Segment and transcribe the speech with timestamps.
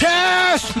[0.00, 0.72] Test!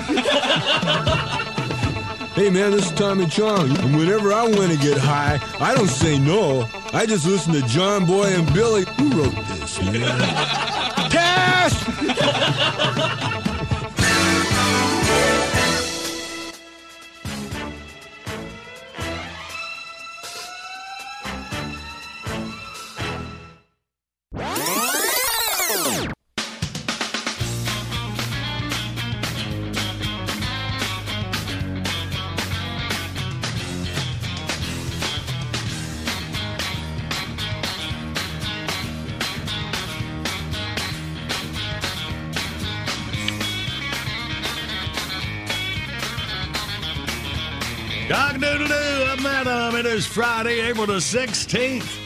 [2.32, 5.90] hey man, this is Tommy Chong, and whenever I want to get high, I don't
[5.90, 6.66] say no.
[6.94, 8.86] I just listen to John Boy and Billy.
[8.96, 9.78] Who wrote this?
[9.82, 11.10] Man?
[11.10, 13.19] Test!
[49.80, 49.92] Adam.
[49.92, 51.98] It is Friday, April the 16th.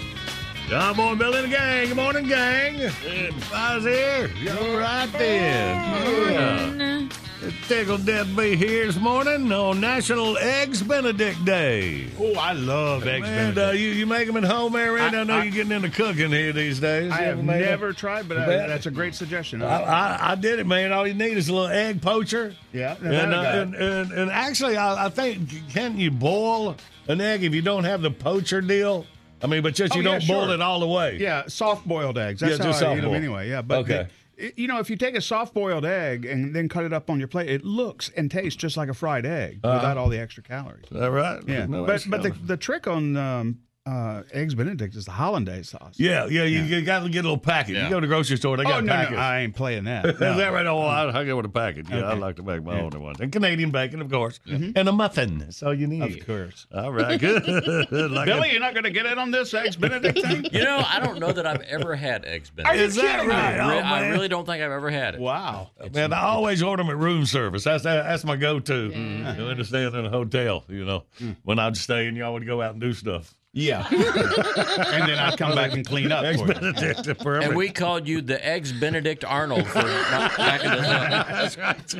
[0.68, 1.88] John Boy Bill and the gang.
[1.88, 2.80] Good morning, gang.
[2.80, 4.30] And Fi's here.
[4.58, 6.30] All right then.
[6.30, 7.23] Yeah.
[7.48, 12.06] Death to be here this morning on National Eggs Benedict Day.
[12.18, 13.80] Oh, I love eggs And uh, Benedict.
[13.82, 15.14] you, you make them at home, Aaron?
[15.14, 17.12] I, I- know I- you're getting into cooking here these days.
[17.12, 17.94] I You have never them?
[17.96, 19.62] tried, but I, that's a great suggestion.
[19.62, 20.90] I, I, did it, man.
[20.92, 22.54] All you need is a little egg poacher.
[22.72, 26.76] yeah, And, uh, and, and, and actually, I, I think can't you boil
[27.08, 29.04] an egg if you don't have the poacher deal?
[29.42, 30.54] I mean, but just Oh, you yeah, don't boil sure.
[30.54, 31.18] it all the way.
[31.18, 32.40] yeah, soft boiled eggs.
[32.40, 33.50] That's Yeah, how I eat them anyway.
[33.50, 34.04] Yeah, but Okay.
[34.04, 34.08] the-
[34.56, 37.18] you know, if you take a soft boiled egg and then cut it up on
[37.18, 40.42] your plate, it looks and tastes just like a fried egg without all the extra
[40.42, 40.84] calories.
[40.90, 41.42] Is that right?
[41.46, 45.68] Yeah, No, but but the, the trick on um, uh, eggs Benedict is the hollandaise
[45.68, 45.94] sauce.
[45.98, 47.76] yeah, yeah, you, got to get a little packet.
[47.76, 49.12] You go to the grocery store, they got Oh no, packets.
[49.16, 50.06] no, I ain't playing that.
[50.06, 50.36] Is No.
[50.38, 50.66] that right?
[50.66, 51.86] Oh, I, I go with a packet.
[51.90, 53.20] Yeah, I like to make my own ones.
[53.20, 54.40] And Canadian bacon, of course.
[54.46, 55.38] And a muffin.
[55.38, 56.18] That's all you need.
[56.20, 56.66] Of course.
[56.74, 57.46] All right, good.
[57.90, 60.46] like Billy, a- you're not going to get in on this eggs Benedict thing?
[60.52, 62.80] You know, I don't know that I've ever had eggs Benedict.
[62.80, 63.60] Is that right?
[63.60, 65.20] I, Oh, I really don't think I've ever had it.
[65.20, 65.70] Wow.
[65.92, 67.64] Man, I always order them at room service.
[67.64, 68.90] That's that's my go-to.
[68.94, 71.04] You understand in a hotel, you know,
[71.42, 73.34] when I'd stay and y'all would go out and do stuff.
[73.54, 73.86] Yeah.
[73.90, 76.24] and then I'd come back and clean up.
[76.24, 76.54] Eggs for you.
[76.54, 77.46] Benedict forever.
[77.46, 81.56] And we called you the eggs Benedict Arnold for not backing us up.
[81.56, 81.94] That's right.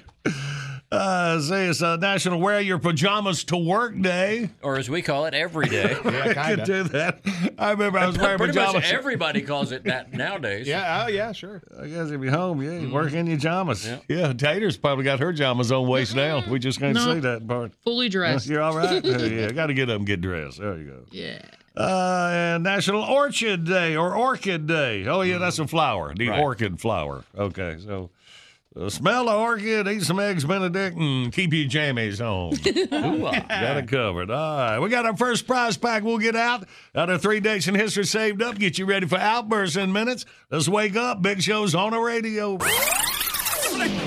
[0.95, 4.51] Uh, say it's uh, National Wear Your Pajamas to Work Day.
[4.63, 5.97] Or as we call it, every day.
[6.05, 6.67] Yeah, I kind could of.
[6.67, 7.21] do that.
[7.59, 8.75] I remember I was wearing Pretty pajamas.
[8.75, 10.67] much everybody calls it that nowadays.
[10.67, 11.63] Yeah, oh, yeah, sure.
[11.81, 13.87] I guess if you're home, yeah, you work in your pajamas.
[13.87, 13.99] Yeah.
[14.09, 16.49] Yeah, Tater's probably got her pajamas on waist down.
[16.51, 17.15] We just can't No.
[17.15, 17.73] see that part.
[17.83, 18.47] Fully dressed.
[18.49, 19.05] You're all right?
[19.05, 20.59] Yeah, got to get up and get dressed.
[20.59, 20.99] There you go.
[21.11, 21.39] Yeah.
[21.77, 25.07] Uh, and National Orchid Day or Orchid Day.
[25.07, 26.41] Oh, yeah, that's a flower, the Right.
[26.41, 27.25] orchid flower.
[27.37, 28.11] Okay, so
[28.77, 32.55] Uh, smell the orchid, eat some eggs Benedict, and keep your jammies on.
[32.95, 34.31] Uh, got it covered.
[34.31, 34.79] All right.
[34.79, 36.67] We got our first prize pack we'll get out.
[36.95, 38.59] Out of three days in history saved up.
[38.59, 40.27] Get you ready for outbursts in minutes.
[40.51, 41.23] Let's wake up.
[41.23, 42.59] Big Show's on the radio.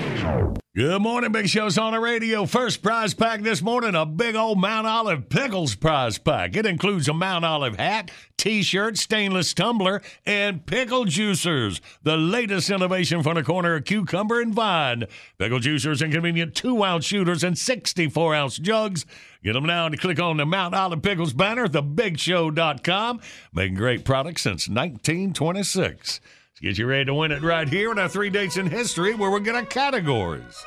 [0.78, 2.46] Good morning, Big Show's on the radio.
[2.46, 6.56] First prize pack this morning, a big old Mount Olive Pickles prize pack.
[6.56, 11.82] It includes a Mount Olive hat, t-shirt, stainless tumbler, and pickle juicers.
[12.04, 15.06] The latest innovation from the corner of cucumber and vine.
[15.40, 19.08] Pickle juicers and convenient two-ounce shooters and 64-ounce jugs.
[19.44, 23.20] Get them now and click on the Mount Olive Pickles banner, at thebigshow.com.
[23.52, 26.20] Making great products since 1926.
[26.58, 29.14] Let's get you ready to win it right here in our three dates in history
[29.14, 30.66] where we'll get our categories.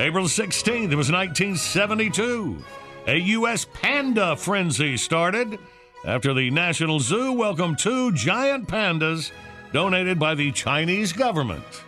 [0.00, 2.64] April 16th, it was 1972.
[3.06, 3.64] A U.S.
[3.72, 5.60] panda frenzy started
[6.04, 9.30] after the National Zoo welcomed two giant pandas
[9.72, 11.84] donated by the Chinese government.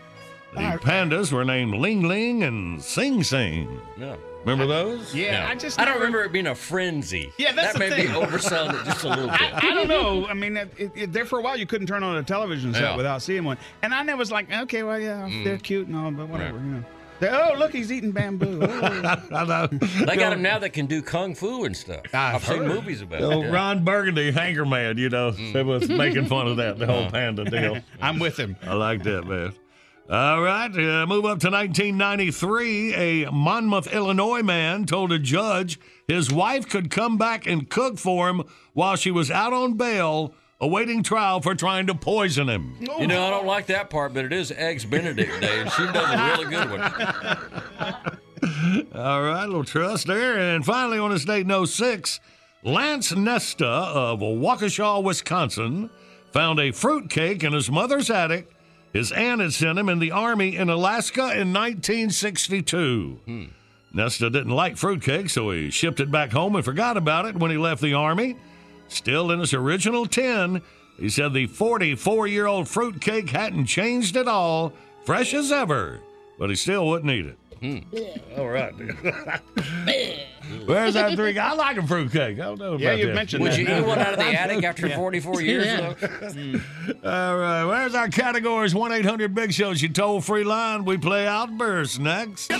[0.52, 3.80] The pandas were named Ling Ling and Sing Sing.
[3.98, 4.14] Yeah.
[4.44, 5.14] Remember those?
[5.14, 5.46] Yeah, No.
[5.46, 7.32] I just I don't never- remember it being a frenzy.
[7.38, 8.06] Yeah, that's that the may thing.
[8.08, 9.40] be overselling it just a little bit.
[9.40, 10.26] I, I don't know.
[10.26, 12.82] I mean, it, it, there for a while you couldn't turn on a television set
[12.82, 12.96] Yeah.
[12.96, 15.44] without seeing one, and I never was like, okay, well, yeah, mm.
[15.44, 16.58] they're cute and all, but whatever.
[16.58, 16.64] Right.
[16.64, 16.84] You know.
[17.20, 18.60] They- oh, look, he's eating bamboo.
[18.66, 19.16] Oh.
[19.32, 19.66] I know.
[19.68, 22.00] They got him now that can do kung fu and stuff.
[22.12, 22.66] I've I've, seen heard.
[22.68, 23.44] movies about Oh, it.
[23.46, 23.50] yeah.
[23.52, 25.52] Ron Burgundy, Anchorman, you know, mm.
[25.52, 27.78] they was making fun of that, the whole panda deal.
[28.00, 28.56] I'm with him.
[28.64, 29.54] I like that, man.
[30.12, 32.94] All right, uh, move up to 1993.
[32.94, 38.28] A Monmouth, Illinois man told a judge his wife could come back and cook for
[38.28, 38.42] him
[38.74, 42.76] while she was out on bail awaiting trial for trying to poison him.
[43.00, 45.86] You know, I don't like that part, but it is Eggs Benedict Day, and she
[45.86, 46.82] does a really good one.
[48.94, 50.38] All right, little trust there.
[50.38, 52.20] And finally, on this date in 06,
[52.62, 55.88] Lance Nesta of Waukesha, Wisconsin,
[56.32, 58.50] found a fruitcake in his mother's attic.
[58.92, 63.20] His aunt had sent him in the Army in Alaska in 1962.
[63.24, 63.44] Hmm.
[63.94, 67.50] Nesta didn't like fruitcake, so he shipped it back home and forgot about it when
[67.50, 68.36] he left the Army.
[68.88, 70.62] Still in its original tin,
[70.98, 74.72] he said the 44 year old fruitcake hadn't changed at all,
[75.04, 76.00] fresh as ever,
[76.38, 77.38] but he still wouldn't eat it.
[77.62, 78.40] Mm-hmm.
[78.40, 78.72] All right.
[80.66, 81.38] Where's that three?
[81.38, 82.38] I like a fruitcake.
[82.40, 82.76] I don't know.
[82.76, 83.14] Yeah, about you that.
[83.14, 83.58] mentioned Would that.
[83.60, 85.94] you eat one out of the attic after 44 years, though?
[87.04, 87.64] All right.
[87.64, 88.74] Where's our categories?
[88.74, 90.84] 1 800 Big Shows, your toll free line.
[90.84, 92.52] We play Outburst next.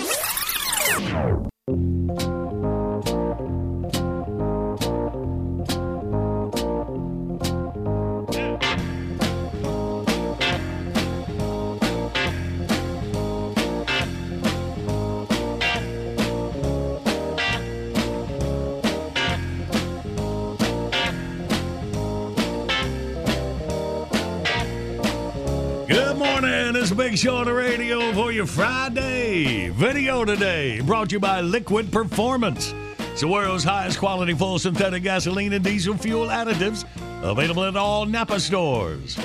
[26.83, 30.81] It's Big Show on the radio for your Friday video today.
[30.81, 32.73] Brought to you by Liquid Performance.
[32.99, 36.83] It's the world's highest quality full synthetic gasoline and diesel fuel additives
[37.23, 39.17] available at all Napa stores.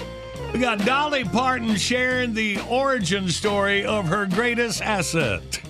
[0.52, 5.60] We got Dolly Parton sharing the origin story of her greatest asset.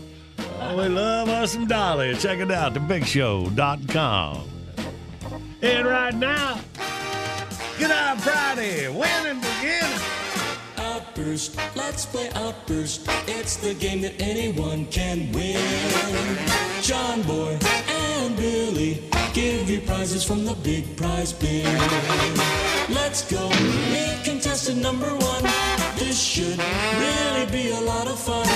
[0.61, 2.15] Oh, we love us some Dolly.
[2.17, 4.49] Check it out, thebigshow.com.
[5.63, 6.61] And right now,
[7.79, 10.28] Good Night Friday, winning begin.
[11.19, 13.09] Outburst, let's play Outburst.
[13.27, 15.59] It's the game that anyone can win.
[16.81, 19.03] John Boy and Billy
[19.35, 21.65] give you prizes from the big prize bin.
[22.89, 25.43] Let's go meet contestant number one.
[25.97, 26.59] This should
[27.03, 28.47] really be a lot of fun.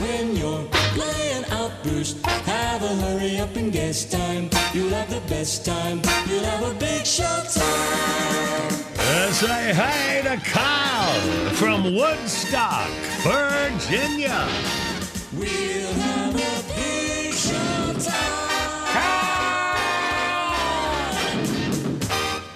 [0.00, 4.50] When you're playing Outburst, have a hurry up and guess time.
[4.72, 6.00] You'll have the best time.
[6.28, 8.93] You'll have a big show time.
[9.06, 11.20] Let's say hey to Kyle
[11.50, 12.88] from Woodstock,
[13.20, 14.48] Virginia.
[15.36, 18.24] We'll have a show time.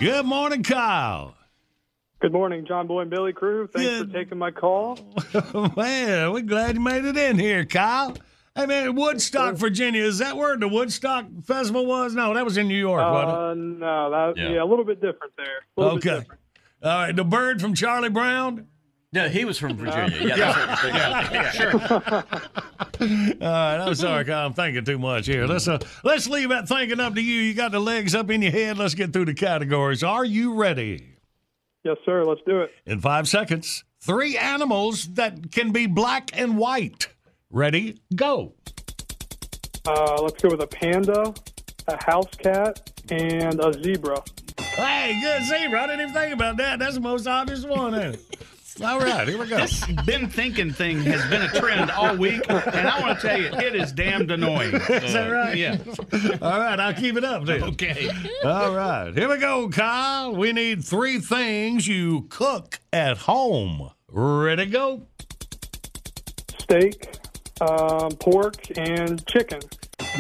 [0.01, 1.35] Good morning, Kyle.
[2.21, 3.67] Good morning, John Boy and Billy Crew.
[3.67, 4.11] Thanks Good.
[4.11, 4.99] for taking my call.
[5.77, 8.15] Man, we're glad you made it in here, Kyle.
[8.59, 10.03] Hey, man, Woodstock, Virginia.
[10.03, 12.15] Is that where the Woodstock Festival was?
[12.17, 14.49] No, that was in New York, wasn't Uh, no, that Yeah.
[14.51, 14.63] yeah.
[14.63, 15.47] a little bit different there.
[15.47, 15.63] A it?
[15.77, 16.19] bit Okay.
[16.21, 16.41] different.
[16.83, 18.67] All right, the bird from Charlie Brown.
[19.13, 20.19] No, he was from Virginia.
[20.21, 22.23] Yeah, that's what you're
[22.99, 23.43] thinking.
[23.43, 24.47] All right, I'm sorry, Kyle.
[24.47, 25.47] I'm thinking too much here.
[25.47, 27.41] Let's uh, let's leave that thinking up to you.
[27.41, 28.77] You got the legs up in your head.
[28.77, 30.03] Let's get through the categories.
[30.03, 31.05] Are you ready?
[31.85, 32.25] Yes, sir.
[32.25, 32.73] Let's do it.
[32.87, 37.07] In five seconds, three animals that can be black and white.
[37.51, 37.99] Ready?
[38.15, 38.53] Go.
[39.87, 41.33] Uh, let's go with a panda,
[41.87, 44.23] a house cat, and a zebra.
[44.59, 45.83] Hey, good zebra.
[45.83, 46.79] I didn't even think about that.
[46.79, 47.95] That's the most obvious one.
[47.95, 48.25] Ain't it?
[48.85, 49.57] All right, here we go.
[49.57, 53.41] This been thinking thing has been a trend all week, and I want to tell
[53.41, 54.75] you, it is damned annoying.
[54.75, 55.57] Is that right?
[55.57, 55.79] Yeah.
[56.43, 57.65] All right, I'll keep it up then.
[57.65, 58.09] Okay.
[58.45, 60.37] All right, here we go, Kyle.
[60.37, 63.91] We need three things you cook at home.
[64.13, 65.07] Ready to go?
[66.61, 67.09] Steak,
[67.61, 69.61] um, pork, and chicken.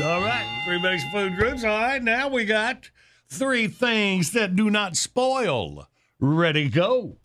[0.02, 1.64] All right, three basic food groups.
[1.64, 2.90] All right, now we got
[3.28, 5.88] three things that do not spoil.
[6.20, 7.16] Ready go?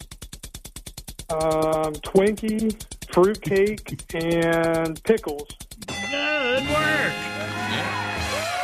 [1.30, 2.76] Um, Twinkie,
[3.12, 5.48] fruitcake, and pickles.
[5.88, 7.14] Good work.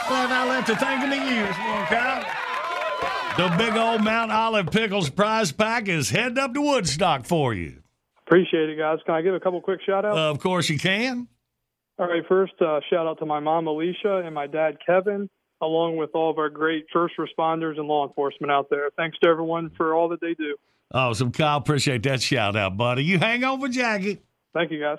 [0.09, 1.45] Well, I left a thanking to you
[1.85, 2.25] Kyle.
[3.37, 7.81] The big old Mount Olive Pickles prize pack is heading up to Woodstock for you.
[8.27, 8.99] Appreciate it, guys.
[9.05, 10.17] Can I give a couple quick shout outs?
[10.17, 11.27] of course, you can.
[11.99, 15.29] All right, first, uh, shout out to my mom, Alicia, and my dad, Kevin,
[15.61, 18.89] along with all of our great first responders and law enforcement out there.
[18.95, 20.55] Thanks to everyone for all that they do.
[20.93, 21.57] Awesome, Kyle.
[21.57, 23.03] Appreciate that shout out, buddy.
[23.03, 24.19] You hang on for Jackie.
[24.53, 24.97] Thank you, guys.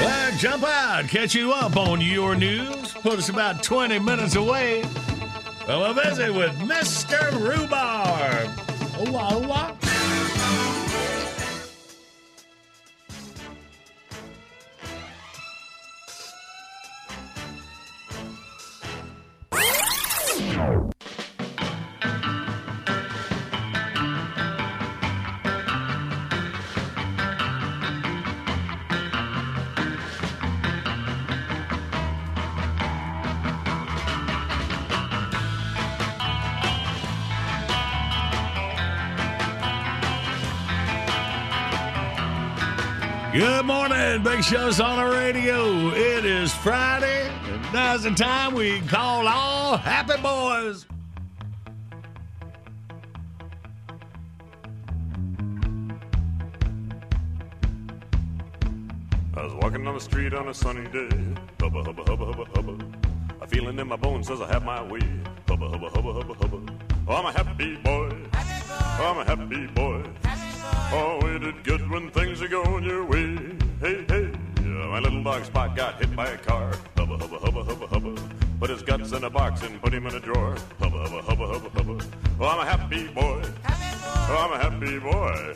[0.00, 2.94] Well, jump out, catch you up on your news.
[2.94, 4.82] Put us about 20 minutes away.
[5.68, 7.30] Well, we'll visit with Mr.
[7.40, 8.50] Rhubarb.
[9.00, 9.87] Oh, oh,
[43.38, 45.90] Good morning, Big Show's on the radio.
[45.90, 50.84] It is Friday, and now's the time we call all happy boys.
[59.36, 61.08] I was walking on the street on a sunny day.
[61.60, 62.84] Hubba, hubba, hubba, hubba, hubba.
[63.40, 64.98] A feeling in my bones says I have my way.
[65.46, 66.72] Hubba, hubba, hubba, hubba, hubba.
[67.06, 68.16] Oh, I'm a happy boy.
[68.34, 70.27] Oh, I'm a happy boy.
[70.92, 73.36] Oh, ain't it good when things are going your way?
[73.80, 74.30] Hey, hey.
[74.62, 76.72] My little dog Spot got hit by a car.
[76.96, 78.14] Hubba, hubba, hubba, hubba, hubba.
[78.58, 80.56] Put his guts in a box and put him in a drawer.
[80.80, 82.04] Hubba, hubba, hubba, hubba, hubba.
[82.40, 83.42] Oh, I'm a happy boy.
[83.66, 85.54] Oh, I'm a happy boy.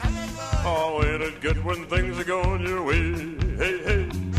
[0.64, 3.12] Oh, ain't it good when things are going your way?
[3.57, 4.31] Hey, hey.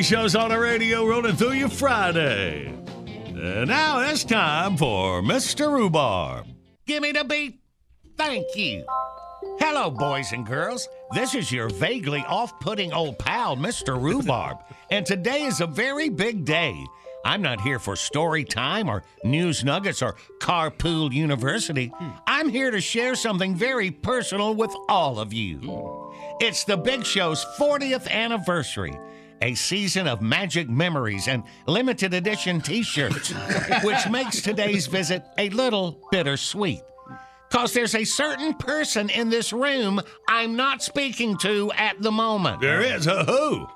[0.00, 2.72] Morning, Show's on the radio, rolling through your Friday.
[2.96, 5.70] And now it's time for Mr.
[5.70, 6.46] Rhubarb.
[6.86, 7.60] Give me the beat.
[8.16, 8.84] Thank you.
[9.58, 10.88] Hello, boys and girls.
[11.12, 14.00] This is your vaguely off putting old pal, Mr.
[14.00, 14.56] Rhubarb.
[14.90, 16.74] and today is a very big day.
[17.22, 21.92] I'm not here for story time or news nuggets or carpool university.
[22.26, 25.60] I'm here to share something very personal with all of you.
[26.40, 28.98] It's the Big Show's 40th anniversary.
[29.42, 33.30] A season of magic memories and limited edition t shirts,
[33.82, 36.80] which makes today's visit a little bittersweet.
[37.50, 42.60] Because there's a certain person in this room I'm not speaking to at the moment.
[42.60, 43.66] There is a who?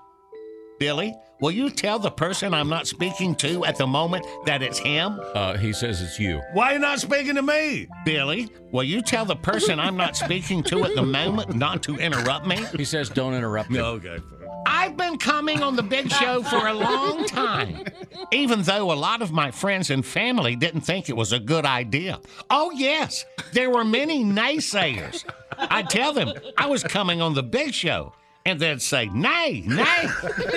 [0.78, 4.78] Billy, will you tell the person I'm not speaking to at the moment that it's
[4.78, 5.20] him?
[5.34, 6.40] Uh, he says it's you.
[6.52, 7.88] Why you not speaking to me?
[8.04, 11.96] Billy, will you tell the person I'm not speaking to at the moment not to
[11.96, 12.64] interrupt me?
[12.76, 13.80] He says don't interrupt me.
[13.80, 14.18] Okay.
[14.66, 17.84] I've been coming on the big show for a long time,
[18.32, 21.64] even though a lot of my friends and family didn't think it was a good
[21.64, 22.20] idea.
[22.50, 25.24] Oh, yes, there were many naysayers.
[25.58, 28.12] I'd tell them I was coming on the big show,
[28.46, 30.08] and they'd say, nay, nay.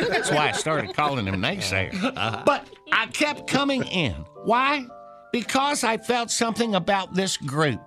[0.10, 2.00] That's why I started calling them naysayers.
[2.46, 4.14] But I kept coming in.
[4.44, 4.86] Why?
[5.32, 7.82] Because I felt something about this group.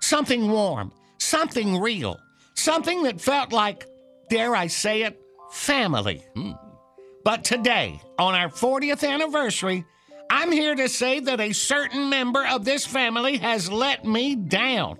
[0.00, 2.18] Something warm, something real,
[2.54, 3.86] something that felt like,
[4.28, 6.24] dare I say it, family.
[6.34, 6.52] Hmm.
[7.24, 9.84] But today, on our 40th anniversary,
[10.30, 14.98] I'm here to say that a certain member of this family has let me down.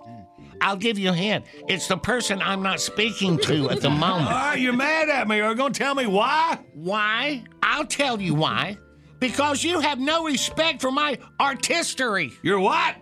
[0.59, 1.45] I'll give you a hint.
[1.67, 4.27] It's the person I'm not speaking to at the moment.
[4.27, 5.39] All right, you're mad at me.
[5.39, 6.59] Are you going to tell me why?
[6.73, 7.43] Why?
[7.61, 8.77] I'll tell you why.
[9.19, 12.31] Because you have no respect for my artistry.
[12.43, 12.95] You're what?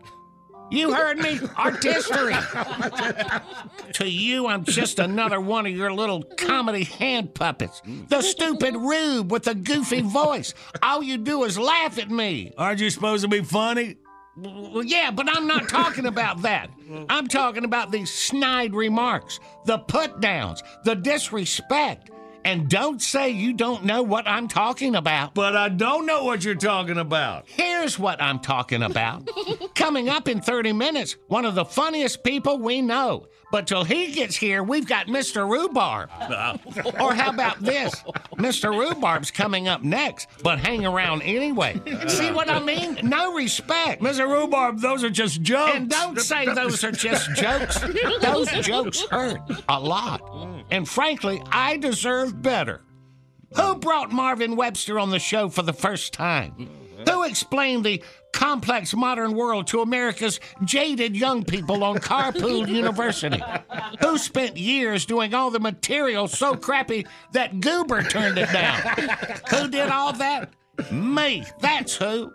[0.71, 1.39] You heard me?
[1.55, 2.33] Artistry.
[3.93, 7.81] to you, I'm just another one of your little comedy hand puppets.
[8.09, 10.53] The stupid rube with the goofy voice.
[10.81, 12.51] All you do is laugh at me.
[12.57, 13.97] Aren't you supposed to be funny?
[14.37, 16.69] Well, yeah, but I'm not talking about that.
[17.07, 22.09] I'm talking about these snide remarks, the put downs, the disrespect.
[22.45, 25.33] And don't say you don't know what I'm talking about.
[25.33, 27.45] But I don't know what you're talking about.
[27.47, 29.27] Here's what I'm talking about.
[29.73, 33.27] Coming up in 30 minutes, one of the funniest people we know.
[33.55, 35.49] But till he gets here, we've got Mr.
[35.49, 36.09] Rhubarb.
[36.99, 37.95] or how about this?
[38.33, 38.77] Mr.
[38.77, 41.79] Rhubarb's coming up next, but hang around anyway.
[42.09, 42.99] See what I mean?
[43.01, 44.01] No respect.
[44.01, 44.29] Mr.
[44.29, 45.71] Rhubarb, those are just jokes.
[45.73, 47.79] And don't say those are just jokes.
[48.21, 50.19] Those jokes hurt a lot.
[50.69, 52.81] And frankly, I deserve better.
[53.55, 56.84] Who brought Marvin Webster on the show for the first time?
[57.07, 63.41] Who explained the complex modern world to America's jaded young people on Carpool University?
[64.01, 68.81] Who spent years doing all the material so crappy that Goober turned it down?
[69.49, 70.49] Who did all that?
[70.91, 71.43] Me.
[71.59, 72.31] That's who.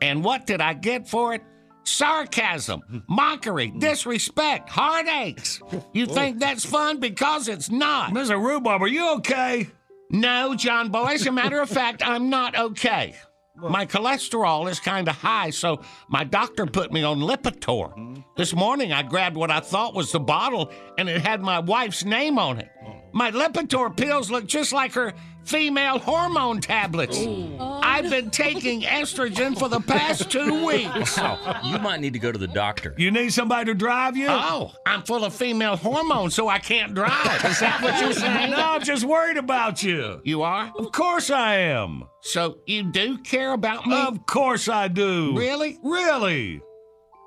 [0.00, 1.42] And what did I get for it?
[1.84, 5.60] Sarcasm, mockery, disrespect, heartaches.
[5.92, 8.12] You think that's fun because it's not.
[8.12, 8.40] Mr.
[8.40, 9.68] Rhubarb, are you okay?
[10.10, 11.06] No, John Boy.
[11.06, 13.16] As a matter of fact, I'm not okay.
[13.62, 17.94] My cholesterol is kind of high, so my doctor put me on Lipitor.
[17.96, 18.20] Mm-hmm.
[18.36, 22.04] This morning, I grabbed what I thought was the bottle, and it had my wife's
[22.04, 22.70] name on it.
[22.86, 22.94] Oh.
[23.12, 25.12] My Lipitor pills look just like her
[25.50, 27.16] female hormone tablets.
[27.18, 27.80] Oh.
[27.82, 31.16] I've been taking estrogen for the past two weeks.
[31.18, 31.38] Wow.
[31.50, 32.94] Oh, you might need to go to the doctor.
[32.96, 34.28] You need somebody to drive you?
[34.28, 37.44] Oh, I'm full of female hormones, so I can't drive.
[37.44, 38.50] Is that what you're saying?
[38.50, 40.20] No, I'm just worried about you.
[40.24, 40.72] You are?
[40.76, 42.04] Of course I am.
[42.22, 43.96] So you do care about me?
[43.96, 45.36] Of course I do.
[45.36, 45.78] Really?
[45.82, 46.60] Really?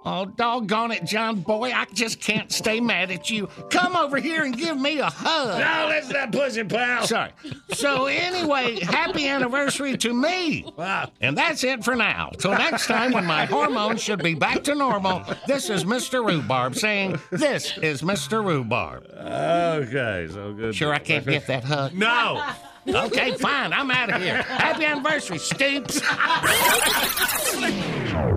[0.05, 1.71] Oh, doggone it, John Boy.
[1.71, 3.47] I just can't stay mad at you.
[3.69, 5.59] Come over here and give me a hug.
[5.59, 7.07] No, that's that pussy, pal.
[7.07, 7.31] Sorry.
[7.71, 10.65] So, anyway, happy anniversary to me.
[10.75, 11.09] Wow.
[11.21, 12.31] And that's it for now.
[12.37, 16.25] Till next time, when my hormones should be back to normal, this is Mr.
[16.25, 18.45] Rhubarb saying, This is Mr.
[18.45, 19.05] Rhubarb.
[19.05, 20.75] Okay, so good.
[20.75, 21.93] Sure, I can't get that hug?
[21.93, 22.43] No.
[22.85, 23.71] Okay, fine.
[23.71, 24.41] I'm out of here.
[24.41, 26.01] Happy anniversary, Stoops.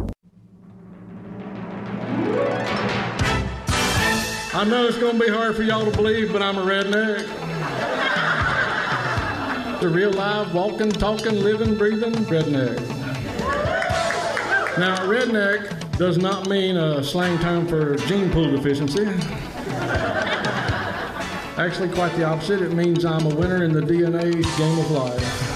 [4.56, 7.28] I know it's going to be hard for y'all to believe, but I'm a redneck.
[9.82, 12.78] The real live, walking, talking, living, breathing redneck.
[14.78, 19.04] Now, redneck does not mean a slang term for gene pool deficiency.
[21.58, 22.62] Actually, quite the opposite.
[22.62, 25.46] It means I'm a winner in the DNA game of life.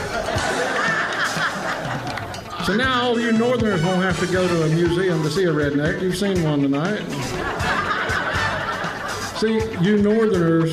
[2.66, 5.52] So now all you northerners won't have to go to a museum to see a
[5.52, 6.02] redneck.
[6.02, 7.00] You've seen one tonight.
[9.40, 10.70] See, you northerners,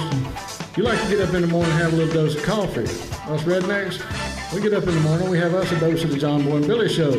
[0.76, 2.82] you like to get up in the morning and have a little dose of coffee.
[2.82, 6.18] Us rednecks, we get up in the morning, we have us a dose of the
[6.18, 7.14] John Boy and Billy show.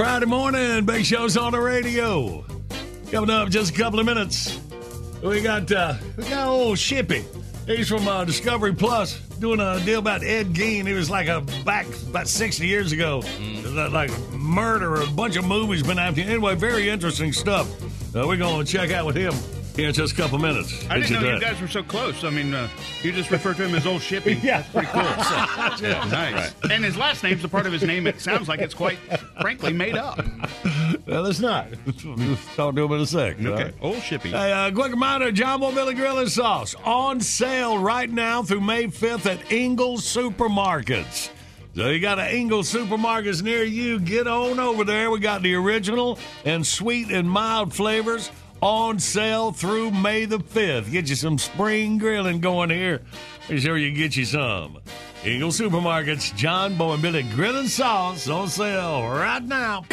[0.00, 0.86] Friday morning.
[0.86, 2.42] Big show's on the radio.
[3.12, 4.58] Coming up in just a couple of minutes.
[5.22, 7.22] We got uh, we got old Shippy.
[7.66, 10.86] He's from uh, Discovery Plus doing a deal about Ed Gein.
[10.86, 13.22] He was like a back about 60 years ago.
[13.62, 16.30] Like murder, a bunch of movies been after him.
[16.30, 17.70] Anyway, very interesting stuff.
[18.16, 19.34] Uh, we're going to check out with him.
[19.76, 20.84] Here in just a couple minutes.
[20.90, 22.24] I Hit didn't know you you guys were so close.
[22.24, 22.68] I mean, uh,
[23.02, 24.40] you just refer to him as Old Shippy.
[24.42, 24.62] yeah.
[24.62, 25.00] That's pretty cool.
[25.80, 26.04] Yeah.
[26.10, 26.54] Nice.
[26.70, 28.06] And his last name's a part of his name.
[28.06, 28.98] It sounds like it's quite,
[29.40, 30.20] frankly, made up.
[31.06, 31.68] Well, it's not.
[32.04, 33.40] We'll talk to him in a sec.
[33.40, 33.64] Okay.
[33.64, 33.74] right?
[33.80, 34.30] Old Shippy.
[34.30, 38.60] Hey, uh, quick reminder John Boy Billy Grill and Sauce on sale right now through
[38.60, 41.30] May 5th at Ingles Supermarkets.
[41.74, 44.00] So you got an Ingles Supermarkets near you.
[44.00, 45.10] Get on over there.
[45.10, 48.30] We got the original and sweet and mild flavors
[48.60, 50.90] on sale through May the 5th.
[50.90, 53.02] Get you some spring grilling going here.
[53.48, 54.78] Make sure you get you some.
[55.24, 59.84] Ingles Supermarkets, John Boy and Billy Grill and Sauce on sale right now.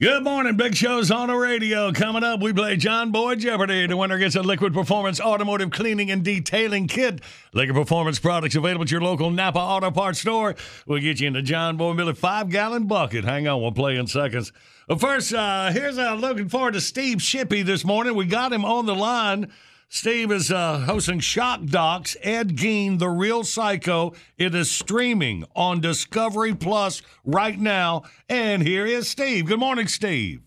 [0.00, 1.92] Good morning, Big Show's on the radio.
[1.92, 3.86] Coming up, we play John Boy Jeopardy.
[3.86, 7.20] The winner gets a Liquid Performance Automotive Cleaning and Detailing Kit.
[7.52, 10.54] Liquid Performance products available at your local Napa Auto Parts store.
[10.86, 13.24] We'll get you in the John Boy Billy five gallon bucket.
[13.24, 14.52] Hang on, we'll play in seconds.
[14.86, 18.14] But first, uh, here's uh, looking forward to Steve Shippy this morning.
[18.14, 19.52] We got him on the line.
[19.90, 24.12] Steve is uh, hosting Shock Docs, Ed Gein, The Real Psycho.
[24.36, 28.02] It is streaming on Discovery Plus right now.
[28.28, 29.46] And here is Steve.
[29.46, 30.42] Good morning, Steve.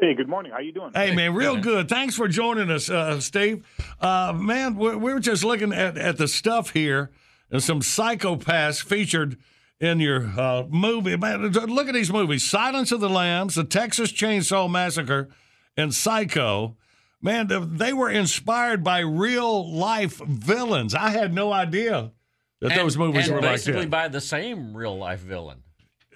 [0.00, 0.52] Hey, good morning.
[0.52, 0.92] How are you doing?
[0.94, 1.88] Hey, man, real good.
[1.88, 3.66] Thanks for joining us, uh, Steve.
[4.00, 7.10] Uh, man, we, we were just looking at, at the stuff here
[7.50, 9.36] and some psychopaths featured
[9.78, 11.16] in your uh, movie.
[11.16, 15.28] Man, look at these movies Silence of the Lambs, The Texas Chainsaw Massacre,
[15.76, 16.76] and Psycho.
[17.20, 20.94] Man, they were inspired by real life villains.
[20.94, 22.12] I had no idea
[22.60, 23.90] that And- those movies and were like basically that.
[23.90, 25.62] by the same real life villain.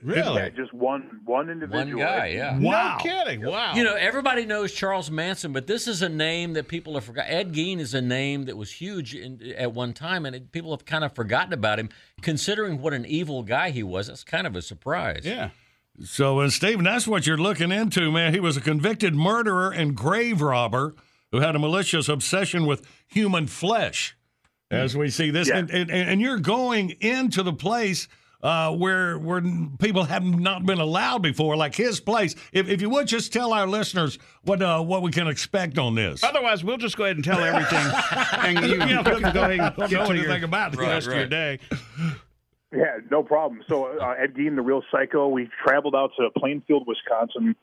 [0.01, 0.35] Really?
[0.43, 2.01] Yeah, just one one individual.
[2.01, 2.59] One guy, yeah.
[2.59, 2.99] Wow.
[3.01, 3.45] kidding.
[3.47, 3.75] Wow.
[3.77, 7.33] You know, everybody knows Charles Manson, but this is a name that people have forgotten.
[7.33, 10.73] Ed Gein is a name that was huge in, at one time, and it, people
[10.73, 11.89] have kind of forgotten about him,
[12.21, 14.09] considering what an evil guy he was.
[14.09, 15.23] That's kind of a surprise.
[15.25, 15.51] Yeah.
[16.05, 18.35] So, and Stephen, that's what you're looking into, man.
[18.35, 20.95] He was a convicted murderer and grave robber
[21.31, 24.17] who had a malicious obsession with human flesh,
[24.71, 25.49] as we see this.
[25.49, 25.59] Yeah.
[25.59, 28.09] And, and, and you're going into the place
[28.43, 29.41] uh, where where
[29.79, 32.35] people have not been allowed before, like his place.
[32.53, 35.95] If, if you would just tell our listeners what uh, what we can expect on
[35.95, 36.25] this.
[36.25, 37.79] Otherwise, we'll just go ahead and tell everything,
[38.33, 40.77] and you Yeah, can go ahead and don't get know to your anything about it.
[40.77, 41.61] For the rest of your day.
[42.73, 43.63] Yeah, no problem.
[43.69, 47.55] So uh, Ed Gein, the real psycho, we traveled out to Plainfield, Wisconsin,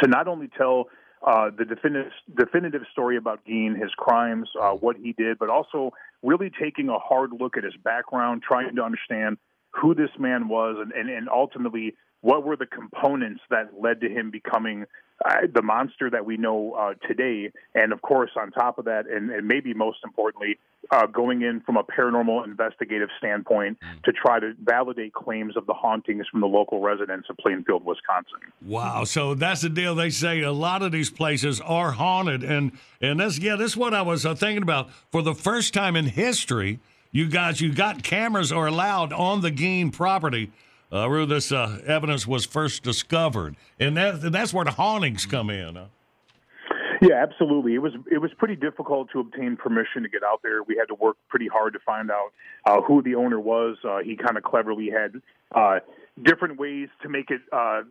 [0.00, 0.86] to not only tell
[1.26, 5.92] uh, the definitive definitive story about Gein, his crimes, uh, what he did, but also
[6.22, 9.38] really taking a hard look at his background, trying to understand
[9.70, 14.08] who this man was, and, and, and ultimately what were the components that led to
[14.08, 14.84] him becoming
[15.24, 17.52] uh, the monster that we know uh, today.
[17.74, 20.58] And of course, on top of that, and, and maybe most importantly,
[20.90, 25.72] uh, going in from a paranormal investigative standpoint to try to validate claims of the
[25.72, 28.40] hauntings from the local residents of Plainfield, Wisconsin.
[28.60, 29.04] Wow.
[29.04, 29.94] So that's the deal.
[29.94, 33.94] They say a lot of these places are haunted, and and that's yeah, that's what
[33.94, 34.90] I was uh, thinking about.
[35.10, 36.80] For the first time in history,
[37.12, 40.50] you guys, you got cameras are allowed on the Gein property.
[40.92, 45.48] Uh, where this uh, evidence was first discovered, and that that's where the hauntings come
[45.48, 45.76] in.
[45.76, 45.86] huh?
[47.00, 47.74] Yeah, absolutely.
[47.74, 50.62] It was it was pretty difficult to obtain permission to get out there.
[50.62, 52.32] We had to work pretty hard to find out
[52.64, 53.76] uh, who the owner was.
[53.82, 55.20] Uh, he kind of cleverly had
[55.52, 55.80] uh,
[56.22, 57.82] different ways to make it uh,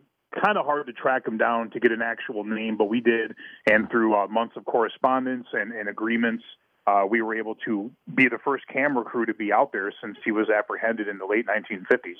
[0.42, 3.34] kind of hard to track him down to get an actual name, but we did.
[3.68, 6.44] And through uh, months of correspondence and, and agreements,
[6.86, 10.16] uh, we were able to be the first camera crew to be out there since
[10.24, 12.16] he was apprehended in the late 1950s.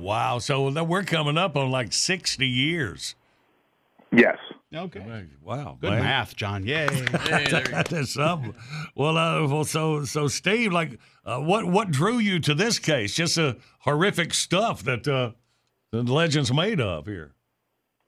[0.00, 0.38] Wow.
[0.38, 3.14] So we're coming up on like sixty years.
[4.12, 4.36] Yes.
[4.74, 5.26] Okay.
[5.42, 5.78] Wow.
[5.80, 6.02] Good man.
[6.02, 6.66] math, John.
[6.66, 6.86] Yay.
[7.12, 8.54] That's something.
[8.94, 13.14] Well, uh, well, so so Steve, like, uh, what what drew you to this case?
[13.14, 15.32] Just the horrific stuff that uh,
[15.92, 17.34] the legends made of here.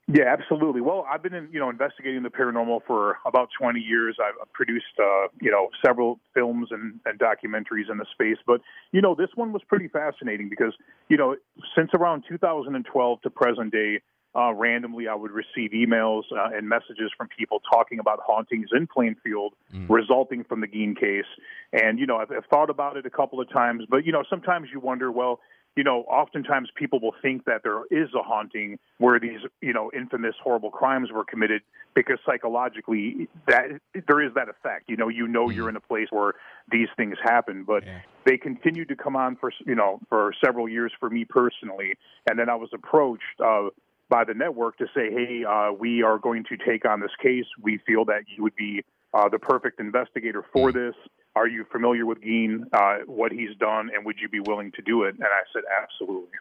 [0.09, 0.79] Yeah, absolutely.
[0.79, 4.17] Well, I've been in, you know investigating the paranormal for about 20 years.
[4.23, 8.61] I've produced uh, you know several films and, and documentaries in the space, but
[8.93, 10.73] you know this one was pretty fascinating because
[11.09, 11.35] you know
[11.77, 13.99] since around 2012 to present day,
[14.33, 18.87] uh, randomly I would receive emails uh, and messages from people talking about hauntings in
[18.87, 19.55] Plainfield
[19.89, 21.25] resulting from the Gein case.
[21.73, 24.23] And you know I've, I've thought about it a couple of times, but you know
[24.29, 25.41] sometimes you wonder, well
[25.77, 29.91] you know, oftentimes people will think that there is a haunting where these, you know,
[29.95, 31.61] infamous horrible crimes were committed
[31.93, 33.65] because psychologically that
[34.07, 34.89] there is that effect.
[34.89, 36.33] You know, you know you're in a place where
[36.71, 37.99] these things happen, but yeah.
[38.25, 41.93] they continued to come on for, you know, for several years for me personally,
[42.27, 43.69] and then I was approached uh,
[44.09, 47.45] by the network to say, hey, uh, we are going to take on this case.
[47.61, 50.95] We feel that you would be uh, the perfect investigator for this.
[51.37, 54.81] Are you familiar with Gein, uh, what he's done, and would you be willing to
[54.81, 55.13] do it?
[55.13, 56.31] And I said, absolutely.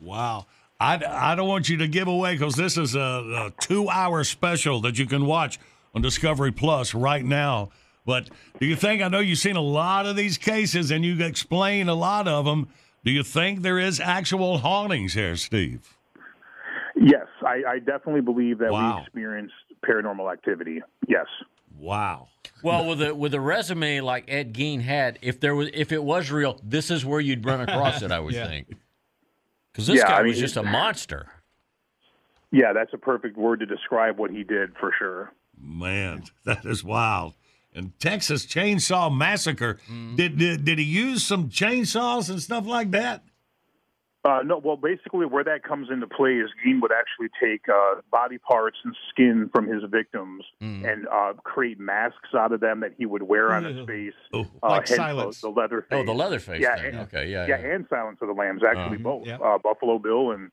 [0.00, 0.46] Wow.
[0.80, 4.24] I, I don't want you to give away because this is a, a two hour
[4.24, 5.58] special that you can watch
[5.94, 7.68] on Discovery Plus right now.
[8.06, 9.02] But do you think?
[9.02, 12.46] I know you've seen a lot of these cases, and you explain a lot of
[12.46, 12.68] them.
[13.04, 15.94] Do you think there is actual hauntings here, Steve?
[16.96, 18.96] Yes, I, I definitely believe that Wow.
[18.96, 19.54] we experienced
[19.86, 20.80] paranormal activity.
[21.06, 21.26] Yes.
[21.78, 22.28] Wow.
[22.62, 26.02] Well, with a with a resume like Ed Gein had, if there was if it
[26.02, 28.10] was real, this is where you'd run across it.
[28.10, 28.46] I would Yeah.
[28.48, 28.68] think,
[29.72, 31.26] because this Yeah, guy I was just a monster.
[32.50, 35.32] Yeah, that's a perfect word to describe what he did for sure.
[35.60, 37.34] Man, that is wild.
[37.74, 39.74] And Texas Chainsaw Massacre.
[39.88, 40.16] Mm-hmm.
[40.16, 43.22] Did, did did he use some chainsaws and stuff like that?
[44.24, 48.00] Uh, no, well, basically, where that comes into play is Gein would actually take uh,
[48.10, 50.92] body parts and skin from his victims Mm.
[50.92, 54.12] and uh, create masks out of them that he would wear on his face.
[54.34, 55.40] Uh, Like Silence.
[55.40, 55.98] The, the leather face.
[56.00, 57.74] Oh, the leather face Yeah, and- Okay, yeah, yeah, yeah.
[57.74, 59.02] and Silence of the Lambs, actually Uh-huh.
[59.04, 59.26] both.
[59.26, 59.36] Yeah.
[59.38, 60.50] Uh, Buffalo Bill and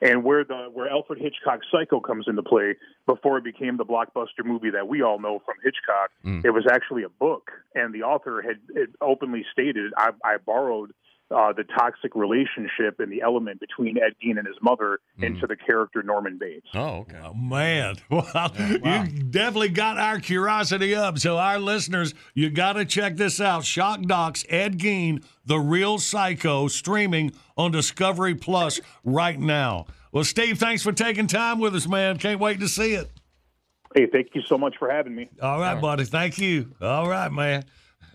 [0.00, 2.74] and where the where Alfred Hitchcock's Psycho comes into play
[3.06, 6.10] before it became the blockbuster movie that we all know from Hitchcock.
[6.24, 6.44] Mm.
[6.44, 10.92] It was actually a book, and the author had it openly stated, "I, I borrowed."
[11.32, 15.56] Uh, the toxic relationship and the element between Ed Gein and his mother into the
[15.56, 16.66] character Norman Bates.
[16.74, 17.18] Oh, okay.
[17.34, 21.18] Man, well, you definitely got our curiosity up.
[21.18, 23.64] So, our listeners, you got to check this out.
[23.64, 29.86] Shock Docs, Ed Gein, The Real Psycho, streaming on Discovery Plus right now.
[30.12, 32.18] Well, Steve, thanks for taking time with us, man.
[32.18, 33.10] Can't wait to see it.
[33.94, 35.30] Hey, thank you so much for having me.
[35.40, 36.04] All right, buddy.
[36.04, 36.74] Thank you.
[36.80, 37.64] All right, man.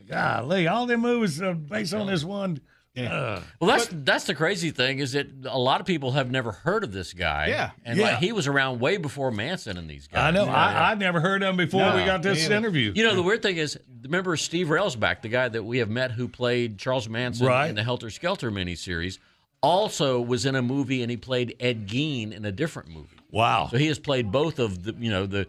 [0.08, 2.62] Golly, all them movies are based on this one.
[2.98, 6.52] Uh, Well, that's that's the crazy thing is that a lot of people have never
[6.52, 7.48] heard of this guy.
[7.48, 7.72] Yeah.
[7.86, 8.06] and Yeah.
[8.12, 10.24] like he was around way before Manson and these guys.
[10.24, 10.46] I know.
[10.46, 10.84] Yeah, I, yeah.
[10.90, 12.94] I'd never heard of him before we got this interview.
[12.96, 16.12] You know, the weird thing is, remember Steve Railsback, the guy that we have met
[16.12, 17.68] who played Charles Manson Right.
[17.70, 19.20] in the Helter Skelter miniseries,
[19.62, 23.18] also was in a movie and he played Ed Gein in a different movie.
[23.32, 23.68] Wow.
[23.72, 25.48] So he has played both of the, you know, the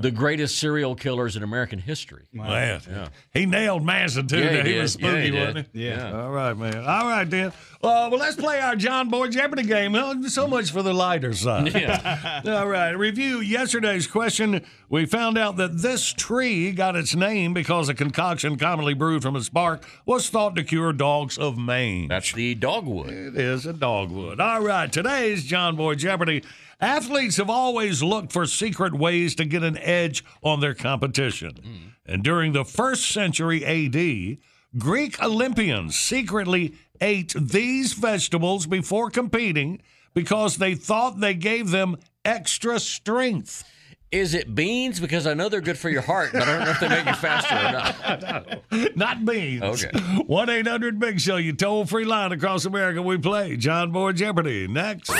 [0.00, 2.24] the greatest serial killers in American history.
[2.32, 3.08] Man, Yeah.
[3.32, 4.38] he nailed Manson too.
[4.38, 4.82] Yeah, he he, did.
[4.82, 5.46] was Yeah, he spooky, did.
[5.46, 5.86] wasn't he?
[5.88, 6.20] Yeah.
[6.22, 6.76] All right, man.
[6.78, 7.48] All right, then.
[7.82, 9.94] Uh, well, let's play our John Boy Jeopardy game.
[10.28, 11.72] So much for the lighter side.
[11.74, 12.40] Yeah.
[12.46, 12.92] All right.
[12.92, 14.64] Review yesterday's question.
[14.88, 19.36] We found out that this tree got its name because a concoction commonly brewed from
[19.36, 22.08] its bark was thought to cure dogs of mange.
[22.08, 23.10] That's the dogwood.
[23.10, 24.40] It is a dogwood.
[24.40, 24.90] All right.
[24.92, 26.42] Today's John Boy Jeopardy.
[26.78, 31.52] Athletes have always looked for secret ways to get an edge on their competition.
[31.52, 31.92] Mm.
[32.06, 34.38] And during the first century AD,
[34.78, 39.80] Greek Olympians secretly ate these vegetables before competing
[40.14, 43.64] because they thought they gave them extra strength.
[44.12, 45.00] Is it beans?
[45.00, 47.06] Because I know they're good for your heart, but I don't know if they make
[47.06, 48.96] you faster or not.
[48.96, 49.62] Not beans.
[49.62, 49.98] Okay.
[50.26, 53.02] 1 800 Big Show, you toll free line across America.
[53.02, 54.68] We play John Boy Jeopardy.
[54.68, 55.10] Next.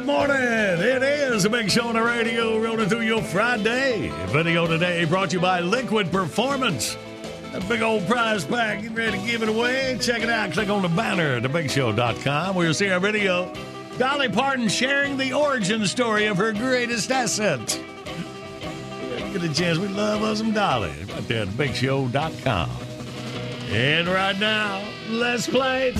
[0.00, 0.36] Good morning.
[0.36, 4.10] It is a big show on the radio, rolling through your Friday.
[4.28, 6.96] Video today brought to you by Liquid Performance.
[7.52, 8.80] A big old prize pack.
[8.80, 9.98] Get ready to give it away.
[10.00, 10.52] Check it out.
[10.52, 13.52] Click on the banner at thebigshow.com where you'll see our video.
[13.98, 17.60] Dolly Parton sharing the origin story of her greatest asset.
[19.34, 19.76] Get a chance.
[19.76, 20.94] We love us some Dolly.
[21.10, 22.70] Right there at thebigshow.com.
[23.68, 25.92] And right now, let's play.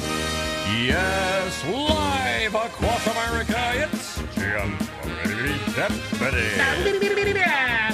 [0.79, 4.77] Yes, live across America, it's Jim
[5.75, 6.47] Jeopardy.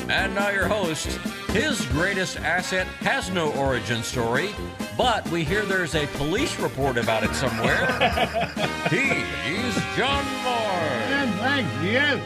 [0.09, 1.07] And now your host.
[1.51, 4.55] His greatest asset has no origin story,
[4.97, 7.87] but we hear there's a police report about it somewhere.
[8.91, 10.91] He's John Moore.
[11.13, 12.23] And thank you.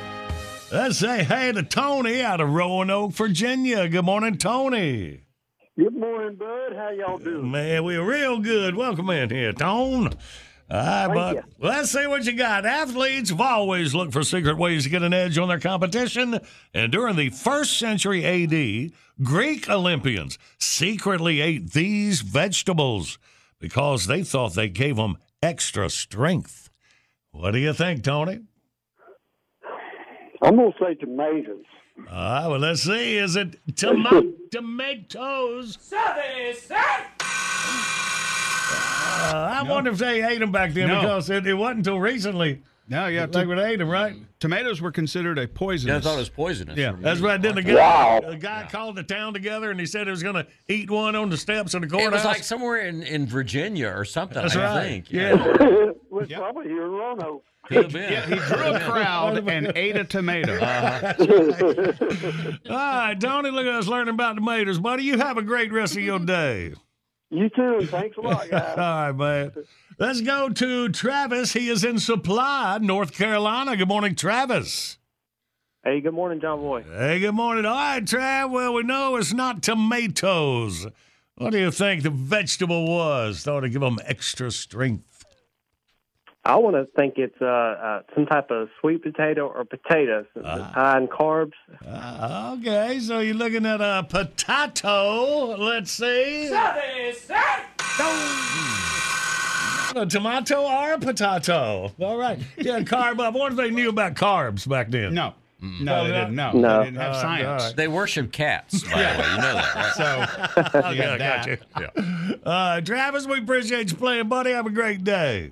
[0.73, 3.89] Let's say hey to Tony out of Roanoke, Virginia.
[3.89, 5.21] Good morning, Tony.
[5.81, 6.77] Good morning, bud.
[6.77, 7.51] How y'all doing?
[7.51, 8.77] Man, we're real good.
[8.77, 10.11] Welcome in here, Tone.
[10.71, 11.43] All right, Thank you.
[11.59, 12.67] let's see what you got.
[12.67, 16.39] Athletes have always looked for secret ways to get an edge on their competition.
[16.75, 18.93] And during the first century AD,
[19.25, 23.19] Greek Olympians secretly ate these vegetables
[23.59, 26.69] because they thought they gave them extra strength.
[27.31, 28.41] What do you think, Tony?
[30.43, 31.65] I'm gonna say tomatoes.
[32.09, 33.17] All right, well, let's see.
[33.17, 35.79] Is it toma- tomatoes?
[39.23, 41.01] Uh, I wonder if they ate them back then No.
[41.01, 42.63] because it, it wasn't until recently.
[42.89, 43.27] No, yeah.
[43.27, 44.17] They would ate them, right?
[44.41, 45.93] Tomatoes were considered a poisonous.
[45.93, 46.77] Yeah, I thought it was poisonous.
[46.77, 46.97] Yeah.
[46.99, 47.41] That's right.
[47.41, 48.21] Then the guy, Wow.
[48.31, 51.15] the guy called the town together and he said he was going to eat one
[51.15, 52.09] on the steps of the corner.
[52.09, 54.83] It was like somewhere in, in Virginia or something, That's I right.
[54.83, 55.13] think.
[55.13, 55.35] Yeah.
[55.35, 56.67] well, was probably
[57.71, 58.11] here in Roanoke.
[58.11, 60.55] Yeah, he drew a crowd and ate a tomato.
[62.69, 65.05] All right, Tony, look at us learning about tomatoes, buddy.
[65.05, 66.75] You have a great rest of your day.
[67.31, 67.87] You too.
[67.87, 68.77] Thanks a lot, All guys.
[68.77, 69.53] right, man.
[69.99, 71.53] Let's go to Travis.
[71.53, 73.77] He is in Supply, North Carolina.
[73.77, 74.99] Good morning, Travis.
[75.85, 76.83] Hey, good morning, John Boy.
[76.83, 77.65] Hey, good morning.
[77.65, 78.51] All right, Trav.
[78.51, 80.87] Well, we know it's not tomatoes.
[81.37, 83.43] What do you think the vegetable was?
[83.43, 85.07] Thought to give them extra strength.
[86.51, 90.45] I want to think it's uh, uh, some type of sweet potato or potato, since
[90.49, 91.53] it's high in carbs.
[91.87, 95.57] Uh, okay, so you're looking at a potato.
[95.57, 96.49] Let's see.
[99.97, 101.93] A tomato or a potato.
[102.01, 102.39] All right.
[102.57, 103.35] Yeah, carb up.
[103.35, 105.15] I wonder if they knew about carbs back then.
[105.15, 105.35] No.
[105.63, 106.53] No, they didn't know.
[106.53, 106.79] No.
[106.79, 107.63] They didn't have All right, science.
[107.63, 107.77] all right.
[107.77, 109.31] They worship cats, by the way.
[109.31, 109.93] You know that, right?
[109.95, 111.97] So Okay, you I got got that.
[112.31, 112.35] you.
[112.45, 114.53] Uh, Travis, we appreciate you playing, buddy.
[114.53, 115.51] Have a great day.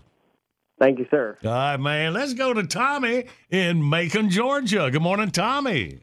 [0.78, 1.36] Thank you, sir.
[1.44, 2.12] All right, man.
[2.12, 4.90] Let's go to Tommy in Macon, Georgia.
[4.90, 6.00] Good morning, Tommy.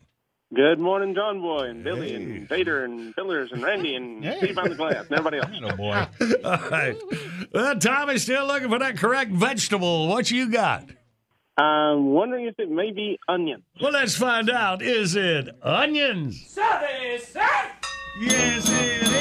[0.53, 4.69] Good morning, John Boy and Billy and Vader and Billers and Randy and Steve on
[4.69, 5.49] the glass and everybody else.
[5.63, 6.07] Oh boy.
[6.45, 6.95] All right.
[7.53, 10.07] Well, Tommy's still looking for that correct vegetable.
[10.07, 10.85] What you got?
[11.57, 13.63] I'm wondering if it may be onion.
[13.81, 14.81] Well, let's find out.
[14.81, 16.55] Is it onions?
[18.19, 19.15] Yes, it is.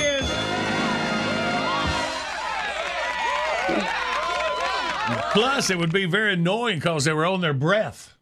[5.33, 8.15] Plus, it would be very annoying because they were on their breath.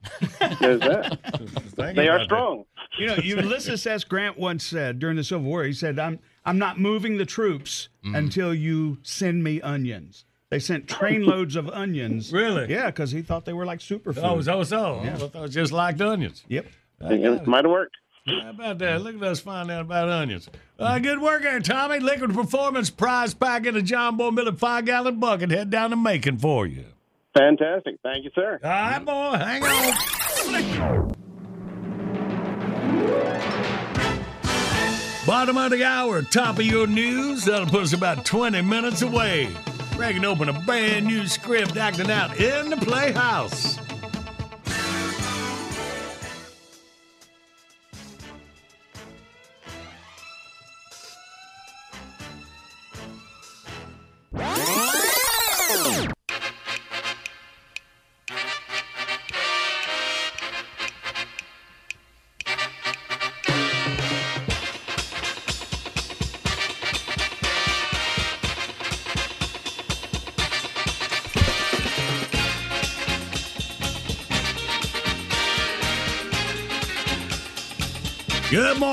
[0.60, 1.18] There's that.
[1.76, 2.24] They are about that.
[2.24, 2.64] strong.
[2.98, 4.04] You know, Ulysses S.
[4.04, 7.88] Grant once said during the Civil War, he said, "I'm I'm not moving the troops
[8.04, 8.14] Mm-hmm.
[8.16, 12.30] until you send me onions." They sent trainloads of onions.
[12.32, 12.70] Really?
[12.70, 14.20] Yeah, because he thought they were like superfood.
[14.22, 15.00] Oh, so so.
[15.00, 16.44] I thought it was just like onions.
[16.48, 16.66] Yep.
[17.00, 17.96] It might have worked.
[18.26, 19.02] How about that?
[19.02, 20.48] Look at us find out about onions.
[20.78, 21.98] Uh, good work there, Tommy.
[21.98, 25.50] Liquid Performance prize pack in a John Boy Miller five gallon bucket.
[25.50, 26.84] Head down to Macon for you.
[27.36, 27.96] Fantastic.
[28.02, 28.60] Thank you, sir.
[28.62, 29.38] All right, boy.
[29.38, 31.12] Hang on.
[35.26, 37.44] Bottom of the hour, top of your news.
[37.44, 39.48] That'll put us about 20 minutes away.
[39.92, 43.78] Cracking open a brand new script acting out in the Playhouse.
[54.34, 54.81] Good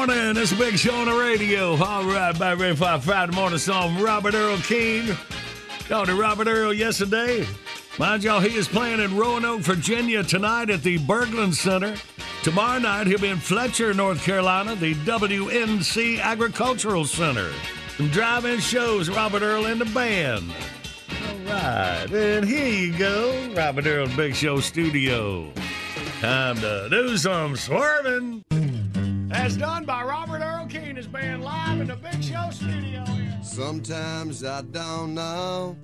[0.09, 0.37] morning.
[0.37, 1.75] It's big show on the radio.
[1.75, 5.15] All right, by for our Friday morning song, Robert Earl Keen.
[5.87, 7.45] Talked to Robert Earl yesterday.
[7.99, 11.95] Mind y'all, he is playing in Roanoke, Virginia tonight at the Berglund Center.
[12.41, 17.51] Tomorrow night, he'll be in Fletcher, North Carolina, the WNC Agricultural Center.
[17.97, 20.51] Some drive-in shows, Robert Earl and the band.
[21.47, 25.51] All right, and here you go, Robert Earl Big Show Studio.
[26.19, 28.43] Time to do some swerving.
[29.31, 33.05] As done by Robert Earl Keen, his band live in the Big Show Studio.
[33.43, 35.77] Sometimes I don't know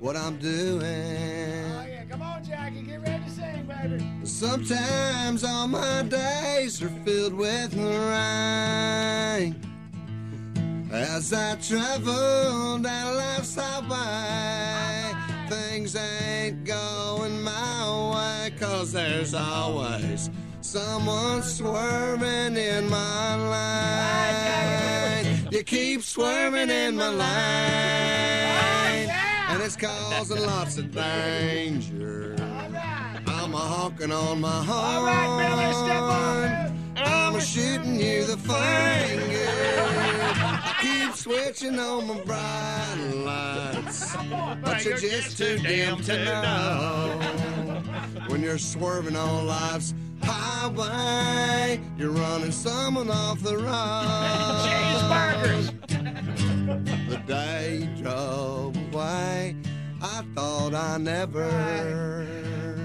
[0.00, 0.82] what I'm doing.
[0.82, 4.04] Oh, yeah, come on, Jackie, get ready to sing, baby.
[4.26, 9.54] Sometimes all my days are filled with rain.
[10.90, 15.14] As I travel down life's highway,
[15.48, 20.28] things ain't going my way, cause there's always
[20.74, 23.36] someone swerving in my
[25.22, 25.48] lane.
[25.52, 29.08] You keep swerving in my lane,
[29.50, 32.34] and it's causing lots of danger.
[32.40, 35.14] I'm a honking on my horn.
[36.96, 39.52] I'm a shooting you the finger.
[40.70, 44.16] I Keep switching on my bright lights,
[44.60, 47.53] but you're just too dim to know.
[48.34, 53.70] When you're swerving on life's highway, you're running someone off the road.
[57.08, 59.54] The day drove away,
[60.02, 62.26] I thought I never,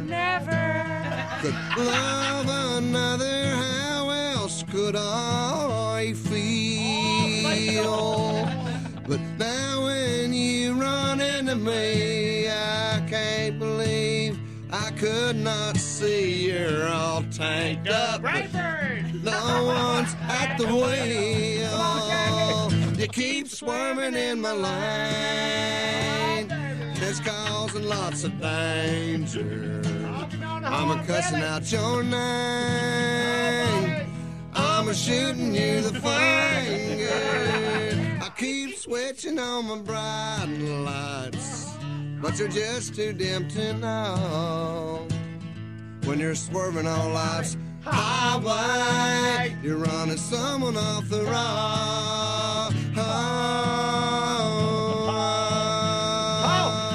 [0.06, 1.02] never
[1.42, 3.48] could love another.
[3.56, 7.90] How else could I feel?
[9.08, 13.09] But now when you run into me, I I
[15.00, 18.22] could not see you're all tanked up.
[19.22, 22.72] No one's at the wheel.
[22.98, 26.48] You keep swarming in my lane.
[27.02, 29.82] it's causing lots of danger.
[30.64, 34.06] I'm a cussing out your name.
[34.54, 37.10] I'm a shooting you the finger.
[38.22, 40.48] I keep switching on my bright
[40.86, 41.69] lights,
[42.22, 45.08] but you're just too dim to know.
[46.04, 51.34] When you're swerving on life's highway, you're running someone off the road.
[52.98, 53.70] Oh,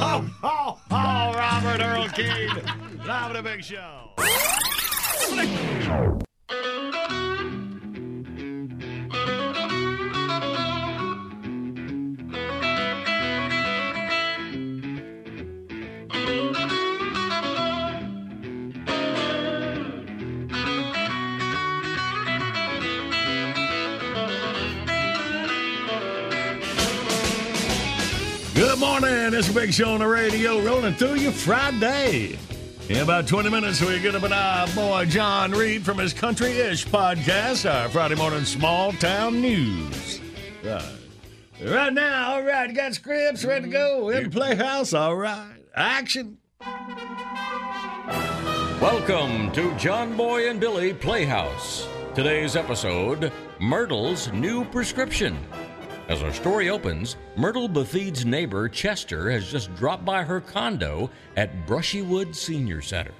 [0.03, 2.49] oh, oh, oh, Robert Earl Keen.
[3.07, 4.11] Live at a big show.
[28.75, 29.35] Good morning.
[29.35, 32.37] It's a big show on the radio rolling through you Friday.
[32.89, 36.59] In about 20 minutes, we get up an our boy John Reep from his Country
[36.59, 40.21] Ish podcast, our Friday morning small town news.
[40.65, 40.83] Right.
[41.65, 44.17] Right now, all right, you got scripts ready to go mm-hmm.
[44.17, 45.55] in the playhouse, all right.
[45.77, 46.39] Action.
[48.81, 51.87] Welcome to John Boy and Billy Playhouse.
[52.17, 55.39] Today's episode Myrtle's New Prescription.
[56.09, 61.67] As our story opens, Myrtle Bethiede's neighbor Chester has just dropped by her condo at
[61.67, 63.15] Brushywood Senior Center.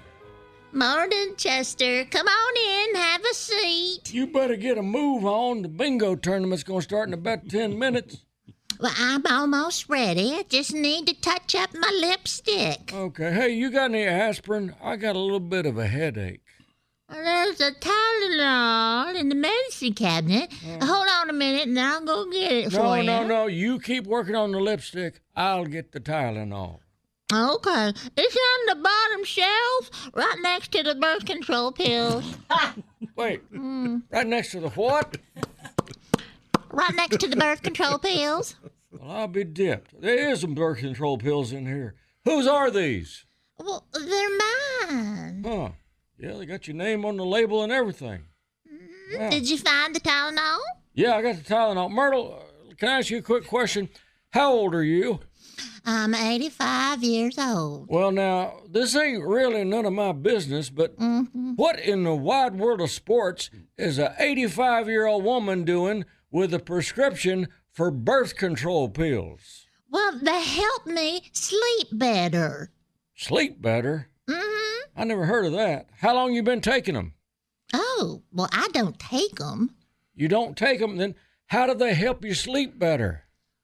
[0.71, 2.05] Morning, Chester.
[2.05, 4.13] Come on in, have a seat.
[4.13, 5.63] You better get a move on.
[5.63, 8.19] The bingo tournament's going to start in about 10 minutes.
[8.79, 10.35] Well, I'm almost ready.
[10.35, 12.93] I just need to touch up my lipstick.
[12.93, 13.33] Okay.
[13.33, 14.75] Hey, you got any aspirin?
[14.83, 16.44] I got a little bit of a headache.
[17.09, 20.53] There's a Tylenol in the medicine cabinet.
[20.83, 23.05] Hold on a minute and I'll go get it No, for you.
[23.05, 23.47] No, no, no.
[23.47, 25.21] You keep working on the lipstick.
[25.37, 26.81] I'll get the Tylenol.
[27.33, 27.93] Okay.
[28.17, 32.25] It's on the bottom shelf, right next to the birth control pills.
[33.17, 33.51] Wait.
[33.53, 34.03] Mm.
[34.11, 35.17] Right next to the what?
[36.71, 38.57] Right next to the birth control pills.
[38.91, 40.01] Well, I'll be dipped.
[40.01, 41.95] There is some birth control pills in here.
[42.25, 43.25] Whose are these?
[43.59, 44.39] Well, they're
[44.89, 45.45] mine.
[45.47, 45.69] Huh.
[46.25, 48.23] Yeah, they got your name on the label and everything.
[49.13, 49.29] Yeah.
[49.29, 50.59] Did you find the Tylenol?
[50.95, 51.91] Yeah, I got the Tylenol.
[51.91, 53.91] Myrtle, uh, can I ask you a quick question?
[54.31, 55.21] How old are you?
[55.85, 57.89] I'm 85 years old.
[57.91, 60.95] Well, now, this ain't really none of my business, but
[61.57, 66.55] what in the wide world of sports is a 85 year old woman doing with
[66.55, 69.67] a prescription for birth control pills?
[69.91, 72.71] Well, they help me sleep better.
[73.15, 74.09] Sleep better?
[74.27, 74.54] Mm-hmm.
[74.97, 75.89] I never heard of that.
[76.01, 77.15] How long you been taking them?
[77.73, 79.75] Oh, well, I don't take them.
[80.15, 81.15] You don't take them, then
[81.47, 83.23] how do they help you sleep better?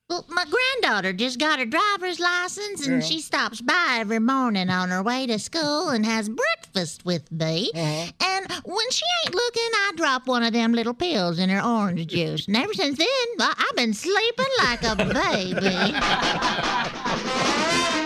[0.09, 3.09] Well, my granddaughter just got her driver's license, and Yeah.
[3.09, 7.71] she stops by every morning on her way to school and has breakfast with me.
[7.73, 8.11] Uh-huh.
[8.21, 12.09] And when she ain't looking, I drop one of them little pills in her orange
[12.09, 12.49] juice.
[12.49, 13.07] And ever since then,
[13.39, 15.95] well, I've been sleeping like a baby.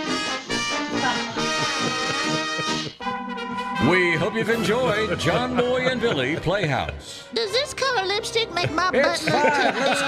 [3.91, 7.29] We hope you've enjoyed John Boy and Billy Playhouse.
[7.35, 9.73] Does this color lipstick make my It's butt look fine.
[9.75, 10.01] too Let's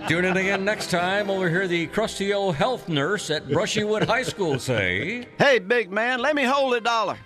[0.00, 0.08] go.
[0.08, 4.06] Tune in again next time when we hear the crusty old health nurse at Brushywood
[4.06, 7.18] High School say, Hey, big man, let me hold a dollar.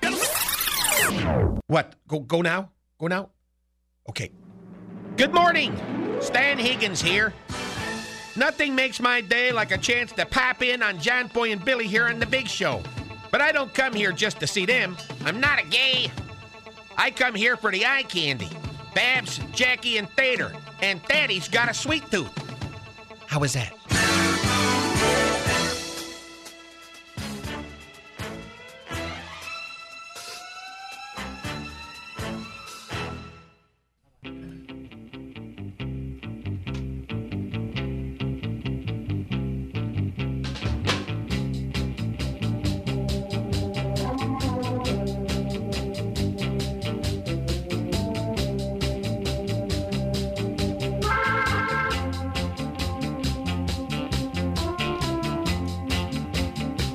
[1.68, 1.94] What?
[2.08, 2.70] Go go now?
[2.98, 3.30] Go now?
[4.08, 4.32] Okay.
[5.16, 5.78] Good morning.
[6.20, 7.32] Stan Higgins here.
[8.34, 11.86] Nothing makes my day like a chance to pop in on John Boy and Billy
[11.86, 12.82] here on the Big Show.
[13.30, 14.96] But I don't come here just to see them.
[15.24, 16.10] I'm not a gay.
[16.96, 18.50] I come here for the eye candy.
[18.94, 20.56] Babs, Jackie, and Thader.
[20.80, 22.32] And Daddy's got a sweet tooth.
[23.26, 23.75] How is that?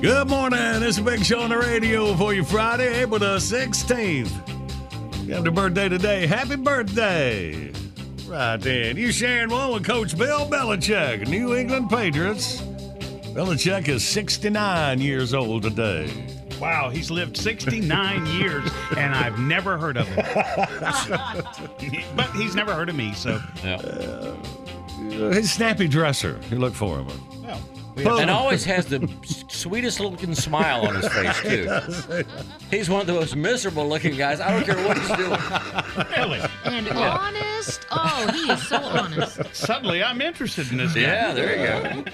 [0.02, 0.58] Good morning.
[0.82, 4.30] It's a big show on the radio for you Friday, April the 16th.
[5.26, 6.26] You have the birthday today.
[6.26, 7.70] Happy birthday.
[8.26, 8.96] Right then.
[8.96, 12.60] You sharing one with Coach Bill Belichick, New England Patriots.
[13.32, 16.10] Belichick is 69 years old today.
[16.60, 20.24] Wow, he's lived 69 years, and I've never heard of him.
[22.16, 23.40] but he's never heard of me, so.
[23.62, 24.34] Yeah.
[25.32, 26.40] His snappy dresser.
[26.50, 27.06] You look for him.
[27.96, 29.00] Well, And always has the
[29.62, 32.24] sweetest looking smile on his face, too.
[32.70, 34.40] He's one of the most miserable looking guys.
[34.40, 35.40] I don't care what he's doing.
[36.16, 36.40] Really?
[36.64, 37.86] And honest.
[37.90, 39.40] Oh, he is so honest.
[39.54, 41.00] Suddenly, I'm interested in this guy.
[41.00, 42.10] Yeah, there you go.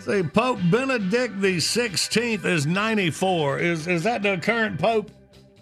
[0.00, 3.58] Say Pope Benedict the Sixteenth is ninety four.
[3.58, 5.10] Is is that the current Pope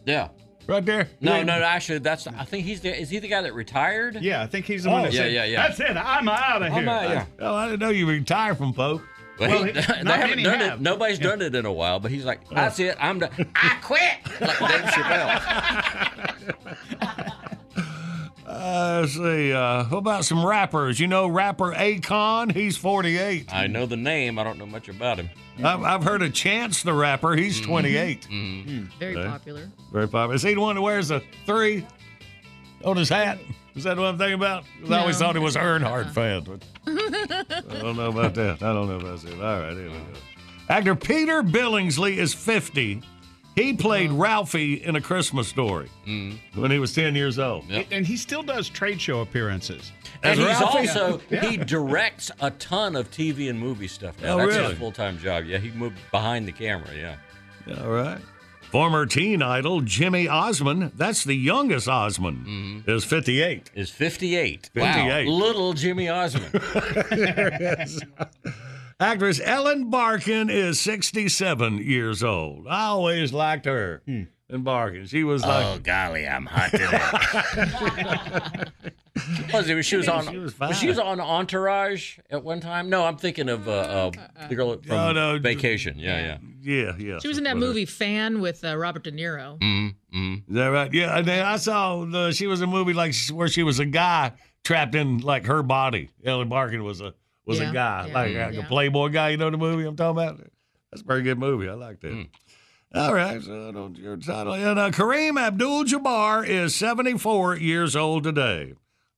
[0.05, 0.29] Yeah.
[0.69, 1.09] right there?
[1.21, 2.27] No, no, no, actually, that's.
[2.27, 2.95] I think he's the.
[2.97, 4.19] Is he the guy that retired?
[4.21, 5.67] Yeah, I think he's the Oh, one that yeah, said, yeah, yeah.
[5.69, 5.97] That's it.
[5.97, 6.83] I'm out of here.
[6.83, 7.25] I'm out, yeah.
[7.41, 9.03] Oh, I didn't know you retired from Pope.
[9.39, 10.78] Well, Well, he, he- they haven't done have.
[10.78, 10.82] it.
[10.82, 12.97] Nobody's done it in a while, but he's like, "That's it.
[13.01, 13.30] I'm done.
[13.55, 16.12] I quit." Like Dave Chappelle.
[18.49, 19.53] Uh, let's see.
[19.53, 21.01] Uh, what about some rappers?
[21.01, 22.53] You know, rapper Akon.
[22.53, 23.53] He's forty eight.
[23.53, 24.39] I know the name.
[24.39, 25.30] I don't know much about him.
[25.62, 27.34] I've, I've heard of Chance the rapper.
[27.34, 28.24] He's twenty eight.
[29.01, 29.26] Very Okay.
[29.28, 29.68] popular.
[29.93, 30.34] Very popular.
[30.37, 31.84] Is he the one that wears a three
[32.84, 33.39] on his hat?
[33.77, 34.64] Is that what I'm thinking about?
[34.81, 36.12] 'Cause I always thought it was an Earnhardt uh-uh.
[36.12, 36.41] fan.
[36.45, 38.62] But I don't know about that.
[38.62, 39.35] I don't know about that.
[39.35, 39.72] All right.
[39.74, 40.05] Here we go.
[40.68, 43.03] Actor Peter Billingsley is 50.
[43.55, 44.18] He played uh-huh.
[44.18, 46.61] Ralphie in A Christmas Story mm-hmm.
[46.61, 47.64] when he was 10 years old.
[47.70, 49.93] And he still does trade show appearances.
[50.22, 50.89] And he's Ralphie?
[50.89, 51.49] also Yeah.
[51.51, 54.35] he directs a ton of TV and movie stuff now.
[54.35, 54.68] Oh, That's really?
[54.70, 55.45] his full time job.
[55.45, 56.89] Yeah, he moved behind the camera.
[56.95, 57.16] Yeah.
[57.83, 58.20] All right.
[58.77, 62.91] Former teen idol Jimmy Osmond, that's the youngest Osmond, mm-hmm.
[62.91, 63.70] is 58.
[63.74, 64.68] Is 58.
[64.74, 65.27] 58.
[65.27, 65.33] Wow.
[65.33, 66.53] Little Jimmy Osmond.
[69.01, 72.66] Actress Ellen Barkin is 67 years old.
[72.68, 74.03] I always liked her.
[74.05, 74.24] Hmm.
[74.51, 75.07] And Barkin.
[75.07, 75.64] She was oh, like.
[75.64, 77.01] oh golly, I'm hot today.
[79.53, 79.83] was it?
[79.85, 80.27] She was on.
[80.29, 82.91] She was she was on Entourage at one time.
[82.91, 84.11] No, I'm thinking of uh, uh,
[84.49, 85.39] the girl from Oh, no.
[85.39, 85.99] Vacation.
[85.99, 86.39] Yeah, yeah.
[86.62, 87.19] Yeah, yeah.
[87.21, 89.59] She was in that movie Fan with uh, Robert De Niro.
[89.61, 90.35] Mm-hmm.
[90.49, 90.93] Is that right?
[90.93, 91.17] Yeah.
[91.19, 94.33] And I saw the, she was in a movie like where she was a guy
[94.64, 96.11] trapped in like her body.
[96.25, 97.14] Ellen Barkin was a
[97.45, 98.61] was Yeah, a guy, yeah, like yeah.
[98.61, 99.29] a Playboy guy.
[99.31, 100.39] You know the movie I'm talking about?
[100.91, 101.69] That's a very good movie.
[101.69, 102.27] I like that.
[102.95, 104.55] All right, so I don't your title.
[104.55, 108.73] And uh, Kareem Abdul-Jabbar is 74 years old today.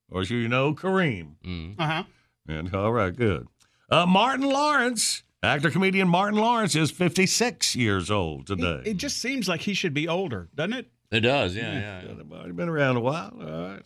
[0.09, 1.75] Of course, you know Kareem.
[1.77, 2.03] Uh huh.
[2.47, 3.47] And all right, good.
[3.91, 8.81] Uh, Martin Lawrence, actor comedian Martin Lawrence, is 56 years old today.
[8.85, 10.87] It just seems like he should be older, doesn't it?
[11.11, 11.55] It does.
[11.55, 12.01] Yeah, yeah.
[12.07, 13.33] Yeah, Already been around a while.
[13.39, 13.83] All right.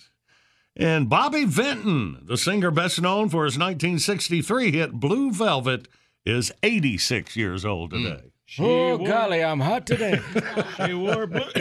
[0.78, 5.88] And Bobby Vinton, the singer best known for his 1963 hit Blue Velvet,
[6.26, 8.32] is 86 years old today.
[8.60, 10.22] oh, golly, I'm hot today.
[10.86, 11.42] She wore blue.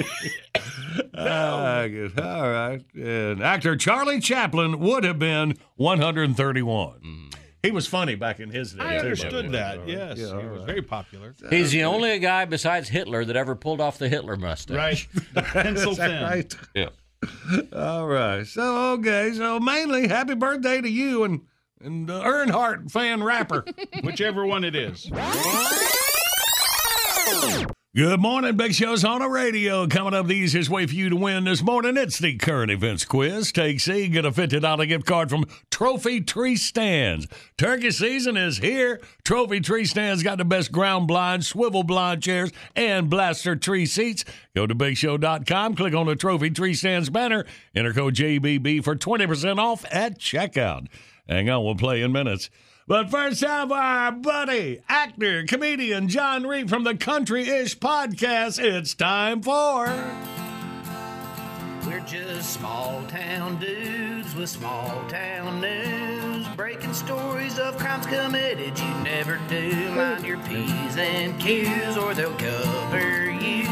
[1.14, 2.18] Ah, good.
[2.18, 2.82] All right.
[2.95, 7.30] And actor Charlie Chaplin would have been 131.
[7.62, 8.82] He was funny back in his day.
[8.82, 9.76] I too, understood by way.
[9.76, 9.88] that.
[9.88, 10.66] Yes, Yeah, he was right.
[10.66, 11.34] very popular.
[11.49, 14.76] He's the only guy besides Hitler that ever pulled off the Hitler mustache.
[14.76, 16.22] Right, the pencil thin.
[16.22, 16.53] right?
[16.74, 16.88] Yeah.
[17.72, 18.45] All right.
[18.45, 19.32] So okay.
[19.32, 21.43] So mainly, happy birthday to you and
[21.80, 23.64] and the Earnhardt fan rapper.
[24.03, 25.09] Whichever one it is.
[27.95, 29.86] Good morning, Big Show's on the radio.
[29.86, 31.99] Coming up the easiest way for you to win this morning.
[31.99, 33.53] It's the current events quiz.
[33.53, 37.28] Take C, get a $50 gift card from Trophy Tree Stands.
[37.59, 38.99] Turkey season is here.
[39.24, 44.24] Trophy Tree Stands got the best ground blinds, swivel blind chairs, and blaster tree seats.
[44.57, 49.59] Go to BigShow.com, click on the Trophy Tree Stands banner, enter code JBB for 20%
[49.59, 50.86] off at checkout.
[51.28, 52.49] Hang on, we'll play in minutes.
[52.93, 58.62] But first for our buddy, actor, comedian John Reep from the Country Ish Podcast.
[58.62, 59.86] It's time for.
[61.86, 68.95] We're just small town dudes with small town news, breaking stories of crimes committed you
[69.03, 69.72] never do.
[69.95, 73.62] Mind your P's and Q's or they'll cover you.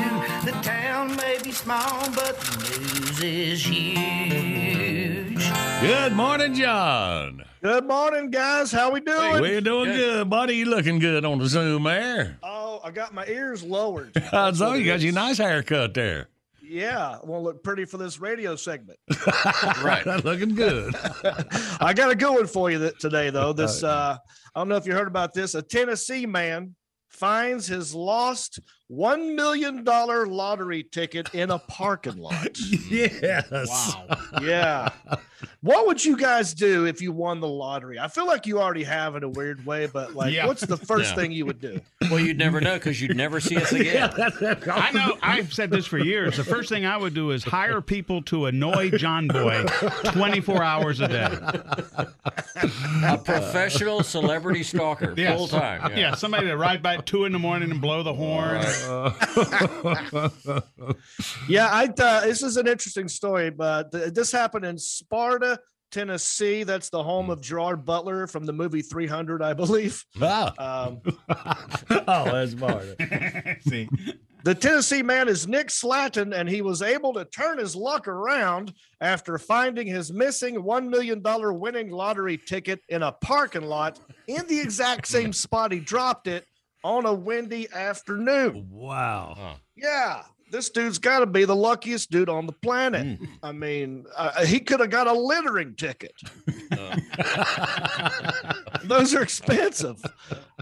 [0.47, 5.20] The town may be small, but the news is huge.
[5.80, 7.42] Good morning, John.
[7.62, 8.70] Good morning, guys.
[8.70, 9.40] How we doing?
[9.40, 10.57] We're doing good, buddy.
[10.57, 12.38] You looking good on the Zoom there.
[12.42, 14.12] Oh, I got my ears lowered.
[14.30, 16.28] so you got your nice haircut there.
[16.62, 18.98] Yeah, I want to look pretty for this radio segment.
[19.82, 20.07] right.
[20.24, 20.94] looking good.
[21.80, 23.53] I got a good one for you th- today, though.
[23.53, 24.18] This, uh,
[24.55, 25.55] I don't know if you heard about this.
[25.55, 26.76] A Tennessee man
[27.09, 28.61] finds his lost
[28.91, 32.59] one million dollar lottery ticket in a parking lot.
[32.91, 33.49] yes.
[33.51, 34.18] Wow.
[34.43, 34.88] Yeah.
[35.62, 37.99] What would you guys do if you won the lottery?
[38.01, 40.47] I feel like you already have in a weird way, but like, Yeah.
[40.47, 41.14] what's the first Yeah.
[41.16, 41.80] thing you would do?
[42.11, 44.11] Well, you'd never know because you'd never see us again.
[44.12, 45.16] I know.
[45.22, 46.36] I've said this for years.
[46.36, 49.64] The first thing I would do is hire people to annoy John Boy
[50.12, 51.28] 24 hours a day.
[53.07, 55.36] A professional celebrity stalker, Yes.
[55.38, 55.97] full time.
[55.97, 56.14] Yeah.
[56.16, 58.62] somebody to ride by at two in the morning and blow the horn.
[61.49, 65.59] yeah, I uh, this is an interesting story, but th- this happened in Sparta,
[65.91, 66.62] Tennessee.
[66.62, 70.05] That's the home of Gerard Butler from the movie 300, I believe.
[70.20, 70.55] Wow.
[70.59, 71.01] Um,
[72.09, 72.85] oh, that's smart.
[73.68, 73.89] See,
[74.45, 78.72] the Tennessee man is Nick Slatton, and he was able to turn his luck around
[79.01, 84.59] after finding his missing $1 million winning lottery ticket in a parking lot in the
[84.59, 86.47] exact same spot he dropped it
[86.85, 88.68] on a windy afternoon.
[88.70, 89.57] Wow.
[89.76, 93.18] Yeah, this dude's got to be the luckiest dude on the planet.
[93.43, 96.12] I mean, uh, he could have got a littering ticket.
[98.85, 100.03] Those are expensive.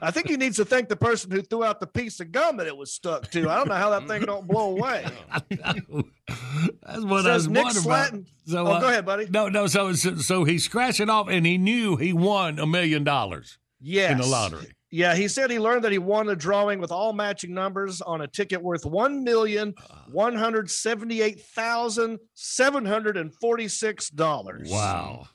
[0.03, 2.57] I think he needs to thank the person who threw out the piece of gum
[2.59, 3.49] that it was stuck to.
[3.49, 5.07] I don't know how that thing don't blow away.
[5.51, 8.13] That's what I was Nick wondering about.
[8.13, 8.27] Slatton.
[8.47, 9.27] So, Oh, uh, go ahead, buddy.
[9.31, 9.67] No, no.
[9.67, 13.59] So, so, so he scratched it off, and he knew he won a million dollars
[13.81, 14.13] Yes.
[14.13, 14.73] in the lottery.
[14.91, 18.23] Yeah, he said he learned that he won a drawing with all matching numbers on
[18.23, 19.75] a ticket worth one million
[20.11, 24.71] one hundred seventy-eight thousand seven hundred and forty-six dollars.
[24.71, 25.27] Wow.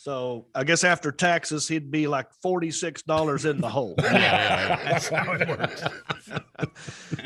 [0.00, 3.94] So I guess after taxes, he'd be like forty-six dollars in the hole.
[3.98, 5.82] That's how it works.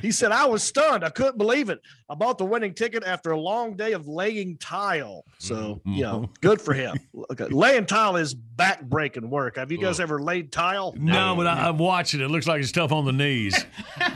[0.01, 1.05] he said, "I was stunned.
[1.05, 1.83] I couldn't believe it.
[2.09, 5.27] I bought the winning ticket after a long day of laying tile.
[5.37, 6.33] So you know, mm-hmm.
[6.41, 6.97] good for him.
[7.13, 9.57] Look, uh, laying tile is back-breaking work.
[9.57, 10.95] Have you guys ever laid tile?
[10.97, 12.31] No, but I, I'm watching it.
[12.31, 13.67] Looks like it's tough on the knees.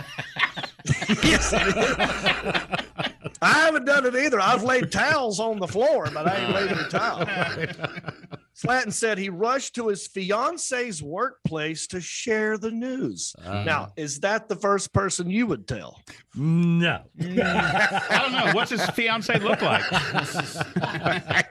[1.24, 3.26] Yes, it is.
[3.42, 4.40] I haven't done it either.
[4.40, 7.26] I've laid towels on the floor, but I ain't laid any towel.
[8.57, 13.34] Slatton said he rushed to his fiance's workplace to share the news.
[13.44, 13.64] Uh.
[13.64, 16.00] now, is that the first person you would tell?
[16.34, 17.02] No.
[17.20, 18.52] I don't know.
[18.54, 19.84] What's his fiance look like?
[19.92, 21.42] I,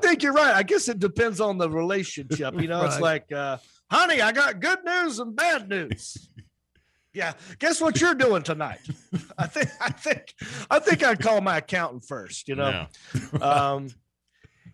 [0.00, 0.54] think, you're right.
[0.54, 2.60] I guess it depends on the relationship.
[2.60, 3.58] You know, it's like, uh,
[3.88, 6.28] honey, I got good news and bad news.
[7.12, 8.78] Yeah, guess what you're doing tonight?
[9.36, 10.32] I think I think
[10.70, 12.46] I think I'd call my accountant first.
[12.46, 12.86] You know,
[13.40, 13.88] um,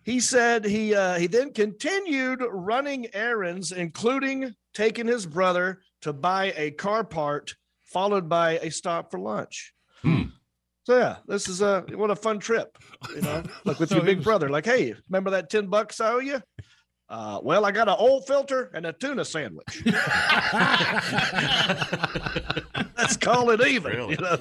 [0.07, 6.53] he said he uh, he then continued running errands, including taking his brother to buy
[6.55, 7.53] a car part,
[7.83, 9.73] followed by a stop for lunch.
[10.03, 12.77] So yeah, this is a what a fun trip.
[13.13, 14.47] You know, like with So your big was- brother.
[14.49, 16.41] Like, hey, remember that ten bucks I owe you?
[17.09, 19.83] Uh, well, I got an old filter and a tuna sandwich.
[22.97, 23.93] Let's call it even.
[23.93, 24.15] Really?
[24.15, 24.37] you know?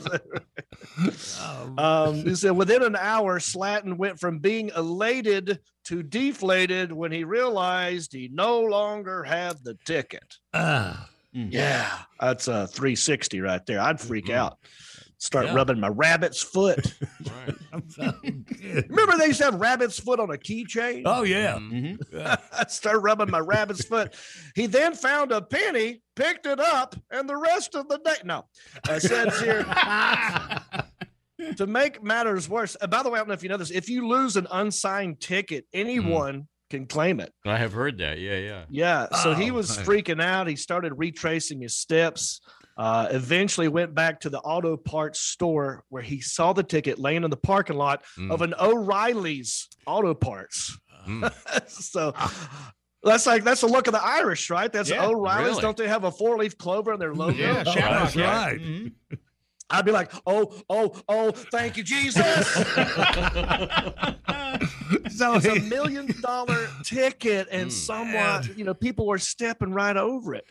[1.82, 7.24] um, he said within an hour, Slatton went from being elated to deflated when he
[7.24, 10.36] realized he no longer had the ticket.
[10.54, 11.09] Ah.
[11.32, 13.78] Yeah, that's a 360 right there.
[13.78, 14.59] I'd freak out.
[15.27, 15.55] Start Yeah.
[15.55, 16.95] rubbing my rabbit's foot.
[17.99, 21.03] Remember they used to have rabbit's foot on a keychain?
[21.05, 21.57] Oh yeah.
[21.57, 22.16] Mm-hmm.
[22.16, 22.45] Mm-hmm.
[22.61, 24.14] I start rubbing my rabbit's foot.
[24.55, 28.14] He then found a penny, picked it up, and the rest of the day.
[28.24, 28.45] No,
[28.89, 29.64] uh, it says here.
[31.57, 33.72] to make matters worse, uh, by the way, I don't know if you know this.
[33.72, 35.81] If you lose an unsigned ticket, hmm.
[35.81, 37.33] anyone can claim it.
[37.45, 38.18] I have heard that.
[38.18, 38.64] Yeah, yeah.
[38.68, 39.07] Yeah.
[39.22, 39.87] So he Oh, was right.
[39.87, 40.47] freaking out.
[40.49, 42.41] He started retracing his steps.
[42.77, 47.24] Uh, eventually went back to the auto parts store where he saw the ticket laying
[47.24, 48.31] in the parking lot Mm.
[48.31, 50.77] of an O'Reilly's auto parts.
[51.09, 51.33] Mm.
[51.70, 52.12] so
[53.03, 54.70] that's like that's the look of the Irish, right?
[54.70, 55.49] That's Yeah, O'Reilly's.
[55.51, 55.62] really.
[55.62, 57.33] Don't they have a four leaf clover in their logo?
[57.39, 57.93] Yeah, Oh, Shamrock.
[58.03, 58.45] that's yeah.
[58.47, 58.61] right.
[58.61, 58.93] Mhm.
[59.70, 62.24] I'd be like, oh, oh, oh, thank you, Jesus.
[65.11, 70.35] So it's a million dollar ticket, and somewhat, you know, people were stepping right over
[70.35, 70.45] it.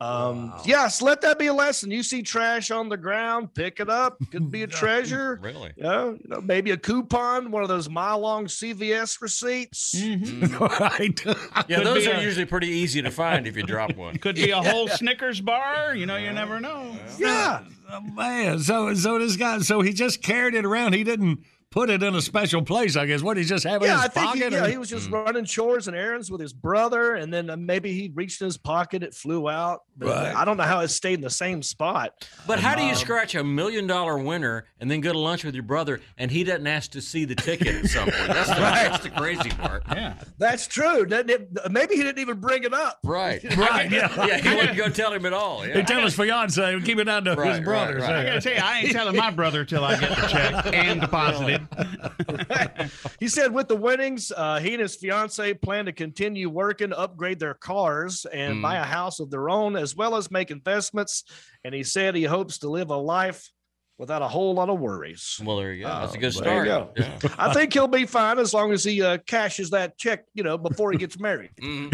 [0.00, 1.90] Um, yes, let that be a lesson.
[1.90, 4.16] You see trash on the ground, pick it up.
[4.30, 5.38] Could be a treasure.
[5.42, 5.72] Really?
[5.76, 9.94] Yeah, you know, maybe a coupon, one of those mile long CVS receipts.
[10.60, 11.20] right.
[11.68, 14.16] Yeah, Could those are a- usually pretty easy to find if you drop one.
[14.16, 15.94] Could be a whole Snickers bar.
[15.94, 16.96] You know, you never know.
[17.18, 17.62] Yeah.
[17.92, 20.94] Oh, man, so so this guy, so he just carried it around.
[20.94, 21.40] He didn't
[21.70, 22.96] put it in a special place.
[22.96, 23.22] I guess.
[23.22, 24.52] What he just have in Yeah, his I think he, pocket?
[24.52, 27.56] yeah, or- he was just running chores and errands with his brother, and then uh,
[27.56, 29.82] maybe he reached in his pocket, it flew out.
[29.96, 30.34] But Right.
[30.34, 32.26] I don't know how it stayed in the same spot.
[32.46, 35.44] But how do you Um, scratch a million dollar winner and then go to lunch
[35.44, 38.14] with your brother and he doesn't ask to see the ticket at some point?
[38.26, 39.82] That's the, that's the crazy part.
[39.92, 40.14] Yeah.
[40.38, 41.06] That's true.
[41.10, 42.98] It- maybe he didn't even bring it up.
[43.04, 43.42] Right.
[43.60, 44.26] Right, yeah.
[44.26, 45.62] Yeah, he wouldn't go tell him at all.
[45.62, 45.82] He Yeah.
[45.82, 48.02] tell his fiance, keep it down to Right, his right, right.
[48.10, 51.00] I gotta tell you, I ain't telling my brother till I get the check and
[51.00, 51.59] deposited.
[53.20, 57.38] he said with the winnings, uh, he and his fiance plan to continue working, upgrade
[57.38, 58.62] their cars, and Mm.
[58.62, 61.24] buy a house of their own, as well as make investments.
[61.64, 63.50] And he said he hopes to live a life
[63.98, 65.38] without a whole lot of worries.
[65.44, 65.88] Well, there you go.
[65.90, 66.94] That's a Oh, good there you start.
[66.96, 67.02] go.
[67.02, 67.18] Yeah.
[67.38, 70.56] I think he'll be fine as long as he uh, cashes that check, you know,
[70.56, 71.50] before he gets married.
[71.60, 71.92] Mhm.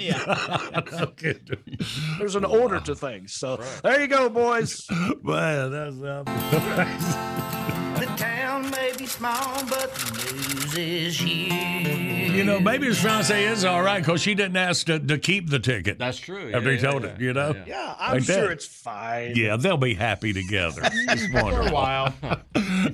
[0.00, 1.02] yeah.
[1.02, 1.34] Okay.
[2.18, 3.34] There's an order to things.
[3.34, 4.86] So there you go, boys.
[4.90, 6.22] Man, that's uh,
[7.98, 8.39] The town
[8.70, 9.90] may be small, but
[10.74, 12.30] the news news is huge.
[12.30, 15.50] You know, maybe his fiance is all right because she didn't ask to, to keep
[15.50, 15.98] the ticket.
[15.98, 16.52] That's true.
[16.54, 17.08] After Yeah, he yeah, told yeah.
[17.10, 17.54] it, you know?
[17.66, 18.50] Yeah, I'm Like sure that.
[18.52, 19.32] it's fine.
[19.34, 20.82] Yeah, they'll be happy together.
[20.92, 22.14] It's For a while.
[22.24, 22.40] All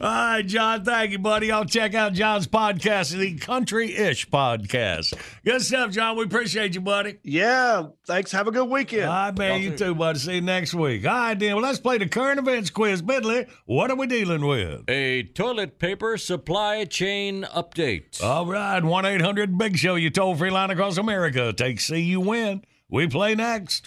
[0.01, 1.53] right, John, thank you, buddy.
[1.53, 5.15] I'll check out John's podcast, the Country Ish Podcast.
[5.45, 6.17] Good stuff, John.
[6.17, 7.19] We appreciate you, buddy.
[7.23, 8.33] Yeah, thanks.
[8.33, 9.05] Have a good weekend.
[9.05, 9.61] All right, man.
[9.61, 10.19] You too, buddy.
[10.19, 11.07] See you next week.
[11.07, 11.55] All right, then.
[11.55, 13.03] Well, let's play the current events quiz.
[13.03, 14.83] Bidley, what are we dealing with?
[14.89, 18.23] A toilet paper supply chain update.
[18.23, 21.53] All right, 1 800 Big Show, you toll free line across America.
[21.53, 22.63] Take C, you win.
[22.89, 23.87] We play next.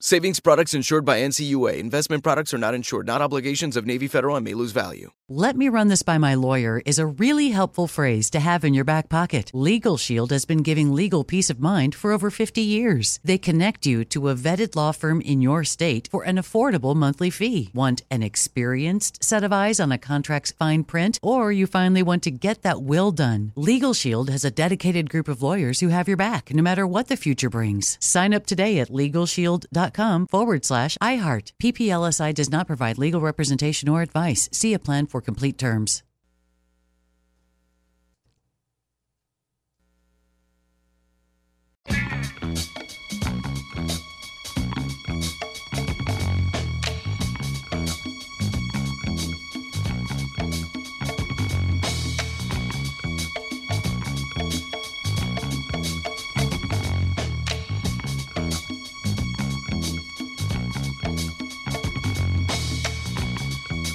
[0.00, 1.78] Savings products insured by NCUA.
[1.78, 5.10] Investment products are not insured, not obligations of Navy Federal and may lose value.
[5.30, 8.74] Let me run this by my lawyer is a really helpful phrase to have in
[8.74, 9.50] your back pocket.
[9.54, 13.18] Legal Shield has been giving legal peace of mind for over 50 years.
[13.24, 17.30] They connect you to a vetted law firm in your state for an affordable monthly
[17.30, 17.70] fee.
[17.72, 22.22] Want an experienced set of eyes on a contract's fine print, or you finally want
[22.24, 23.52] to get that will done?
[23.56, 27.08] Legal Shield has a dedicated group of lawyers who have your back no matter what
[27.08, 27.96] the future brings.
[28.00, 29.83] Sign up today at LegalShield.com
[30.26, 31.52] forward slash iHeart.
[31.62, 34.48] PPLSI does not provide legal representation or advice.
[34.52, 36.02] See a plan for complete terms.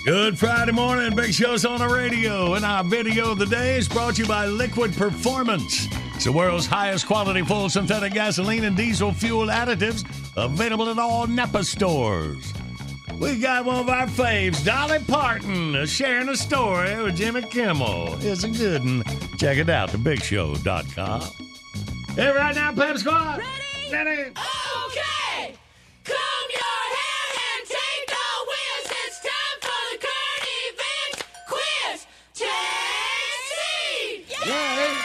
[0.10, 1.16] Good Friday morning.
[1.16, 2.55] Big Show's on the radio.
[2.55, 5.88] And our video of the day is brought to you by Liquid Performance.
[6.16, 10.03] It's the world's highest quality full synthetic gasoline and diesel fuel additives
[10.36, 12.51] available at all Napa stores.
[13.20, 18.18] We got one of our faves, Dolly Parton, sharing a story with Jimmy Kimmel.
[18.22, 19.03] It's a good one.
[19.38, 21.22] Check it out, thebigshow.com.
[22.16, 23.43] Hey, right now, Pep Squad.
[23.91, 23.93] Ready?
[23.93, 24.32] Ready?
[24.32, 25.53] Okay.
[26.03, 26.78] Comb your
[34.43, 35.01] Tennessee.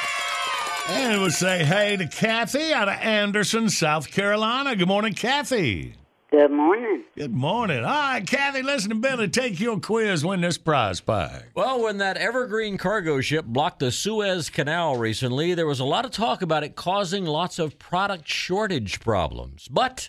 [0.87, 4.77] And we'll say hey to Kathy out of Anderson, South Carolina.
[4.77, 5.95] Good morning, Kathy.
[6.31, 7.05] Good morning.
[7.17, 7.85] Good morning.
[7.85, 9.29] All right, Kathy, listen to Billy.
[9.29, 11.51] Take your quiz, win this prize pack.
[11.55, 16.05] Well, when that Evergreen cargo ship blocked the Suez Canal recently, there was a lot
[16.05, 19.69] of talk about it causing lots of product shortage problems.
[19.69, 20.09] But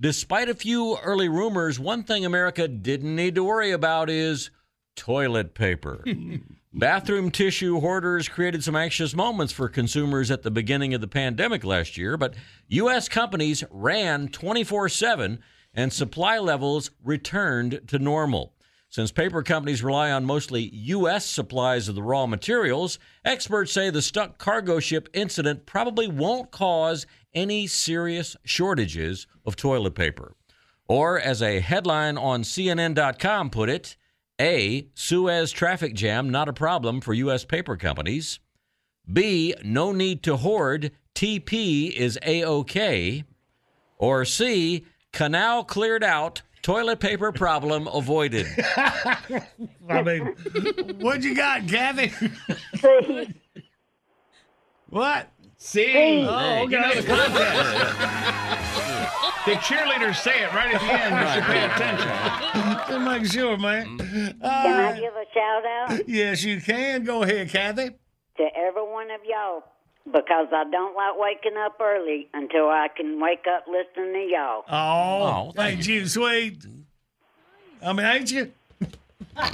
[0.00, 4.50] despite a few early rumors, one thing America didn't need to worry about is
[4.96, 6.02] toilet paper.
[6.78, 11.64] Bathroom tissue hoarders created some anxious moments for consumers at the beginning of the pandemic
[11.64, 12.34] last year, but
[12.68, 13.08] U.S.
[13.08, 15.38] companies ran 24 7
[15.72, 18.52] and supply levels returned to normal.
[18.90, 21.24] Since paper companies rely on mostly U.S.
[21.24, 27.06] supplies of the raw materials, experts say the stuck cargo ship incident probably won't cause
[27.32, 30.34] any serious shortages of toilet paper.
[30.88, 33.96] Or, as a headline on CNN.com put it,
[34.40, 34.88] A.
[34.94, 37.44] Suez traffic jam not a problem for U.S.
[37.44, 38.38] paper companies.
[39.10, 39.54] B.
[39.62, 40.92] No need to hoard.
[41.14, 43.24] TP is A OK.
[43.98, 44.84] Or C.
[45.12, 46.42] Canal cleared out.
[46.62, 48.46] Toilet paper problem avoided.
[48.76, 50.34] I mean,
[50.98, 52.12] what you got, Kathy?
[54.88, 55.30] what?
[55.58, 57.00] See, Oh, you know okay.
[57.00, 57.96] the contest.
[59.46, 61.14] the cheerleaders say it right at the end.
[61.16, 62.08] You should pay attention.
[62.88, 63.96] Just make sure, man.
[63.98, 64.50] Can Uh, I
[65.00, 67.04] give a shout out yes, you can.
[67.04, 67.90] Go ahead, Kathy.
[68.36, 69.64] to every one of y'all?
[70.04, 74.64] Because I don't like waking up early until I can wake up listening to y'all.
[74.70, 76.06] Oh, ain't you.
[76.06, 76.64] sweet?
[77.82, 78.52] I mean, ain't you?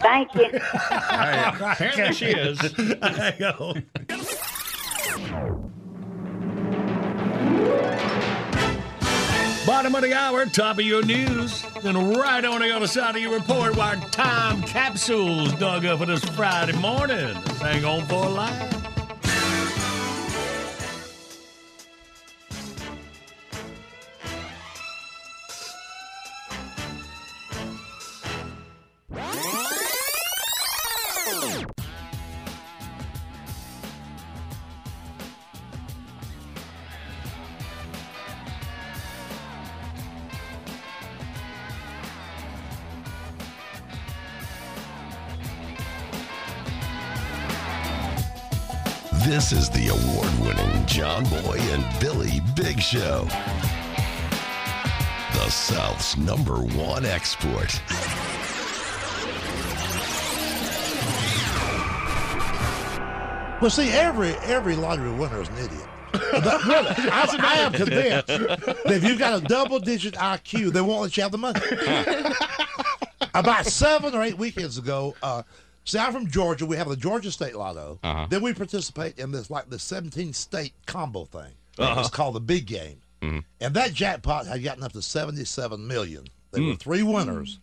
[0.01, 0.51] Thank you.
[0.91, 2.59] Apparently she is.
[2.77, 3.83] There you
[9.73, 11.65] Bottom of the hour, top of your news.
[11.81, 16.05] Then right on the other side of your report, our time capsules dug up for
[16.05, 17.35] this Friday morning.
[17.59, 18.92] Hang on for a laugh.
[49.43, 53.25] This is the award winning John Boy and Billy Big Show.
[55.33, 57.83] The South's number one export.
[63.61, 65.89] Well, see, every every lottery winner is an idiot.
[66.13, 70.81] But really, I, I am convinced that if you've got a double digit IQ, they
[70.81, 71.61] won't let you have the money.
[73.35, 75.43] About seven or eight weekends ago, uh,
[75.85, 76.67] see, I'm from Georgia.
[76.67, 77.99] We have the Georgia State Lotto.
[78.03, 78.27] Uh-huh.
[78.31, 81.53] Then we participate in this like the 17 state combo thing.
[81.79, 82.01] Uh-huh.
[82.01, 82.99] It's called the big game.
[83.23, 86.25] And that jackpot had gotten up to 77 million.
[86.51, 86.81] There were Mm.
[86.81, 87.61] three winners,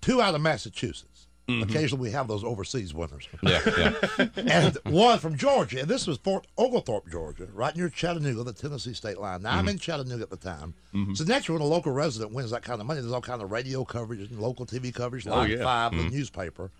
[0.00, 1.26] two out of Massachusetts.
[1.46, 1.62] Mhm.
[1.64, 3.28] Occasionally we have those overseas winners.
[3.42, 4.28] Yeah, yeah.
[4.38, 5.80] and one from Georgia.
[5.80, 9.42] And this was Fort Oglethorpe, Georgia, right near Chattanooga, the Tennessee state line.
[9.42, 9.72] Now, I'm Mhm.
[9.72, 10.72] in Chattanooga at the time.
[10.94, 11.14] Mhm.
[11.14, 13.52] So naturally, when a local resident wins that kind of money, there's all kind of
[13.52, 15.62] radio coverage and local TV coverage, Oh, Line yeah.
[15.64, 15.98] 5, Mhm.
[16.10, 16.70] the newspaper.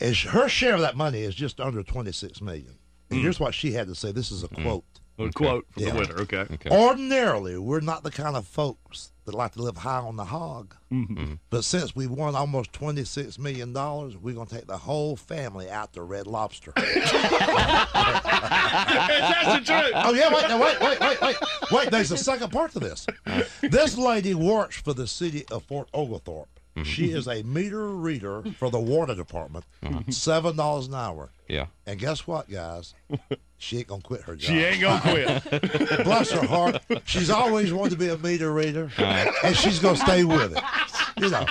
[0.00, 2.78] And sh- her share of that money is just under 26 million.
[3.10, 3.22] And Mm.
[3.22, 4.12] here's what she had to say.
[4.12, 4.84] This is a quote.
[5.18, 6.18] A quote from the winner.
[6.20, 6.46] Okay.
[6.50, 6.70] okay.
[6.70, 10.74] Ordinarily, we're not the kind of folks that like to live high on the hog.
[10.90, 11.34] Mm-hmm.
[11.50, 15.92] But since we won almost $26 million, we're going to take the whole family out
[15.92, 16.72] to Red Lobster.
[16.76, 17.10] That's
[19.58, 19.92] the truth.
[19.94, 21.36] Oh, yeah, wait, no, wait, wait, wait, wait.
[21.70, 23.06] Wait, there's a second part to this.
[23.62, 26.48] This lady works for the city of Fort Oglethorpe.
[26.80, 26.90] Mm-hmm.
[26.90, 30.10] She is a meter reader for the water department, uh-huh.
[30.10, 31.30] seven dollars an hour.
[31.48, 31.66] Yeah.
[31.86, 32.94] And guess what, guys?
[33.62, 34.50] She ain't gonna quit her job.
[34.50, 36.04] She ain't gonna quit.
[36.04, 36.80] Bless her heart.
[37.04, 39.32] She's always wanted to be a meter reader, Uh-huh.
[39.44, 40.62] and she's gonna stay with it.
[41.18, 41.44] You know.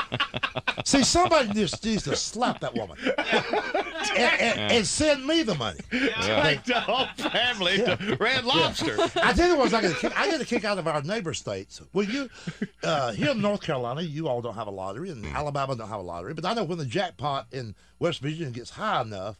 [0.85, 5.79] See, somebody just needs to slap that woman and, and, and send me the money.
[5.91, 8.97] Take the whole family to Red Lobster.
[9.21, 11.03] I tell you what, I get a kick, I get a kick out of our
[11.03, 11.79] neighbor states.
[11.93, 12.27] Well, you
[12.83, 15.99] uh, here in North Carolina, you all don't have a lottery, and Alabama don't have
[15.99, 16.33] a lottery.
[16.33, 19.37] But I know when the jackpot in West Virginia gets high enough,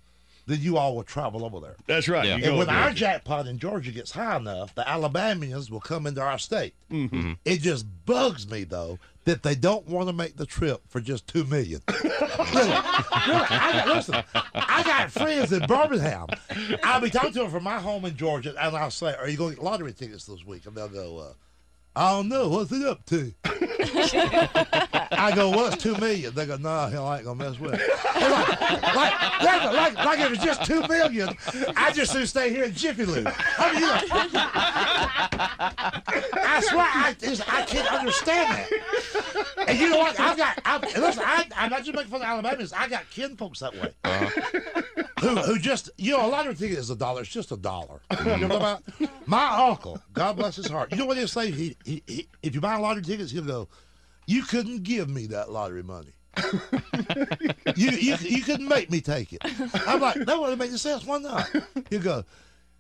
[0.49, 1.75] then you all will travel over there.
[1.85, 2.25] That's right.
[2.25, 6.21] You And when our jackpot in Georgia gets high enough, the Alabamians will come into
[6.21, 6.73] our state.
[6.91, 7.33] Mm-hmm.
[7.45, 11.27] It just bugs me though that they don't want to make the trip for just
[11.27, 11.81] two million.
[12.03, 16.27] really, really, I got, listen, I got friends in Birmingham.
[16.83, 19.37] I'll be talking to them from my home in Georgia, and I'll say, "Are you
[19.37, 21.33] going to get lottery tickets this week?" And they'll go, uh,
[21.99, 22.47] "I don't know.
[22.49, 23.33] What's it up to?"
[25.11, 26.33] I go, "Well, it's two million.
[26.33, 27.81] They go, "No, hell, I ain't gonna mess with it."
[28.15, 31.29] Like, like, like, like, like if it's just two million,
[31.75, 33.27] I just should stay here in Jiffy Lube.
[33.57, 35.09] I mean, you know,
[36.43, 38.69] I swear, I, it's- I can't understand that.
[39.67, 40.19] And you know what?
[40.19, 42.73] I've got, I've, listen, I, I'm not just making fun of Alabamians.
[42.73, 43.93] I got kin folks that way.
[44.03, 44.81] Uh-huh.
[45.21, 47.21] Who, who just, you know, a lot lottery ticket is a dollar.
[47.21, 47.99] It's just a dollar.
[48.19, 48.83] You know what I'm about?
[49.25, 50.91] My uncle, God bless his heart.
[50.91, 51.51] You know what he'll say?
[51.51, 53.67] He, he, he, if you buy lottery tickets, he'll go,
[54.27, 56.13] "You couldn't give me that lottery money.
[57.75, 59.41] you, you, you couldn't make me take it."
[59.87, 61.03] I'm like, "That wouldn't make any sense.
[61.03, 61.49] Why not?"
[61.89, 62.23] He'll go,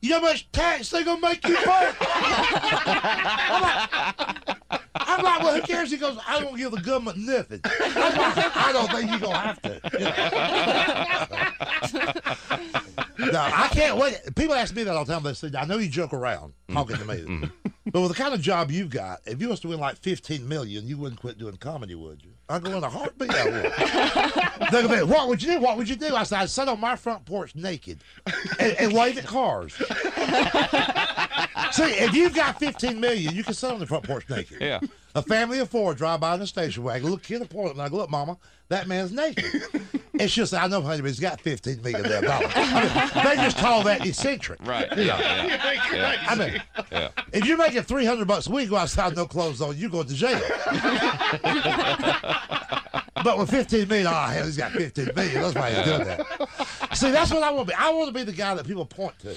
[0.01, 5.55] "You know how much tax they gonna make you pay?" I'm like, I'm like, well,
[5.55, 5.89] who cares?
[5.89, 7.61] He goes, I don't give the government nothing.
[7.63, 9.61] I'm like, I don't think you're gonna have
[12.83, 13.05] to.
[13.19, 14.19] no, I can't wait.
[14.35, 15.23] People ask me that all the time.
[15.23, 17.43] They say, I know you joke around talking to me, mm-hmm.
[17.43, 17.89] Mm-hmm.
[17.91, 20.47] but with the kind of job you've got, if you was to win like 15
[20.47, 22.31] million, you wouldn't quit doing comedy, would you?
[22.47, 23.33] I go in a heartbeat.
[23.33, 23.63] I would.
[24.71, 25.59] They're gonna what would you do?
[25.59, 26.15] What would you do?
[26.15, 27.99] I said, I'd sit on my front porch naked
[28.59, 29.73] and, and wave at cars.
[31.71, 34.57] See, if you've got 15 million, you can sit on the front porch naked.
[34.61, 34.79] Yeah.
[35.19, 37.09] A family of four drive by in a station wagon.
[37.11, 38.37] Look, kid in the porch, and I go, look, mama,
[38.69, 39.45] that man's naked.
[40.19, 42.05] And she'll say, I know, honey, but he's got $15 million.
[42.05, 42.09] I
[43.15, 44.59] mean, they just call that eccentric.
[44.67, 44.85] Right.
[44.91, 45.17] You know?
[45.17, 45.73] Yeah.
[45.93, 46.25] yeah.
[46.27, 46.61] I mean,
[46.91, 47.09] Yeah.
[47.31, 50.13] if you're making 300 bucks a week, go outside, no clothes on, you go to
[50.13, 50.41] jail.
[53.23, 55.41] but with 15 million, oh, hell, he's got 15 million.
[55.41, 56.25] That's why he's doing that.
[56.97, 57.79] See, that's what I want to be.
[57.79, 59.35] I want to be the guy that people point to.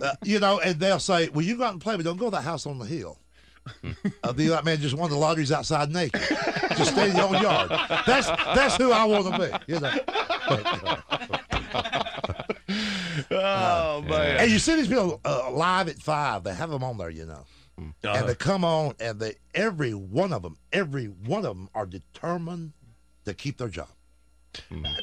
[0.00, 2.26] Uh, you know, and they'll say, well, you go out and play, but don't go
[2.26, 3.18] to that house on the hill.
[4.22, 6.20] Uh, be like, man, just won the lotteries outside naked.
[6.76, 7.70] Just stay in your own yard.
[8.06, 9.72] That's that's who I want to be.
[9.72, 9.92] You know.
[13.30, 14.38] Oh, man.
[14.40, 16.44] And you see these people uh, live at five.
[16.44, 17.44] They have them on there, you know,
[17.78, 18.14] Uh-huh.
[18.18, 21.86] and they come on, and they every one of them, every one of them are
[21.86, 22.72] determined
[23.24, 23.88] to keep their job.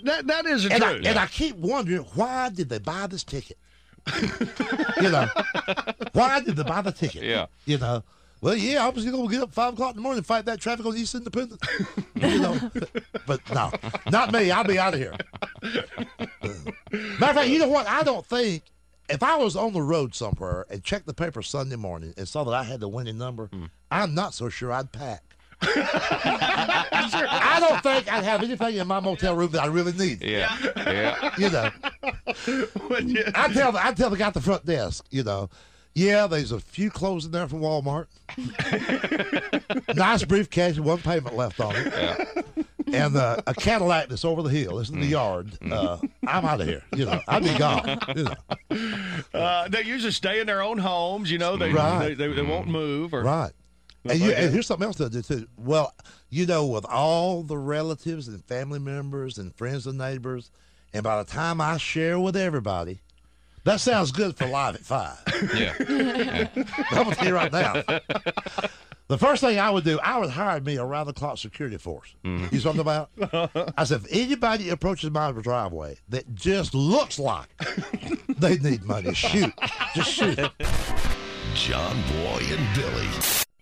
[0.04, 1.06] That, that is the and I, truth.
[1.06, 3.58] and I keep wondering why did they buy this ticket?
[5.02, 5.28] you know,
[6.14, 7.24] why did they buy the ticket?
[7.24, 7.48] Yeah.
[7.66, 8.04] You know,
[8.42, 10.46] well, yeah, I was going to get up five o'clock in the morning and fight
[10.46, 11.62] that traffic on East Independent.
[12.16, 12.72] you know,
[13.26, 13.72] but no,
[14.12, 14.52] not me.
[14.52, 15.16] I'll be out of here.
[15.64, 17.88] Matter of fact, you know what?
[17.88, 18.64] I don't think
[19.10, 22.44] if I was on the road somewhere and checked the paper Sunday morning and saw
[22.44, 23.66] that I had the winning number, hmm.
[23.90, 25.24] I'm not so sure I'd pack.
[25.62, 30.22] I don't think I'd have anything in my motel room that I really need.
[30.24, 30.56] Yeah.
[30.76, 31.36] Yeah.
[31.38, 31.72] You know,
[33.34, 35.50] I tell I tell the guy at the front desk, you know,
[35.98, 38.06] yeah, there's a few clothes in there from Walmart.
[39.96, 42.46] nice briefcase, one payment left on it,
[42.94, 44.78] and uh, a Cadillac that's over the hill.
[44.78, 45.58] It's in the yard.
[45.72, 46.84] Uh, I'm out of here.
[46.96, 48.00] You know, I'd be gone.
[48.16, 48.34] You know.
[49.34, 51.32] Uh, they usually stay in their own homes.
[51.32, 52.10] You know, they Right.
[52.10, 53.14] they, they, they won't move.
[53.14, 53.52] Or, Right.
[54.06, 55.48] And, you, and here's something else to do too.
[55.58, 55.94] Well,
[56.30, 60.52] you know, with all the relatives and family members and friends and neighbors,
[60.94, 63.02] and by the time I share with everybody,
[63.68, 65.18] that sounds good for live at five.
[65.56, 65.74] Yeah.
[66.92, 67.84] I'm gonna tell you right now.
[69.08, 71.78] The first thing I would do, I would hire me a round the clock security
[71.78, 72.14] force.
[72.26, 72.54] Mm-hmm.
[72.54, 73.74] You know what I'm about?
[73.78, 77.48] I said, if anybody approaches my driveway that just looks like
[78.28, 79.54] they need money, shoot.
[79.96, 80.38] Just shoot.
[81.54, 83.08] John Boy and Billy.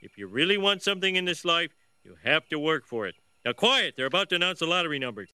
[0.02, 1.72] If you really want something in this life,
[2.04, 3.16] you have to work for it.
[3.44, 3.96] Now, quiet.
[3.98, 5.30] They're about to announce the lottery numbers.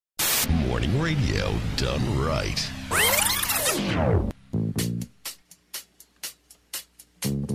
[0.66, 2.68] Morning radio done right
[7.22, 7.51] thank you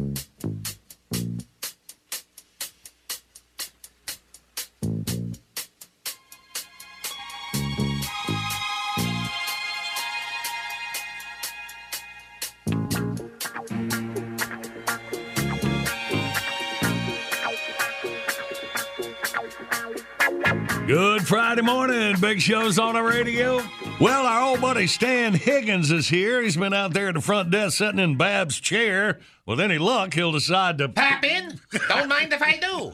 [20.87, 22.15] Good Friday morning.
[22.21, 23.61] Big show's on the radio.
[23.99, 26.41] Well, our old buddy Stan Higgins is here.
[26.41, 29.19] He's been out there at the front desk sitting in Bab's chair.
[29.45, 30.87] With any luck, he'll decide to.
[30.87, 31.59] Pop in.
[31.89, 32.93] Don't mind if I do.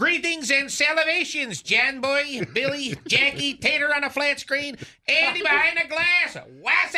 [0.00, 5.86] Greetings and salutations, Jan Boy, Billy, Jackie, Tater on a flat screen, Andy behind a
[5.86, 6.38] glass.
[6.58, 6.96] What's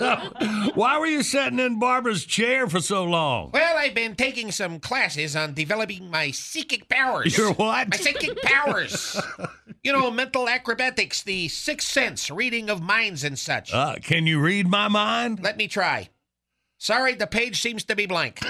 [0.00, 0.74] up?
[0.74, 3.52] Why were you sitting in Barbara's chair for so long?
[3.52, 7.38] Well, I've been taking some classes on developing my psychic powers.
[7.38, 7.90] Your what?
[7.90, 9.16] My psychic powers.
[9.84, 13.72] you know, mental acrobatics, the sixth sense, reading of minds and such.
[13.72, 15.44] Uh, can you read my mind?
[15.44, 16.08] Let me try.
[16.80, 18.38] Sorry, the page seems to be blank.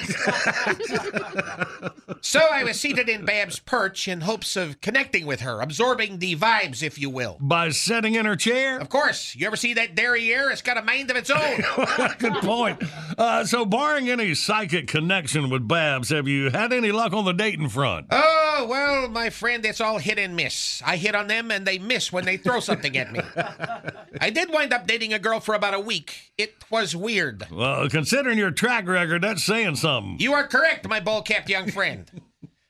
[2.21, 6.37] so I was seated in Bab's perch in hopes of connecting with her, absorbing the
[6.37, 7.39] vibes, if you will.
[7.41, 8.79] By sitting in her chair?
[8.79, 9.35] Of course.
[9.35, 10.51] You ever see that derriere?
[10.51, 11.65] It's got a mind of its own.
[12.19, 12.83] Good point.
[13.17, 17.33] Uh, so, barring any psychic connection with Babs, have you had any luck on the
[17.33, 18.09] dating front?
[18.11, 20.83] Oh, well, my friend, it's all hit and miss.
[20.85, 23.21] I hit on them and they miss when they throw something at me.
[24.21, 26.33] I did wind up dating a girl for about a week.
[26.37, 27.47] It was weird.
[27.51, 27.89] Well,
[28.19, 30.17] considering your track record, that's saying something.
[30.19, 32.11] You are correct, my ball capped young friend.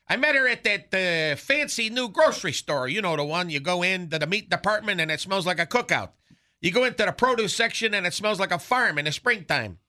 [0.07, 2.87] I met her at that uh, fancy new grocery store.
[2.87, 3.49] You know the one.
[3.49, 6.11] You go into the meat department and it smells like a cookout.
[6.61, 9.79] You go into the produce section and it smells like a farm in the springtime.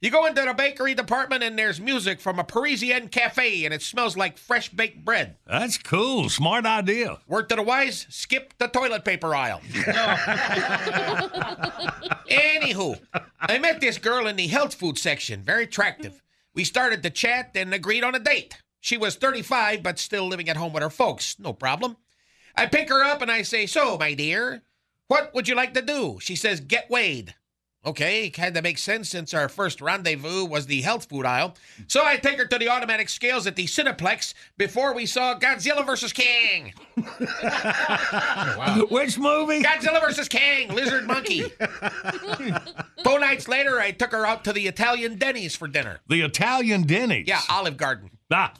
[0.00, 3.80] You go into the bakery department and there's music from a Parisian cafe and it
[3.80, 5.36] smells like fresh baked bread.
[5.46, 6.28] That's cool.
[6.28, 7.18] Smart idea.
[7.26, 9.60] Word to the wise, skip the toilet paper aisle.
[12.30, 13.00] Anywho,
[13.40, 16.22] I met this girl in the health food section, very attractive.
[16.54, 18.60] We started to chat and agreed on a date.
[18.80, 21.38] She was 35, but still living at home with her folks.
[21.38, 21.96] No problem.
[22.54, 24.62] I pick her up and I say, So, my dear,
[25.08, 26.18] what would you like to do?
[26.20, 27.34] She says, Get weighed.
[27.86, 31.54] Okay, kind of makes sense since our first rendezvous was the health food aisle.
[31.86, 35.86] So I take her to the automatic scales at the Cineplex before we saw Godzilla
[35.86, 36.12] vs.
[36.12, 36.74] King.
[37.20, 38.86] wow.
[38.90, 39.62] Which movie?
[39.62, 40.28] Godzilla vs.
[40.28, 41.44] King, Lizard Monkey.
[43.04, 46.00] Four nights later, I took her out to the Italian Denny's for dinner.
[46.08, 47.28] The Italian Denny's.
[47.28, 48.10] Yeah, Olive Garden.
[48.30, 48.52] Ah.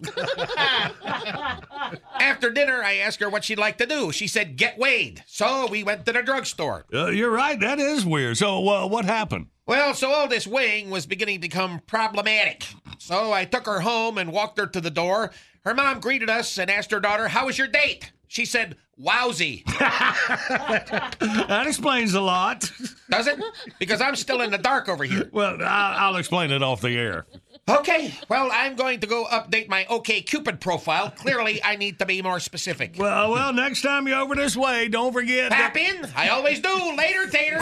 [2.21, 4.13] After dinner, I asked her what she'd like to do.
[4.13, 5.25] She said, get weighed.
[5.27, 6.85] So we went to the drugstore.
[6.93, 7.59] Uh, you're right.
[7.59, 8.37] That is weird.
[8.37, 9.49] So, uh, what happened?
[9.67, 12.65] Well, so all this weighing was beginning to become problematic.
[12.99, 15.33] So I took her home and walked her to the door.
[15.65, 18.13] Her mom greeted us and asked her daughter, How was your date?
[18.29, 19.65] She said, Wowsy.
[19.79, 22.71] that explains a lot.
[23.11, 23.39] Does it?
[23.79, 25.29] Because I'm still in the dark over here.
[25.33, 27.27] Well, I'll, I'll explain it off the air.
[27.69, 31.11] Okay, well, I'm going to go update my OkCupid profile.
[31.11, 32.95] Clearly, I need to be more specific.
[32.97, 35.51] Well, well, next time you're over this way, don't forget.
[35.51, 36.07] Tap in.
[36.15, 36.95] I always do.
[36.97, 37.59] Later, Tater.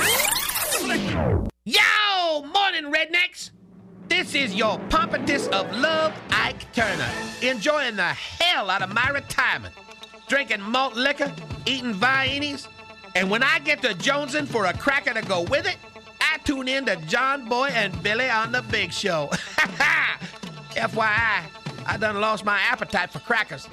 [1.64, 3.50] Yo, morning, rednecks.
[4.08, 9.72] This is your pompatus of love, Ike Turner, enjoying the hell out of my retirement,
[10.28, 11.32] drinking malt liquor,
[11.64, 12.68] eating Viennies,
[13.14, 15.78] and when I get to Jonesing for a cracker to go with it,
[16.34, 19.28] I tune in to John Boy and Billy on the Big Show.
[20.72, 21.44] FYI,
[21.86, 23.68] I done lost my appetite for crackers.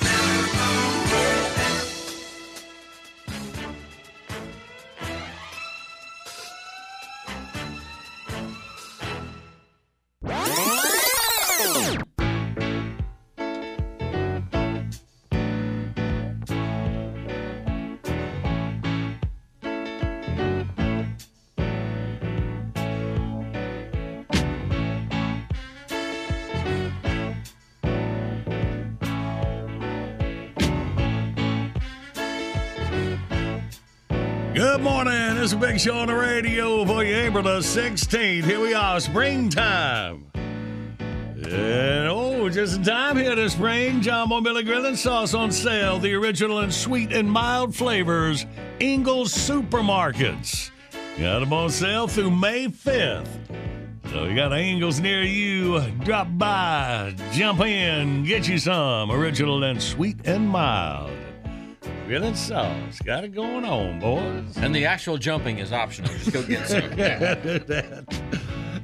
[34.82, 35.38] Good morning.
[35.38, 38.44] It's a big show on the radio for you, April the 16th.
[38.44, 40.26] Here we are, springtime.
[40.34, 46.00] And oh, just in time here this spring, John Boy Billy Grilling Sauce on sale.
[46.00, 48.48] The original and sweet and mild flavors,
[48.80, 50.72] Ingles Supermarkets.
[51.20, 53.28] Got them on sale through May 5th.
[54.10, 55.80] So you got Ingles near you.
[56.04, 61.12] Drop by, jump in, get you some original and sweet and mild.
[62.12, 63.00] Grilling sauce.
[63.06, 64.58] Got it going on, boys.
[64.58, 66.12] And the actual jumping is optional.
[66.16, 66.82] Just go get some.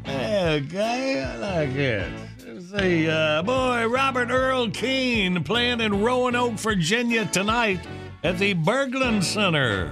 [0.08, 2.10] Okay, I like it.
[2.48, 7.82] Let's see, uh, boy, Robert Earl Keen playing in Roanoke, Virginia tonight
[8.24, 9.92] at the Berglund Center.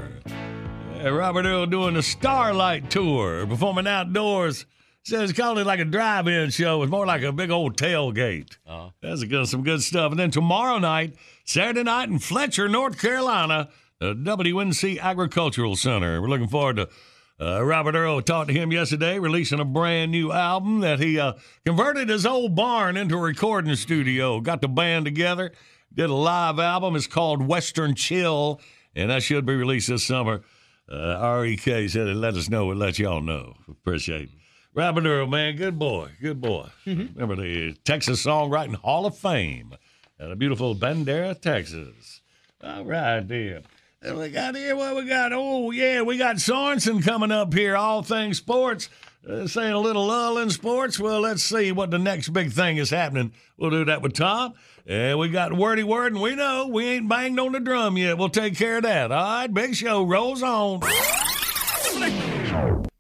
[1.04, 4.66] Uh, Robert Earl doing a Starlight Tour, performing outdoors.
[5.06, 6.82] Says call it like a drive-in show.
[6.82, 8.58] It's more like a big old tailgate.
[8.66, 8.90] Uh-huh.
[9.04, 10.10] That's a good, some good stuff.
[10.10, 16.20] And then tomorrow night, Saturday night in Fletcher, North Carolina, the WNC Agricultural Center.
[16.20, 16.90] We're looking forward to
[17.40, 18.20] uh, Robert Earl.
[18.24, 21.34] Talked to him yesterday, releasing a brand new album that he uh,
[21.64, 24.42] converted his old barn into a recording studio.
[24.42, 25.52] Got the band together,
[25.94, 26.96] did a live album.
[26.96, 28.60] It's called Western Chill,
[28.96, 30.42] and that should be released this summer.
[30.92, 32.66] Uh, REK said it let us know.
[32.66, 33.54] We'll let y'all know.
[33.70, 34.30] Appreciate it.
[34.78, 36.68] Earl, man, good boy, good boy.
[36.86, 39.74] Remember the Texas Songwriting Hall of Fame
[40.20, 42.22] at a beautiful Bandera, Texas.
[42.62, 43.62] All right, there.
[44.02, 45.32] And we got here what we got.
[45.34, 48.90] Oh, yeah, we got Sorensen coming up here, all things sports.
[49.28, 51.00] Uh, saying a little lull in sports.
[51.00, 53.32] Well, let's see what the next big thing is happening.
[53.58, 54.54] We'll do that with Tom.
[54.86, 58.20] And we got wordy word, and we know we ain't banged on the drum yet.
[58.20, 59.12] We'll take care of that.
[59.12, 60.82] All right, big show rolls on.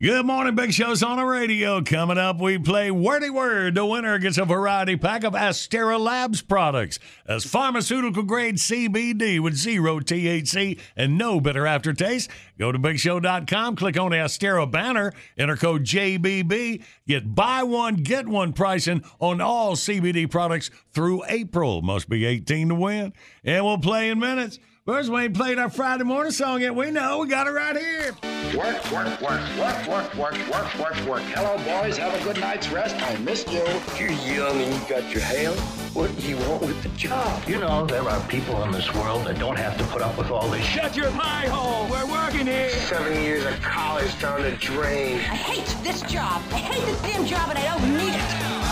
[0.02, 1.82] Good morning, Big Show's on the radio.
[1.82, 3.76] Coming up, we play Wordy Word.
[3.76, 7.00] The winner gets a variety pack of Astera Labs products.
[7.26, 12.30] as pharmaceutical grade CBD with zero THC and no bitter aftertaste.
[12.60, 18.28] Go to BigShow.com, click on the Astera banner, enter code JBB, get buy one, get
[18.28, 21.82] one pricing on all CBD products through April.
[21.82, 23.14] Must be 18 to win.
[23.46, 24.60] And we'll play in minutes.
[24.86, 26.76] First, we ain't played our Friday morning song yet.
[26.76, 27.18] We know.
[27.18, 28.16] We got it right here.
[28.56, 31.24] Work, work, work, work, work, work, work, work, work.
[31.24, 31.98] Hello, boys.
[31.98, 32.96] Have a good night's rest.
[33.02, 33.66] I missed you.
[33.98, 35.50] You're young and you got your hair.
[35.96, 37.50] What do you want with the job?
[37.50, 40.30] You know, there are people in this world that don't have to put up with
[40.30, 40.64] all this.
[40.64, 41.90] Shut your pie hole.
[41.90, 42.70] We're working here.
[42.70, 45.16] Seven years of college down the drain.
[45.18, 46.44] I hate this job.
[46.52, 48.65] I hate this damn job and I don't need it.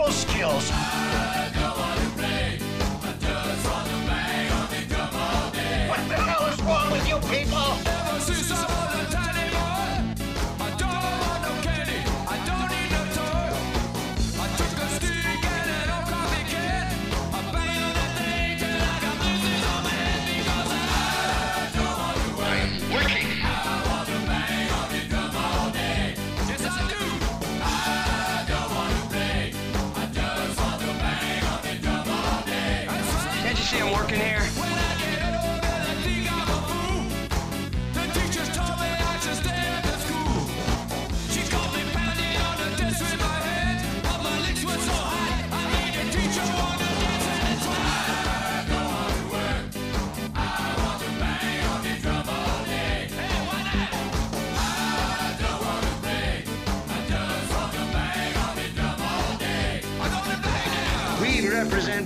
[0.00, 0.99] People skills.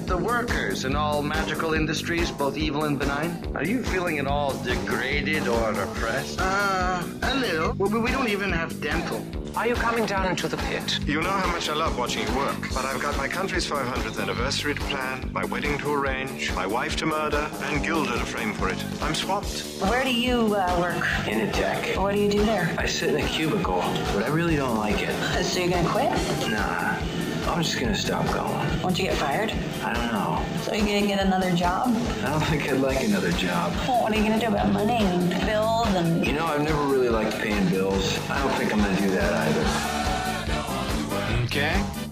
[0.05, 3.43] Represent the workers in all magical industries, both evil and benign.
[3.55, 6.39] Are you feeling at all degraded or oppressed?
[6.41, 7.73] Uh, a little.
[7.73, 9.25] Well, we don't even have dental.
[9.57, 10.99] Are you coming down into the pit?
[11.07, 14.21] You know how much I love watching you work, but I've got my country's 500th
[14.21, 18.53] anniversary to plan, my wedding to arrange, my wife to murder, and Guilder to frame
[18.53, 18.85] for it.
[19.01, 19.65] I'm swamped.
[19.89, 21.03] Where do you uh, work?
[21.25, 21.97] Initech.
[21.97, 22.75] What do you do there?
[22.79, 23.81] I sit in a cubicle,
[24.13, 25.15] but I really don't like it.
[25.45, 26.11] So you're gonna quit?
[26.51, 26.99] Nah,
[27.47, 28.83] I'm just gonna stop going.
[28.83, 29.53] Won't you get fired?
[29.83, 30.43] I don't know.
[30.63, 31.89] So you're gonna get another job?
[32.23, 33.73] I don't think I'd like another job.
[33.87, 36.27] Well, what are you gonna do about money and bills and?
[36.27, 38.19] You know, I've never really liked paying bills.
[38.31, 41.45] I don't think I'm gonna do that either.
[41.45, 42.04] Okay?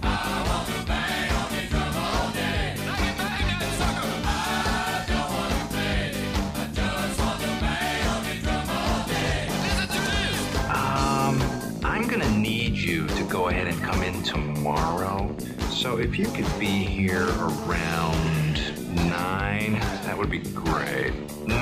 [13.32, 15.34] Go ahead and come in tomorrow.
[15.70, 21.14] So if you could be here around nine, that would be great.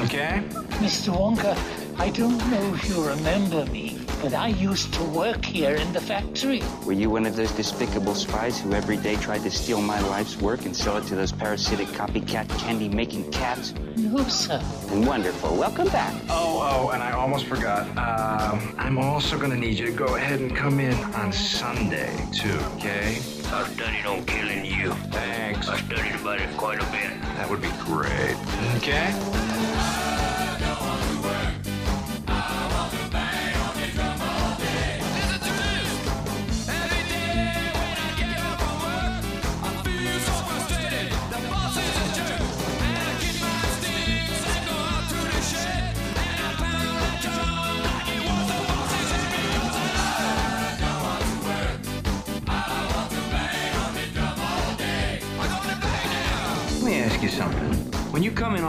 [0.02, 0.42] Okay?
[0.82, 1.14] Mr.
[1.14, 1.56] Wonka,
[2.00, 6.00] I don't know if you remember me, but I used to work here in the
[6.00, 6.62] factory.
[6.84, 10.36] Were you one of those despicable spies who every day tried to steal my life's
[10.36, 13.72] work and sell it to those parasitic copycat candy-making cats?
[13.96, 14.62] No, sir.
[14.90, 15.56] Wonderful.
[15.56, 16.14] Welcome back.
[16.28, 17.86] Oh, oh, and I almost forgot.
[17.96, 22.58] Um, I'm also gonna need you to go ahead and come in on Sunday, too,
[22.76, 23.16] okay?
[23.52, 24.92] I studied on killing you.
[25.10, 25.68] Thanks.
[25.68, 27.20] I studied about it quite a bit.
[27.36, 28.36] That would be great.
[28.76, 29.49] Okay?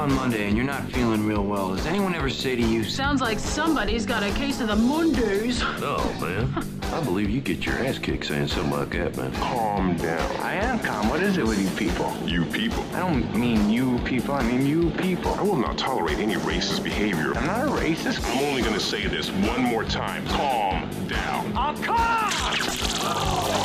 [0.01, 3.21] On Monday and you're not feeling real well, does anyone ever say to you, Sounds
[3.21, 5.61] like somebody's got a case of the Mondays.
[5.79, 6.51] No, man.
[6.91, 9.31] I believe you get your ass kicked saying something like that, man.
[9.33, 10.35] Calm down.
[10.37, 11.07] I am calm.
[11.09, 12.15] What is it with you people?
[12.25, 12.83] You people.
[12.93, 14.33] I don't mean you people.
[14.33, 15.33] I mean you people.
[15.35, 17.33] I will not tolerate any racist behavior.
[17.35, 18.23] I'm not a racist.
[18.31, 20.25] I'm only going to say this one more time.
[20.27, 21.53] Calm down.
[21.55, 23.60] I'm come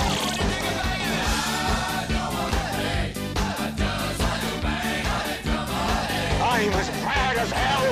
[6.57, 7.85] I'm as mad as hell.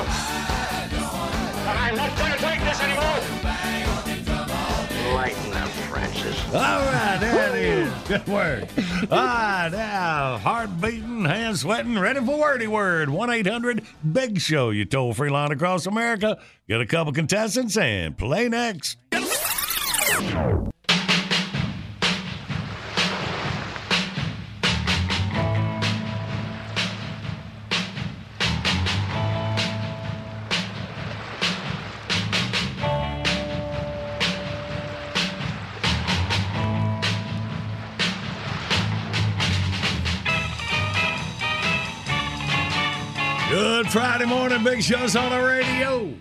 [1.68, 3.20] And I'm not gonna take this anymore.
[5.14, 6.46] Lighten up, Francis.
[6.46, 7.92] All right, there it is.
[8.08, 8.64] Good work.
[9.10, 13.10] All right, now, heart beating, hands sweating, ready for wordy word.
[13.10, 13.84] 1 800
[14.14, 16.38] Big Show, you toll free line across America.
[16.66, 18.96] Get a couple contestants and play next.
[43.94, 46.12] Friday morning, Big Show's on the radio.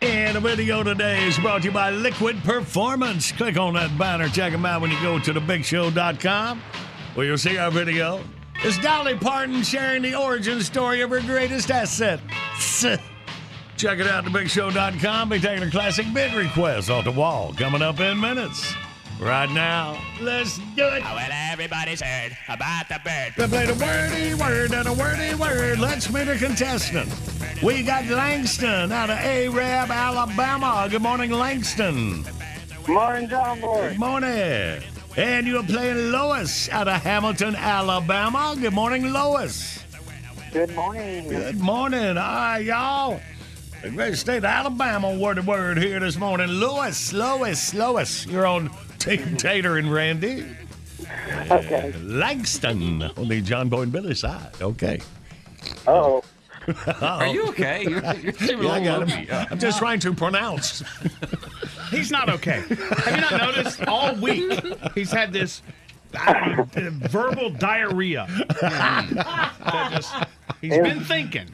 [0.00, 3.30] And the video today is brought to you by Liquid Performance.
[3.30, 6.60] Click on that banner, check them out when you go to thebigshow.com,
[7.14, 8.20] where you'll see our video.
[8.64, 12.18] It's Dolly Parton sharing the origin story of her greatest asset.
[12.58, 15.28] Check it out thebigshow.com.
[15.28, 18.74] Be taking a classic bid request off the wall coming up in minutes.
[19.20, 21.02] Right now, let's do it.
[21.02, 23.32] Well, everybody's heard about the bird.
[23.38, 25.78] We played a wordy word and a wordy word.
[25.78, 27.08] Let's meet a contestant.
[27.62, 30.88] We got Langston out of Arab, Alabama.
[30.90, 32.24] Good morning, Langston.
[32.88, 33.90] Morning, John Boy.
[33.90, 34.82] Good morning.
[35.16, 38.56] And you're playing Lois out of Hamilton, Alabama.
[38.60, 39.84] Good morning, Lois.
[40.52, 41.28] Good morning.
[41.28, 42.18] Good morning.
[42.18, 43.20] All right, y'all.
[43.82, 46.48] The great state of Alabama word to word here this morning.
[46.48, 48.26] Lois, Lois, Lois.
[48.26, 48.70] You're on
[49.04, 50.46] Team Tater and Randy.
[51.50, 51.92] Okay.
[52.02, 54.50] Langston on the John Boy and Billy side.
[54.60, 55.00] Okay.
[55.86, 56.22] Oh.
[57.02, 57.82] Are you okay?
[57.82, 58.32] You're, you're
[58.62, 59.08] Yeah, I a got him.
[59.08, 59.30] lumpy.
[59.30, 60.82] I'm just trying to pronounce.
[61.90, 62.62] He's not okay.
[62.68, 64.50] Have you not noticed all week
[64.94, 65.60] he's had this
[66.18, 68.26] uh, verbal diarrhea?
[69.90, 70.14] Just-
[70.62, 71.48] he's been thinking.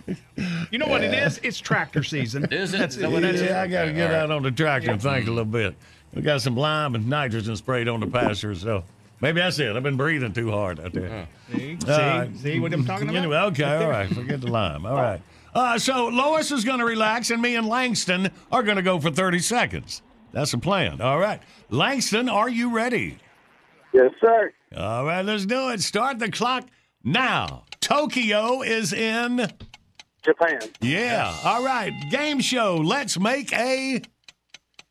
[0.70, 1.40] You know what it is?
[1.42, 2.46] It's tractor season.
[2.52, 2.78] Is it?
[2.78, 3.42] That's, Is that what it is?
[3.42, 4.22] yeah, I got to get All right.
[4.22, 5.74] out on the tractor and think a little bit.
[6.14, 8.84] We got some lime and nitrogen sprayed on the pasture, so
[9.20, 9.74] maybe that's it.
[9.76, 11.28] I've been breathing too hard out there.
[11.52, 12.36] See, All see, right.
[12.36, 13.18] see what I'm talking about?
[13.18, 14.08] Anyway, okay, all right.
[14.08, 14.84] Forget the lime.
[14.86, 15.20] All right.
[15.54, 18.98] Uh, so Lois is going to relax, and me and Langston are going to go
[19.00, 20.02] for 30 seconds.
[20.32, 21.00] That's the plan.
[21.00, 21.40] All right.
[21.70, 23.18] Langston, are you ready?
[23.92, 24.52] Yes, sir.
[24.76, 25.80] All right, let's do it.
[25.80, 26.68] Start the clock
[27.02, 27.64] now.
[27.80, 29.50] Tokyo is in.
[30.24, 30.60] Japan.
[30.80, 31.34] Yeah.
[31.44, 31.92] All right.
[32.10, 32.76] Game show.
[32.76, 34.02] Let's make a.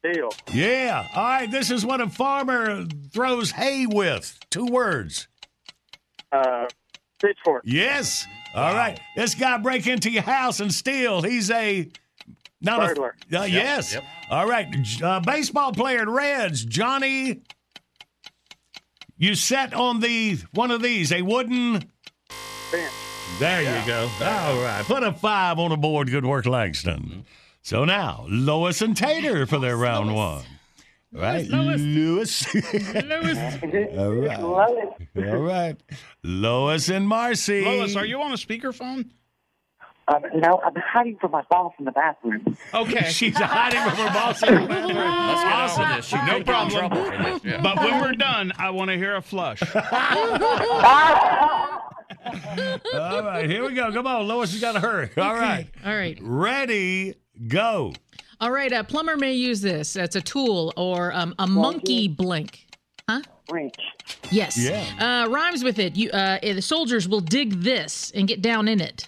[0.04, 0.30] Deal.
[0.54, 1.08] Yeah.
[1.14, 1.52] All right.
[1.52, 4.40] This is what a farmer throws hay with.
[4.50, 5.28] Two words.
[6.32, 6.68] Uh,
[7.22, 7.64] pitchfork.
[7.66, 8.26] Yes.
[8.56, 9.00] All right.
[9.16, 11.22] This guy break into your house and steal.
[11.22, 11.90] He's a.
[12.62, 13.16] Not Burglar.
[13.32, 13.94] A, uh, yes.
[13.94, 14.04] yep.
[14.30, 14.68] All right.
[15.02, 17.42] Uh, baseball player at Reds, Johnny.
[19.18, 21.74] You sat on the one of these, a wooden.
[22.72, 22.94] Bench.
[23.38, 24.10] There you go.
[24.22, 24.84] All right.
[24.86, 26.10] Put a five on the board.
[26.10, 27.26] Good work, Langston.
[27.70, 30.44] So now, Lois and Tater for their round one.
[31.12, 31.46] Right.
[31.46, 32.48] Lewis.
[32.56, 34.40] All right.
[34.40, 35.76] All right.
[36.24, 37.64] Lois and Marcy.
[37.64, 39.12] Lois, are you on a speakerphone?
[40.08, 42.58] Um, no, I'm hiding from my boss in the bathroom.
[42.74, 43.04] Okay.
[43.12, 44.98] She's hiding from her boss in the bathroom.
[44.98, 46.08] Let's get on this.
[46.08, 46.90] She no could get in problem.
[46.90, 47.62] trouble yeah.
[47.62, 49.62] But when we're done, I want to hear a flush.
[49.76, 49.82] All
[53.22, 53.94] right, here we go.
[53.94, 55.12] Come on, Lois, you got to hurry.
[55.18, 55.68] All right.
[55.86, 56.18] All right.
[56.20, 57.14] Ready,
[57.48, 57.94] go.
[58.42, 58.72] All right.
[58.72, 59.96] A plumber may use this.
[59.96, 62.68] It's a tool or um, a monkey blink.
[63.08, 63.22] Huh?
[63.52, 63.76] Wrench.
[64.32, 64.58] Yes.
[64.58, 65.26] Yeah.
[65.26, 65.96] Uh, rhymes with it.
[65.96, 69.08] You, uh, the soldiers will dig this and get down in it.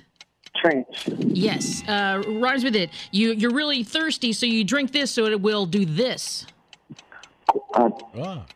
[0.55, 0.87] Trench.
[1.19, 1.83] Yes.
[1.87, 2.89] Uh, rhymes with it.
[3.11, 6.45] You, you're really thirsty, so you drink this, so it will do this.
[7.73, 7.89] Uh,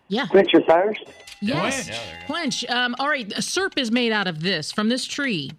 [0.08, 0.28] Yeah.
[0.28, 1.02] quench your thirst.
[1.42, 1.90] Yes.
[2.28, 2.66] Quench.
[2.70, 3.32] Um, all right.
[3.38, 5.52] A syrup is made out of this from this tree.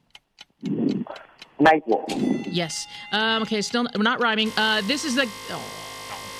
[1.61, 2.05] Maple.
[2.47, 2.87] Yes.
[3.12, 3.62] Um, okay.
[3.62, 4.53] Still n- not rhyming.
[4.57, 5.28] Uh, this is the.
[5.51, 5.73] Oh.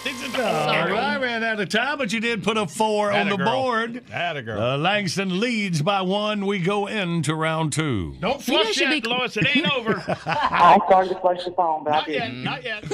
[0.09, 3.32] All right, I ran out of time, but you did put a four on the
[3.34, 3.47] Atta girl.
[3.62, 4.05] board.
[4.12, 4.60] Atta girl.
[4.62, 6.47] Uh, Langston leads by one.
[6.47, 8.14] We go into round two.
[8.20, 9.36] Don't flush should yet, make- Lois.
[9.36, 9.97] It ain't over.
[10.26, 12.22] I started to flush the phone, but I Not yet.
[12.22, 12.44] didn't.
[12.44, 12.84] Not yet.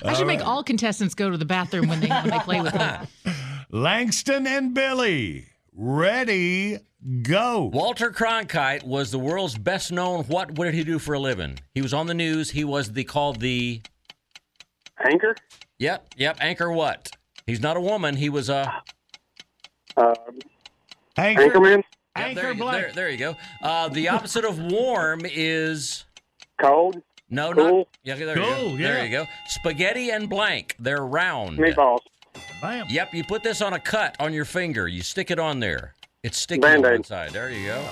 [0.04, 2.74] I should make all contestants go to the bathroom when they when they play with
[2.74, 3.32] me.
[3.70, 6.78] Langston and Billy, ready,
[7.22, 7.64] go.
[7.72, 10.24] Walter Cronkite was the world's best known.
[10.24, 10.52] What?
[10.52, 11.58] What did he do for a living?
[11.74, 12.50] He was on the news.
[12.50, 13.80] He was the called the.
[15.04, 15.34] Anchor.
[15.78, 16.14] Yep.
[16.16, 16.38] Yep.
[16.40, 16.72] Anchor.
[16.72, 17.10] What?
[17.46, 18.16] He's not a woman.
[18.16, 18.82] He was a.
[19.96, 20.14] Um,
[21.16, 21.48] Anchor.
[21.50, 21.76] Anchorman.
[21.76, 21.84] Yep,
[22.28, 22.82] Anchor there, you- blank.
[22.82, 23.36] there, there you go.
[23.62, 26.04] Uh, the opposite of warm is.
[26.60, 27.02] Cold.
[27.28, 27.78] No, Cool.
[27.78, 27.88] not.
[28.04, 28.54] Yeah, there you go.
[28.56, 29.26] Cool, There you go.
[29.48, 30.76] Spaghetti and blank.
[30.78, 31.58] They're round.
[31.58, 31.98] Meatballs.
[32.62, 32.86] Bam.
[32.88, 34.86] Yep, you put this on a cut on your finger.
[34.86, 35.94] You stick it on there.
[36.26, 36.92] It's sticky on Band-Aid.
[36.92, 37.30] one side.
[37.30, 37.88] There you go.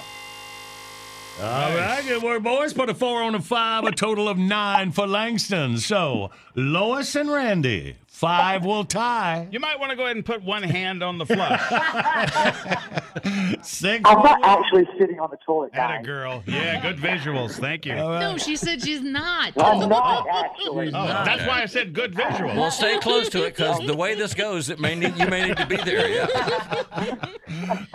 [1.40, 2.73] All right, good work, boys.
[2.73, 5.78] Put a four on a five, a total of nine for Langston.
[5.78, 7.94] So, Lois and Randy,
[8.24, 9.48] five will tie.
[9.51, 11.60] You might want to go ahead and put one hand on the flush.
[13.62, 14.02] Six.
[14.05, 16.06] I'm not actually sitting on the toilet, Atta guys.
[16.06, 16.42] girl.
[16.46, 17.52] Yeah, good visuals.
[17.52, 17.94] Thank you.
[17.94, 18.20] All right.
[18.20, 19.52] No, she said she's not.
[19.56, 20.88] I'm not actually.
[20.88, 22.56] Oh, that's why I said good visuals.
[22.56, 25.48] Well, stay close to it because the way this goes, it may need you may
[25.48, 26.09] need to be there.
[26.09, 27.16] Yeah.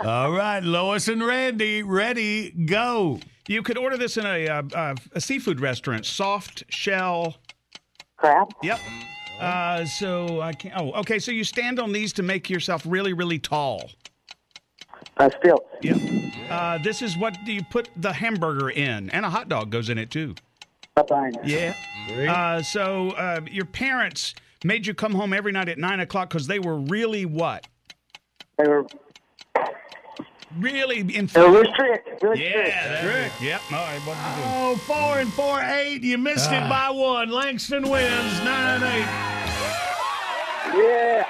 [0.00, 3.20] All right, Lois and Randy, ready, go.
[3.48, 6.06] You could order this in a, uh, uh, a seafood restaurant.
[6.06, 7.36] Soft shell.
[8.16, 8.52] Crab.
[8.62, 8.78] Yep.
[9.40, 10.74] Uh, so I can't.
[10.76, 11.18] Oh, okay.
[11.18, 13.90] So you stand on these to make yourself really, really tall.
[15.16, 15.64] Uh, still.
[15.82, 15.96] Yep.
[16.50, 19.98] Uh, this is what you put the hamburger in, and a hot dog goes in
[19.98, 20.34] it too.
[20.94, 21.32] Bye-bye.
[21.44, 21.74] Yeah.
[22.10, 24.34] Uh, so uh, your parents
[24.64, 27.66] made you come home every night at nine o'clock because they were really what?
[28.58, 28.86] They were.
[30.58, 31.26] Really in.
[31.26, 32.22] They were strict.
[32.22, 32.68] Really strict.
[32.68, 33.00] Yeah.
[33.00, 33.42] Strict.
[33.42, 33.60] Yep.
[33.70, 34.00] All right.
[34.00, 34.50] What did you do?
[34.52, 36.02] Oh, four and four, eight.
[36.02, 36.68] You missed it ah.
[36.68, 37.30] by one.
[37.30, 39.06] Langston wins, nine, eight.
[40.74, 41.26] Yeah.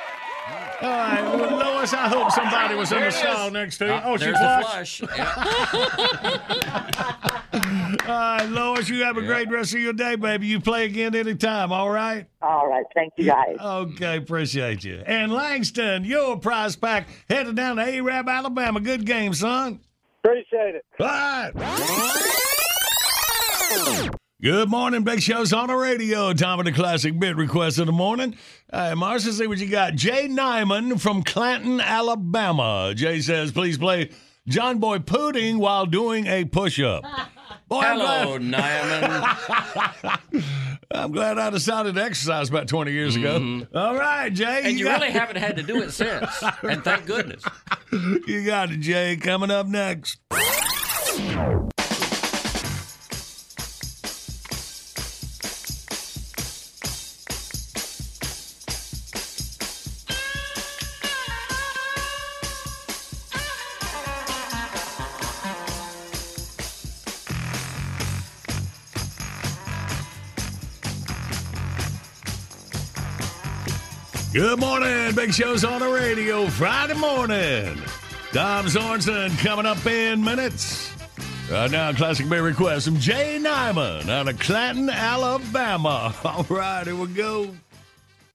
[0.82, 3.93] All right, well, Lois, I hope somebody was in the stall next to you.
[3.93, 4.98] Ah, oh, she There's flushed.
[4.98, 5.19] flush.
[5.19, 5.31] Yeah.
[8.09, 10.47] All right, Lois, you have a great rest of your day, baby.
[10.47, 12.27] You play again anytime, all right?
[12.40, 12.85] All right.
[12.94, 13.57] Thank you, guys.
[13.61, 15.02] Okay, appreciate you.
[15.07, 18.81] And Langston, your prize pack headed down to Arab, Alabama.
[18.81, 19.81] Good game, son.
[20.24, 20.85] Appreciate it.
[20.98, 21.52] All right.
[24.43, 26.33] Good morning, Big Show's on the radio.
[26.33, 28.35] Time of the classic bit request of the morning.
[28.73, 29.95] All right, Marcia, see what you got.
[29.97, 32.95] Jay Nyman from Clanton, Alabama.
[32.97, 34.09] Jay says, please play
[34.49, 37.05] John Boy Pudding while doing a push-up.
[37.69, 38.43] Boy, I'm Hello, glad-
[40.33, 40.45] Nyman.
[40.91, 43.67] I'm glad I decided to exercise about 20 years ago.
[43.75, 44.45] All right, Jay.
[44.47, 44.67] Mm-hmm.
[44.69, 46.43] And you got really haven't had to do it since.
[46.62, 47.45] And thank goodness.
[47.93, 49.17] You got it, Jay.
[49.19, 50.19] Coming up next.
[74.41, 75.15] Good morning.
[75.15, 77.77] Big Show's on the radio Friday morning.
[78.33, 80.95] Tom Sorensen coming up in minutes.
[81.51, 86.15] Right now, classic Bay request from Jay Nyman out of Clanton, Alabama.
[86.25, 87.55] All right, here we go.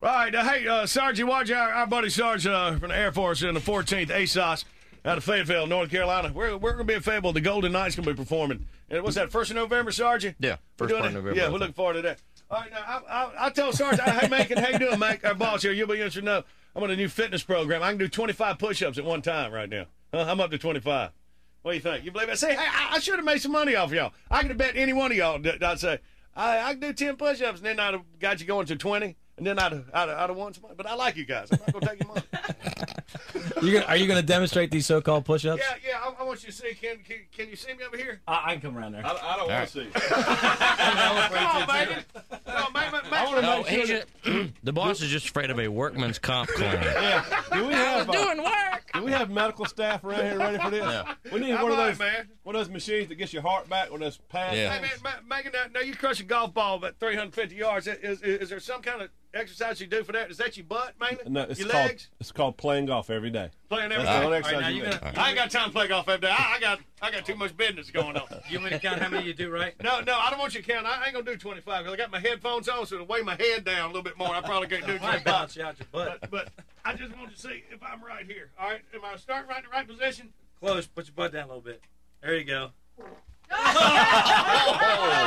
[0.00, 2.96] All right, uh, hey, uh, Sarge, you watch our, our buddy Sergeant uh, from the
[2.96, 4.64] Air Force in the 14th ASOS
[5.04, 6.30] out of Fayetteville, North Carolina.
[6.32, 7.32] We're, we're going to be in Fayetteville.
[7.32, 8.64] The Golden Knights going to be performing.
[8.90, 10.36] And what's that, 1st of November, Sergeant?
[10.38, 11.08] Yeah, We're first doing it?
[11.08, 11.36] of November.
[11.36, 12.20] Yeah, we're looking forward to that.
[12.48, 15.24] Oh, All right, now, I, I, I tell Sarge, hey, Macon, how you doing, Mike?
[15.24, 16.44] Our boss here, you'll be interested to know.
[16.74, 17.82] I'm on a new fitness program.
[17.82, 19.86] I can do 25 push-ups at one time right now.
[20.12, 20.26] Huh?
[20.28, 21.10] I'm up to 25.
[21.62, 22.04] What do you think?
[22.04, 22.38] You believe it?
[22.38, 24.12] Say, hey, I, I should have made some money off y'all.
[24.30, 25.38] I could have bet any one of y'all.
[25.40, 25.98] that I'd say,
[26.36, 29.16] I, I can do 10 push-ups, and then I'd have got you going to 20,
[29.38, 30.74] and then I'd I'd have, I'd have won some money.
[30.76, 31.48] But I like you guys.
[31.50, 32.22] I'm not going to take your money.
[33.62, 35.62] You gonna, are you going to demonstrate these so-called push-ups?
[35.66, 35.95] Yeah, yeah,
[36.26, 36.74] want you to see.
[36.74, 38.20] Can, can, can you see me over here?
[38.28, 39.04] I, I can come around there.
[39.06, 39.94] I, I don't All want to right.
[39.94, 40.00] see.
[40.56, 42.04] Come on, Megan.
[42.46, 42.92] Come on, Megan.
[42.92, 43.12] Megan.
[43.12, 44.02] I want to No, make he's sure.
[44.24, 46.72] ju- the boss is just afraid of a workman's comp claim.
[46.82, 47.24] Yeah.
[47.52, 48.90] Do we have uh, doing work?
[48.94, 50.82] Do we have medical staff around here ready for this?
[50.82, 51.14] Yeah.
[51.32, 52.28] We need I one of might, those man.
[52.42, 54.56] one of those machines that gets your heart back with those pads.
[54.56, 54.72] Yeah.
[54.72, 57.86] Hey, man, Ma- Megan, now, now you crush a golf ball about 350 yards.
[57.86, 60.30] Is, is, is there some kind of exercise you do for that?
[60.30, 61.18] Is that your butt, mainly?
[61.26, 62.08] No, it's your called legs?
[62.20, 63.50] it's called playing golf every day.
[63.68, 64.20] Playing every That's day.
[64.20, 66.08] the All right, exercise now you you gonna- I ain't got time to play golf
[66.08, 66.34] every day.
[66.36, 68.26] I, I got I got too much business going on.
[68.48, 69.74] You want me to count how many you do right?
[69.82, 70.86] No, no, I don't want you to count.
[70.86, 73.36] I ain't gonna do 25 because I got my headphones on, so it'll weigh my
[73.36, 74.34] head down a little bit more.
[74.34, 75.24] I probably can't do Might 25.
[75.24, 76.18] bounce you out your butt.
[76.22, 76.48] But, but
[76.84, 78.50] I just want to see if I'm right here.
[78.58, 80.32] All right, am I starting right in the right position?
[80.60, 80.86] Close.
[80.86, 81.82] Put your butt down a little bit.
[82.22, 82.70] There you go.
[83.50, 85.26] Oh.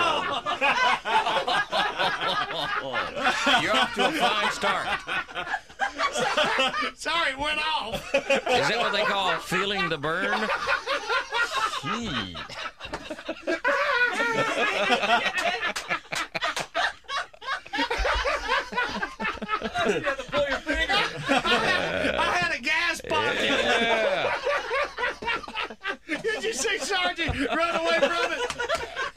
[3.61, 4.87] You're off to a fine start.
[6.95, 8.13] Sorry, it went off.
[8.15, 8.21] Is
[8.69, 10.47] that what they call feeling the burn?
[11.83, 12.35] Gee.
[21.31, 24.28] I had a gas pocket.
[26.39, 28.41] Did you see Sergeant run away from it?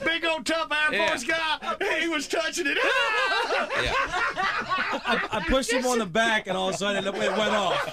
[0.05, 1.09] Big old tough Air Yeah.
[1.09, 1.59] Force guy.
[2.01, 2.77] He was touching it.
[5.05, 7.90] I, I pushed him on the back, and all of a sudden it went off.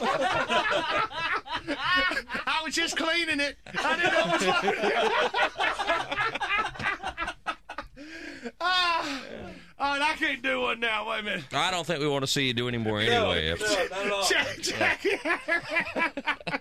[2.48, 3.58] I was just cleaning it.
[3.68, 4.42] I didn't know it was
[8.50, 9.22] like Ah,
[9.80, 11.10] all right, I can't do one now.
[11.10, 11.44] Wait a minute.
[11.54, 13.56] I don't think we want to see you do any more anyway.
[14.28, 15.10] Jack, Jackie,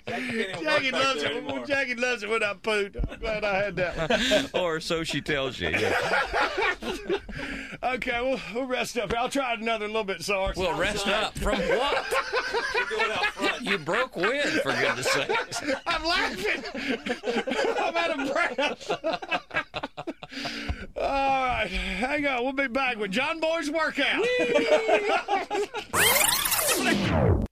[0.07, 1.67] Jackie loves it.
[1.67, 2.97] Jackie loves it when I poot.
[3.11, 4.51] I'm glad I had that one.
[4.63, 5.71] or so she tells you.
[5.71, 6.23] yeah.
[7.81, 9.15] Okay, we'll, we'll rest up.
[9.17, 10.57] I'll try another little bit, Sarge.
[10.57, 12.05] Well, rest up from what?
[13.63, 15.63] You broke wind, for goodness sakes.
[15.87, 16.65] I'm laughing.
[17.81, 19.88] I'm out of breath.
[20.97, 22.45] All right, hang on.
[22.45, 24.25] We'll be back with John Boy's workout.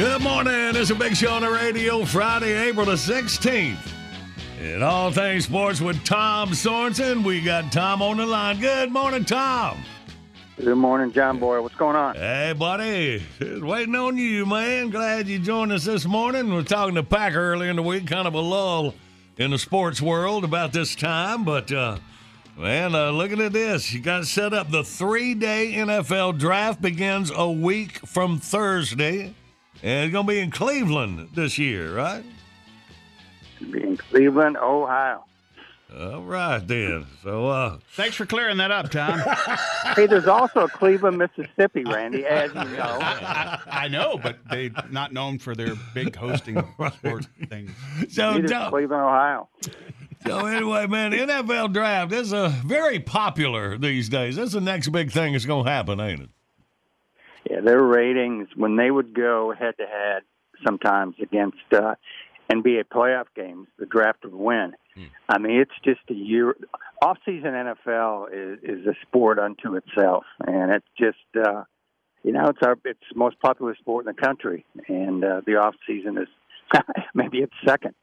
[0.00, 0.76] Good morning.
[0.76, 3.76] It's a big show on the radio Friday, April the 16th.
[4.58, 7.22] And all things sports with Tom Sorensen.
[7.22, 8.58] We got Tom on the line.
[8.60, 9.84] Good morning, Tom.
[10.56, 11.60] Good morning, John Boy.
[11.60, 12.14] What's going on?
[12.14, 13.22] Hey, buddy.
[13.60, 14.88] Waiting on you, man.
[14.88, 16.50] Glad you joined us this morning.
[16.50, 18.94] We're talking to Packer earlier in the week, kind of a lull
[19.36, 21.44] in the sports world about this time.
[21.44, 21.98] But, uh,
[22.56, 24.70] man, uh, looking at this, you got set up.
[24.70, 29.34] The three day NFL draft begins a week from Thursday.
[29.82, 32.24] And it's going to be in Cleveland this year, right?
[33.70, 35.24] Be in Cleveland, Ohio.
[35.98, 37.06] All right, then.
[37.22, 39.20] So, uh, Thanks for clearing that up, Tom.
[39.96, 42.98] Hey, there's also a Cleveland, Mississippi, Randy, as you know.
[43.00, 46.56] I, I know, but they're not known for their big hosting
[46.94, 47.72] sports things.
[48.10, 49.48] So, Neither Tom- Cleveland, Ohio.
[50.26, 54.36] So anyway, man, NFL draft is uh, very popular these days.
[54.36, 56.28] That's the next big thing that's going to happen, ain't it?
[57.48, 60.22] Yeah, their ratings when they would go head to head
[60.66, 61.94] sometimes against uh,
[62.52, 64.74] NBA playoff games, the draft would win.
[65.28, 66.56] I mean, it's just a year.
[67.02, 71.64] Off-season NFL is, is a sport unto itself, and it's just uh,
[72.22, 75.56] you know it's our it's the most popular sport in the country, and uh, the
[75.56, 76.28] off-season is
[77.14, 77.94] maybe it's second.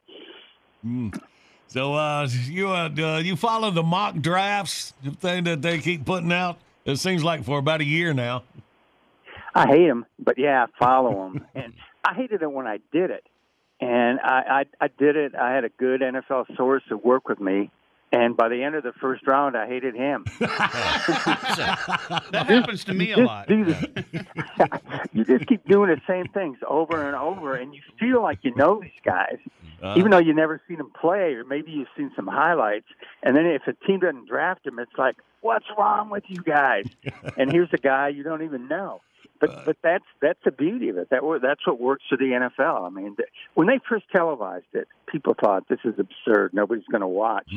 [0.85, 1.22] Mm.
[1.68, 6.05] So uh, you uh, uh, you follow the mock drafts, the thing that they keep
[6.05, 6.57] putting out.
[6.85, 8.43] It seems like for about a year now.
[9.57, 11.73] I hate them, but yeah, I follow them, and
[12.05, 13.23] I hated it when I did it.
[13.79, 15.35] And I, I, I did it.
[15.35, 17.69] I had a good NFL source that worked with me,
[18.11, 20.25] And by the end of the first round, I hated him.
[22.31, 23.49] That happens to me a lot.
[25.13, 28.53] you just keep doing the same things over and over, and you feel like you
[28.55, 29.38] know these guys,
[29.81, 32.88] Uh, even though you never seen them play, or maybe you've seen some highlights.
[33.23, 36.85] And then if a team doesn't draft him, it's like, what's wrong with you guys?
[37.38, 39.01] and here's a guy you don't even know.
[39.39, 41.09] But but that's that's the beauty of it.
[41.09, 42.85] That that's what works for the NFL.
[42.85, 43.15] I mean,
[43.53, 46.53] when they first televised it, people thought this is absurd.
[46.53, 47.51] Nobody's going to watch.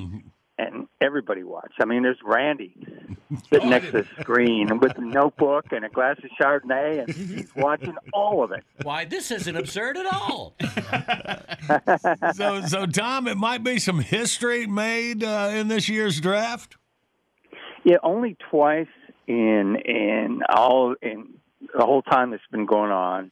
[0.59, 1.76] And everybody watched.
[1.80, 2.74] I mean, there's Randy
[3.51, 7.51] sitting next to the screen with a notebook and a glass of Chardonnay, and he's
[7.56, 8.62] watching all of it.
[8.82, 10.55] Why, this isn't absurd at all.
[12.34, 16.76] so, so Tom, it might be some history made uh, in this year's draft.
[17.82, 18.86] Yeah, only twice
[19.26, 23.31] in in all in the whole time that's been going on.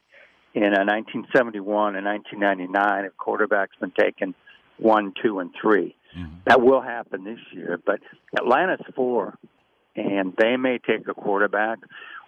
[0.55, 4.33] In uh, 1971 and 1999, a quarterback's been taken
[4.77, 5.95] one, two, and 3
[6.47, 7.99] That will happen this year, but
[8.35, 9.37] Atlanta's four,
[9.95, 11.79] and they may take a quarterback,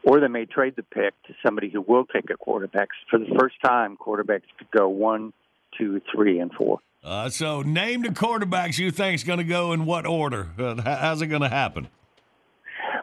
[0.04, 2.90] or they may trade the pick to somebody who will take a quarterback.
[3.10, 5.34] For the first time, quarterbacks could go one,
[5.78, 6.80] two, three, and four.
[7.04, 10.50] Uh, so, name the quarterbacks you think is going to go in what order?
[10.58, 11.88] Uh, how's it going to happen?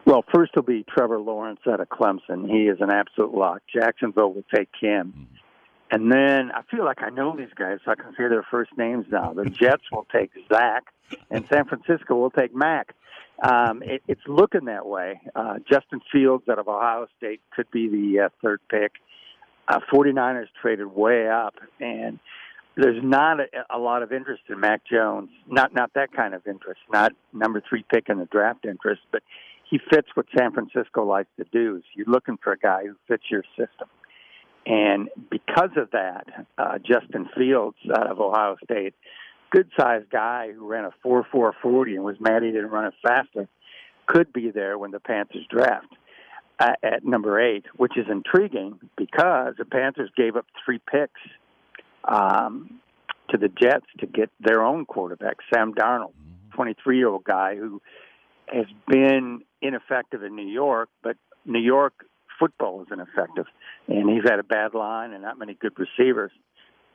[0.05, 2.49] Well, first will be Trevor Lawrence out of Clemson.
[2.49, 3.61] He is an absolute lock.
[3.73, 5.27] Jacksonville will take him.
[5.91, 8.71] And then I feel like I know these guys, so I can say their first
[8.77, 9.33] names now.
[9.33, 10.83] The Jets will take Zach,
[11.31, 12.93] and San Francisco will take Mac.
[13.41, 15.21] Um, it, it's looking that way.
[15.35, 18.91] Uh, Justin Fields out of Ohio State could be the uh, third pick.
[19.67, 22.19] Uh, 49ers traded way up, and
[22.75, 25.29] there's not a, a lot of interest in Mac Jones.
[25.47, 26.81] Not not that kind of interest.
[26.91, 29.21] Not number three pick in the draft interest, but
[29.69, 31.77] he fits what San Francisco likes to do.
[31.77, 33.87] Is you're looking for a guy who fits your system,
[34.65, 36.27] and because of that,
[36.57, 38.95] uh, Justin Fields out of Ohio State,
[39.51, 42.85] good sized guy who ran a four four forty and was mad he didn't run
[42.85, 43.47] it faster,
[44.07, 45.95] could be there when the Panthers draft
[46.59, 51.21] uh, at number eight, which is intriguing because the Panthers gave up three picks
[52.05, 52.79] um,
[53.29, 56.13] to the Jets to get their own quarterback, Sam Darnold,
[56.53, 57.81] 23 year old guy who
[58.51, 61.93] has been ineffective in New York, but New York
[62.39, 63.45] football is ineffective,
[63.87, 66.31] and he's had a bad line and not many good receivers.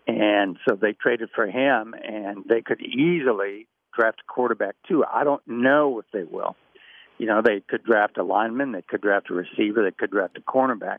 [0.07, 3.67] And so they traded for him, and they could easily
[3.97, 5.05] draft a quarterback too.
[5.11, 6.57] I don't know if they will.
[7.19, 10.37] You know, they could draft a lineman, they could draft a receiver, they could draft
[10.37, 10.99] a cornerback.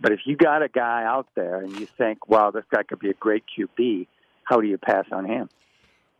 [0.00, 2.98] But if you got a guy out there and you think, wow, this guy could
[2.98, 4.06] be a great QB,
[4.44, 5.50] how do you pass on him?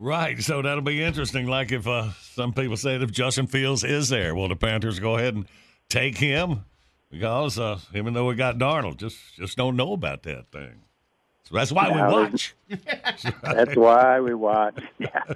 [0.00, 0.42] Right.
[0.42, 1.46] So that'll be interesting.
[1.46, 4.98] Like if uh, some people say that if Justin Fields is there, will the Panthers
[4.98, 5.46] go ahead and
[5.90, 6.64] take him?
[7.10, 10.82] Because uh, even though we got Darnold, just just don't know about that thing.
[11.44, 12.54] So that's why we watch.
[13.42, 14.80] That's why we watch.
[14.98, 15.34] Yeah.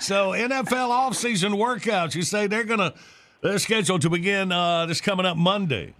[0.00, 2.94] So NFL offseason workouts, you say they're gonna
[3.42, 5.94] they're scheduled to begin uh, this coming up Monday.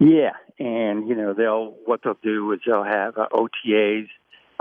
[0.00, 4.08] Yeah, and you know they'll what they'll do is they'll have uh, OTAs,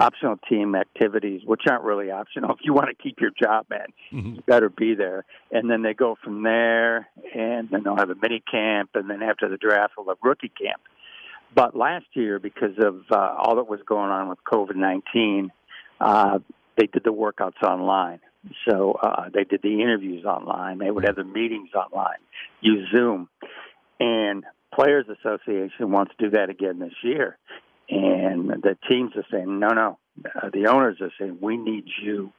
[0.02, 2.52] optional team activities, which aren't really optional.
[2.62, 3.88] If you want to keep your job, man,
[4.36, 5.26] you better be there.
[5.52, 9.24] And then they go from there, and then they'll have a mini camp, and then
[9.24, 10.82] after the draft, they'll have rookie camp.
[11.54, 15.52] But last year, because of uh, all that was going on with COVID nineteen,
[16.00, 16.40] uh,
[16.78, 18.20] they did the workouts online.
[18.68, 20.80] So uh, they did the interviews online.
[20.80, 22.18] They would have the meetings online,
[22.62, 23.30] use Zoom,
[24.00, 27.38] and Players Association wants to do that again this year.
[27.92, 30.00] And the teams are saying, no, no.
[30.26, 32.32] Uh, the owners are saying, we need you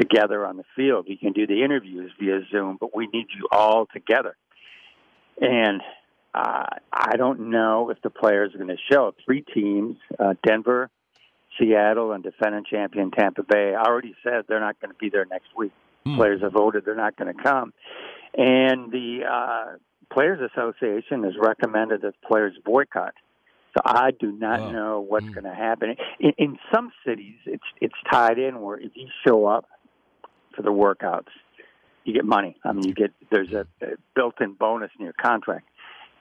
[0.00, 1.06] together on the field.
[1.08, 4.36] You can do the interviews via Zoom, but we need you all together.
[5.40, 5.82] And
[6.34, 9.14] uh, I don't know if the players are going to show.
[9.24, 10.90] Three teams, uh, Denver,
[11.58, 15.48] Seattle, and defending champion Tampa Bay, already said they're not going to be there next
[15.56, 15.72] week.
[16.16, 17.72] Players have voted they're not going to come.
[18.36, 19.76] And the uh,
[20.12, 23.14] Players Association has recommended that players boycott.
[23.76, 25.96] So I do not know what's going to happen.
[26.18, 29.66] In, in some cities, it's it's tied in where if you show up
[30.56, 31.28] for the workouts,
[32.04, 32.56] you get money.
[32.64, 35.68] I mean, you get there's a, a built-in bonus in your contract,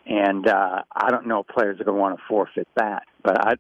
[0.06, 3.04] and uh, I don't know if players are going to want to forfeit that.
[3.24, 3.54] But I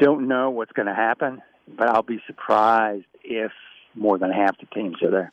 [0.00, 1.40] don't know what's going to happen.
[1.68, 3.52] But I'll be surprised if
[3.94, 5.32] more than half the teams are there.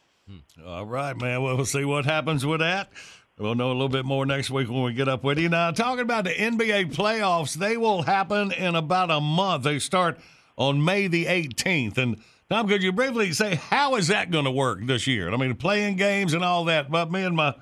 [0.65, 1.41] All right, man.
[1.41, 2.89] Well, we'll see what happens with that.
[3.37, 5.49] We'll know a little bit more next week when we get up with you.
[5.49, 9.65] Now, talking about the NBA playoffs, they will happen in about a month.
[9.65, 10.17] They start
[10.55, 11.97] on May the 18th.
[11.97, 15.33] And Tom, could you briefly say how is that going to work this year?
[15.33, 16.89] I mean, playing games and all that.
[16.89, 17.55] But me and my,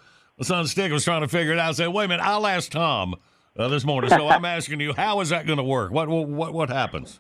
[0.44, 1.70] son Stick was trying to figure it out.
[1.70, 3.16] I said, wait a minute, I'll ask Tom
[3.58, 4.12] uh, this morning.
[4.12, 5.92] So I'm asking you, how is that going to work?
[5.92, 7.20] What what what happens?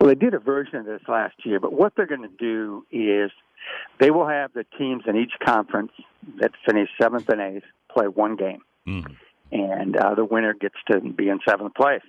[0.00, 2.84] Well, they did a version of this last year, but what they're going to do
[2.90, 3.30] is
[4.00, 5.92] they will have the teams in each conference
[6.40, 8.62] that finish seventh and eighth play one game,
[9.52, 12.02] and uh, the winner gets to be in seventh place.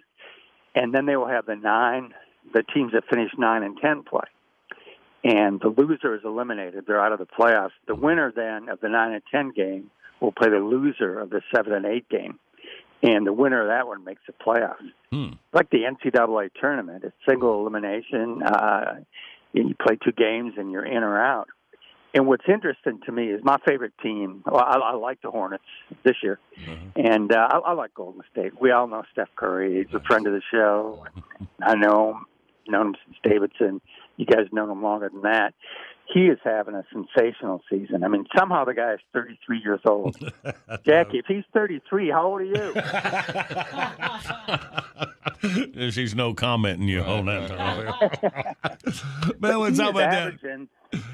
[0.73, 2.13] And then they will have the nine,
[2.53, 4.23] the teams that finish nine and ten play,
[5.23, 6.85] and the loser is eliminated.
[6.87, 7.71] They're out of the playoffs.
[7.87, 9.91] The winner then of the nine and ten game
[10.21, 12.39] will play the loser of the seven and eight game,
[13.03, 14.91] and the winner of that one makes the playoffs
[15.51, 17.03] like the NCAA tournament.
[17.03, 18.41] It's single elimination.
[18.43, 18.95] Uh,
[19.53, 21.49] and you play two games and you're in or out.
[22.13, 24.43] And what's interesting to me is my favorite team.
[24.45, 25.63] Well, I, I like the Hornets
[26.03, 26.39] this year,
[26.95, 28.59] and uh, I, I like Golden State.
[28.59, 29.85] We all know Steph Curry.
[29.85, 31.05] He's a friend of the show.
[31.61, 32.25] I know him,
[32.67, 33.79] known him since Davidson.
[34.17, 35.53] You guys know him longer than that.
[36.13, 38.03] He is having a sensational season.
[38.03, 40.17] I mean, somehow the guy is 33 years old.
[40.85, 42.45] Jackie, if he's 33, how old are
[45.81, 45.91] you?
[45.91, 47.49] She's no commenting you on that.
[48.61, 50.67] Man, But what's up is about that?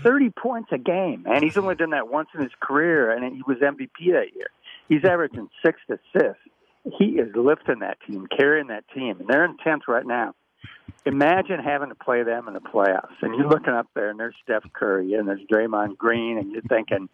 [0.04, 3.44] 30 points a game, and he's only done that once in his career, and he
[3.46, 4.50] was MVP that year.
[4.90, 6.42] He's averaging six assists.
[6.98, 10.34] He is lifting that team, carrying that team, and they're in 10th right now.
[11.06, 14.36] Imagine having to play them in the playoffs, and you're looking up there, and there's
[14.44, 17.08] Steph Curry, and there's Draymond Green, and you're thinking,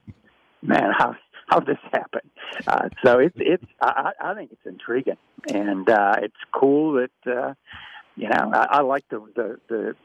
[0.61, 1.15] man, how
[1.47, 2.21] how this happen?
[2.65, 5.17] Uh, so it's it's I, I think it's intriguing,
[5.47, 7.53] and uh, it's cool that uh,
[8.15, 9.95] you know I, I like the the the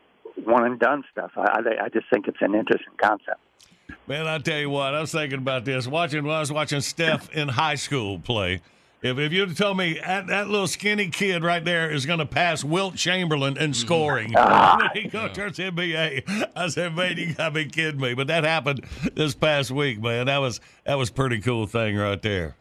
[0.44, 1.32] one and done stuff.
[1.36, 3.40] I I I just think it's an interesting concept.
[4.06, 5.86] Man, I tell you what, I was thinking about this.
[5.86, 8.60] Watching I was watching Steph in high school play.
[9.00, 12.26] If, if you tell me that, that little skinny kid right there is going to
[12.26, 17.34] pass Wilt Chamberlain in scoring when he goes to the NBA, I said, man, you
[17.34, 18.14] got to be kidding me.
[18.14, 18.84] But that happened
[19.14, 20.26] this past week, man.
[20.26, 22.56] That was that was a pretty cool thing right there.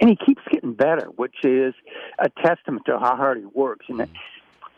[0.00, 1.74] and he keeps getting better, which is
[2.18, 3.86] a testament to how hard he works.
[3.88, 4.08] And the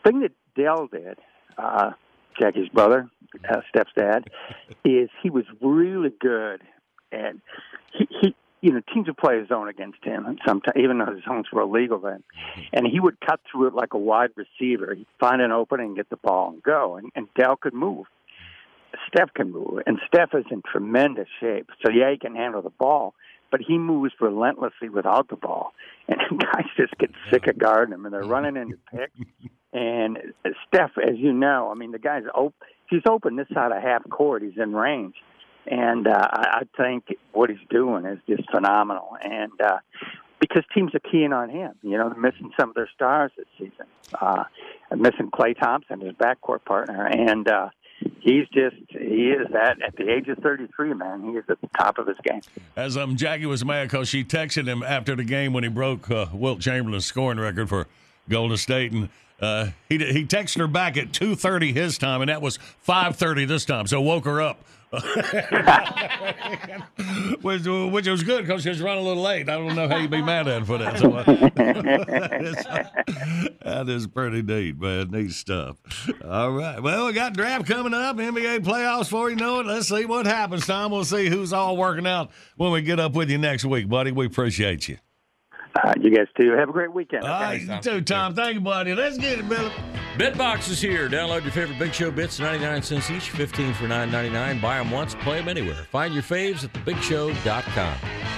[0.05, 1.19] thing that Dell did,
[1.57, 1.91] uh,
[2.39, 3.09] Jackie's brother,
[3.49, 4.29] uh, Steph's dad,
[4.85, 6.61] is he was really good,
[7.11, 7.41] and
[7.93, 11.13] he, he you know teams would play a zone against him, and sometimes even though
[11.13, 12.61] his zones were illegal then, mm-hmm.
[12.73, 14.93] and he would cut through it like a wide receiver.
[14.95, 16.95] He'd find an opening, get the ball, and go.
[16.95, 18.05] And, and Dell could move.
[19.07, 21.69] Steph can move, and Steph is in tremendous shape.
[21.83, 23.13] So yeah, he can handle the ball,
[23.49, 25.73] but he moves relentlessly without the ball,
[26.07, 29.51] and guys just get sick of guarding him, and they're running into picks.
[29.73, 30.17] And
[30.67, 32.53] Steph, as you know, I mean, the guy's open.
[32.89, 34.41] He's open this side of half court.
[34.43, 35.15] He's in range,
[35.67, 39.17] and uh, I, I think what he's doing is just phenomenal.
[39.21, 39.77] And uh,
[40.39, 43.45] because teams are keying on him, you know, they're missing some of their stars this
[43.57, 43.85] season.
[44.19, 44.43] Uh,
[44.95, 47.69] missing Klay Thompson, his backcourt partner, and uh,
[48.19, 51.23] he's just he is at at the age of 33, man.
[51.23, 52.41] He is at the top of his game.
[52.75, 56.09] As um, Jackie was mad because she texted him after the game when he broke
[56.09, 57.87] uh, Wilt Chamberlain's scoring record for
[58.27, 59.09] Golden State, and
[59.39, 63.15] uh, he he texted her back at two thirty his time, and that was five
[63.15, 63.87] thirty this time.
[63.87, 64.63] So woke her up.
[67.41, 69.47] which, which was good because she was running a little late.
[69.47, 70.99] I don't know how you'd be mad at her for that.
[70.99, 71.09] So,
[71.55, 72.65] that, is,
[73.61, 75.11] that is pretty neat, man.
[75.11, 75.77] Neat stuff.
[76.25, 76.81] All right.
[76.81, 79.65] Well, we got draft coming up, NBA playoffs before you know it.
[79.65, 80.91] Let's see what happens, Tom.
[80.91, 84.11] We'll see who's all working out when we get up with you next week, buddy.
[84.11, 84.97] We appreciate you.
[85.75, 86.51] Uh, you guys too.
[86.51, 87.23] Have a great weekend.
[87.23, 88.35] All right, you too, Tom.
[88.35, 88.93] Thank you, buddy.
[88.93, 89.71] Let's get it, Billy.
[90.17, 91.07] Bitbox is here.
[91.07, 94.61] Download your favorite Big Show bits, 99 cents each, 15 for 9.99.
[94.61, 95.87] Buy them once, play them anywhere.
[95.89, 97.95] Find your faves at thebigshow.com.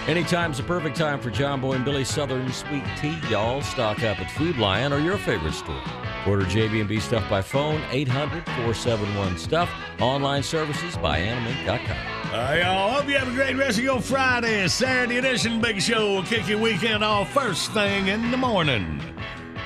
[0.08, 3.18] Anytime's the perfect time for John Boy and Billy Southern Sweet Tea.
[3.30, 5.82] Y'all stock up at Food Lion or your favorite store.
[6.28, 9.70] Order JB&B stuff by phone, 800-471-STUFF.
[10.00, 12.23] Online services by animate.com.
[12.34, 12.90] All right, y'all.
[12.90, 14.68] Hope you have a great rest of your Friday.
[14.68, 19.00] Saturday edition Big Show will kick your weekend off first thing in the morning.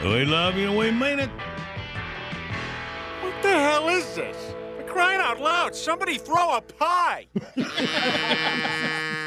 [0.04, 1.30] We love you and we mean it.
[3.22, 4.54] What the hell is this?
[4.76, 7.28] For crying out loud, somebody throw a pie!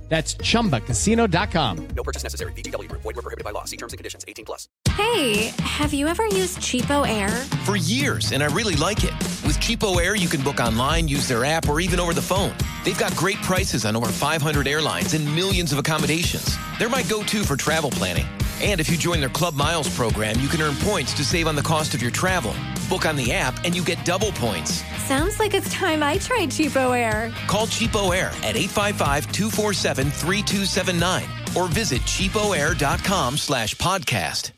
[0.11, 1.87] That's chumbacasino.com.
[1.95, 2.51] No purchase necessary.
[2.51, 3.01] VGW Group.
[3.01, 3.63] Void were prohibited by law.
[3.63, 4.25] See terms and conditions.
[4.27, 4.67] 18 plus.
[4.91, 7.31] Hey, have you ever used CheapOair?
[7.63, 9.13] For years, and I really like it.
[9.47, 12.53] With CheapOair, you can book online, use their app, or even over the phone.
[12.83, 16.57] They've got great prices on over 500 airlines and millions of accommodations.
[16.77, 18.25] They're my go to for travel planning.
[18.61, 21.55] And if you join their Club Miles program, you can earn points to save on
[21.55, 22.53] the cost of your travel.
[22.89, 24.83] Book on the app and you get double points.
[25.05, 27.33] Sounds like it's time I tried CheapOair.
[27.47, 34.51] Call CheapOair at 855-247-3279 or visit cheapoair.com slash podcast.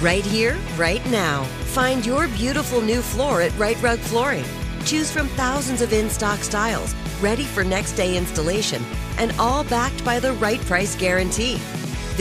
[0.00, 1.42] Right here, right now.
[1.74, 4.44] Find your beautiful new floor at Rite Rug Flooring.
[4.84, 8.82] Choose from thousands of in stock styles, ready for next day installation,
[9.18, 11.60] and all backed by the right price guarantee.